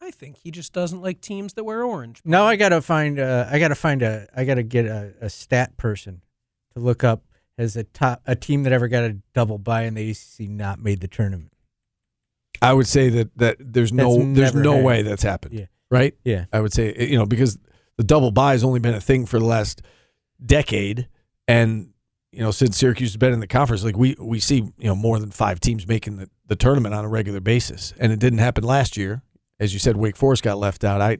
I 0.00 0.10
think 0.10 0.36
he 0.36 0.50
just 0.50 0.72
doesn't 0.72 1.00
like 1.00 1.20
teams 1.20 1.54
that 1.54 1.64
wear 1.64 1.82
orange. 1.82 2.20
Now 2.24 2.44
I 2.44 2.56
gotta 2.56 2.82
find. 2.82 3.18
Uh, 3.18 3.48
I 3.50 3.58
gotta 3.58 3.74
find 3.74 4.02
a. 4.02 4.28
I 4.36 4.44
gotta 4.44 4.62
get 4.62 4.84
a, 4.84 5.14
a 5.20 5.30
stat 5.30 5.76
person 5.76 6.20
to 6.74 6.80
look 6.80 7.02
up 7.02 7.24
as 7.56 7.74
a 7.76 7.84
top 7.84 8.20
a 8.26 8.36
team 8.36 8.64
that 8.64 8.72
ever 8.72 8.86
got 8.86 9.04
a 9.04 9.16
double 9.32 9.58
bye 9.58 9.84
in 9.84 9.94
the 9.94 10.10
ACC 10.10 10.48
not 10.50 10.78
made 10.78 11.00
the 11.00 11.08
tournament. 11.08 11.53
I 12.64 12.72
would 12.72 12.86
say 12.86 13.08
that 13.10 13.36
that 13.38 13.56
there's 13.60 13.92
no 13.92 14.16
That's 14.16 14.24
there's 14.36 14.54
never 14.54 14.62
no 14.62 14.70
happened. 14.72 14.86
way 14.86 15.02
that's 15.02 15.22
happened. 15.22 15.54
Yeah. 15.54 15.66
Right. 15.90 16.14
Yeah. 16.24 16.46
I 16.52 16.60
would 16.60 16.72
say 16.72 16.94
you 16.98 17.18
know 17.18 17.26
because 17.26 17.58
the 17.96 18.04
double 18.04 18.30
bye 18.30 18.52
has 18.52 18.64
only 18.64 18.80
been 18.80 18.94
a 18.94 19.00
thing 19.00 19.26
for 19.26 19.38
the 19.38 19.44
last 19.44 19.82
decade, 20.44 21.08
and 21.46 21.90
you 22.32 22.40
know 22.40 22.50
since 22.50 22.76
Syracuse 22.76 23.10
has 23.10 23.16
been 23.16 23.32
in 23.32 23.40
the 23.40 23.46
conference, 23.46 23.84
like 23.84 23.96
we 23.96 24.16
we 24.18 24.40
see 24.40 24.56
you 24.56 24.88
know 24.88 24.96
more 24.96 25.18
than 25.18 25.30
five 25.30 25.60
teams 25.60 25.86
making 25.86 26.16
the, 26.16 26.28
the 26.46 26.56
tournament 26.56 26.94
on 26.94 27.04
a 27.04 27.08
regular 27.08 27.40
basis, 27.40 27.94
and 27.98 28.12
it 28.12 28.18
didn't 28.18 28.40
happen 28.40 28.64
last 28.64 28.96
year. 28.96 29.22
As 29.60 29.72
you 29.72 29.78
said, 29.78 29.96
Wake 29.96 30.16
Forest 30.16 30.42
got 30.42 30.58
left 30.58 30.84
out. 30.84 31.00
I 31.00 31.18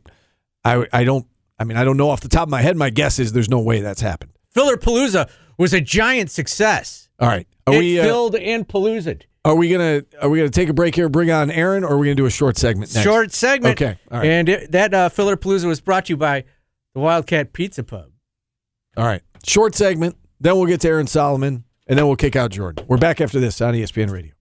I 0.64 0.86
I 0.92 1.04
don't. 1.04 1.26
I 1.58 1.62
mean, 1.64 1.76
I 1.76 1.84
don't 1.84 1.96
know 1.96 2.10
off 2.10 2.20
the 2.20 2.28
top 2.28 2.44
of 2.44 2.50
my 2.50 2.62
head. 2.62 2.76
My 2.76 2.90
guess 2.90 3.20
is 3.20 3.32
there's 3.32 3.48
no 3.48 3.60
way 3.60 3.80
that's 3.80 4.00
happened. 4.00 4.32
Filler 4.50 4.76
Palooza 4.76 5.30
was 5.56 5.72
a 5.72 5.80
giant 5.80 6.30
success. 6.30 7.08
All 7.20 7.28
right, 7.28 7.46
are 7.68 7.74
it 7.74 7.78
we 7.78 8.00
uh, 8.00 8.02
filled 8.02 8.34
and 8.34 8.66
paloozed. 8.66 9.22
Are 9.44 9.54
we 9.54 9.68
gonna 9.68 10.02
are 10.20 10.28
we 10.28 10.38
gonna 10.38 10.50
take 10.50 10.68
a 10.68 10.72
break 10.74 10.94
here? 10.94 11.08
Bring 11.08 11.30
on 11.30 11.50
Aaron, 11.50 11.84
or 11.84 11.92
are 11.94 11.98
we 11.98 12.06
gonna 12.06 12.14
do 12.14 12.26
a 12.26 12.30
short 12.30 12.56
segment 12.56 12.94
next? 12.94 13.04
Short 13.04 13.32
segment. 13.32 13.80
Okay, 13.80 13.98
all 14.10 14.18
right. 14.18 14.26
And 14.26 14.48
it, 14.48 14.72
that 14.72 14.94
uh, 14.94 15.08
Filler 15.08 15.36
Palooza 15.36 15.66
was 15.66 15.80
brought 15.80 16.06
to 16.06 16.12
you 16.12 16.16
by 16.16 16.44
the 16.94 17.00
Wildcat 17.00 17.52
Pizza 17.52 17.82
Pub. 17.82 18.10
All 18.96 19.04
right. 19.04 19.22
Short 19.46 19.74
segment. 19.74 20.16
Then 20.40 20.56
we'll 20.56 20.66
get 20.66 20.80
to 20.82 20.88
Aaron 20.88 21.06
Solomon. 21.06 21.64
and 21.86 21.98
then 21.98 22.06
we'll 22.06 22.16
kick 22.16 22.36
out 22.36 22.50
Jordan. 22.50 22.84
We're 22.88 22.96
back 22.98 23.20
after 23.20 23.40
this 23.40 23.60
on 23.60 23.74
ESPN 23.74 24.10
Radio. 24.10 24.32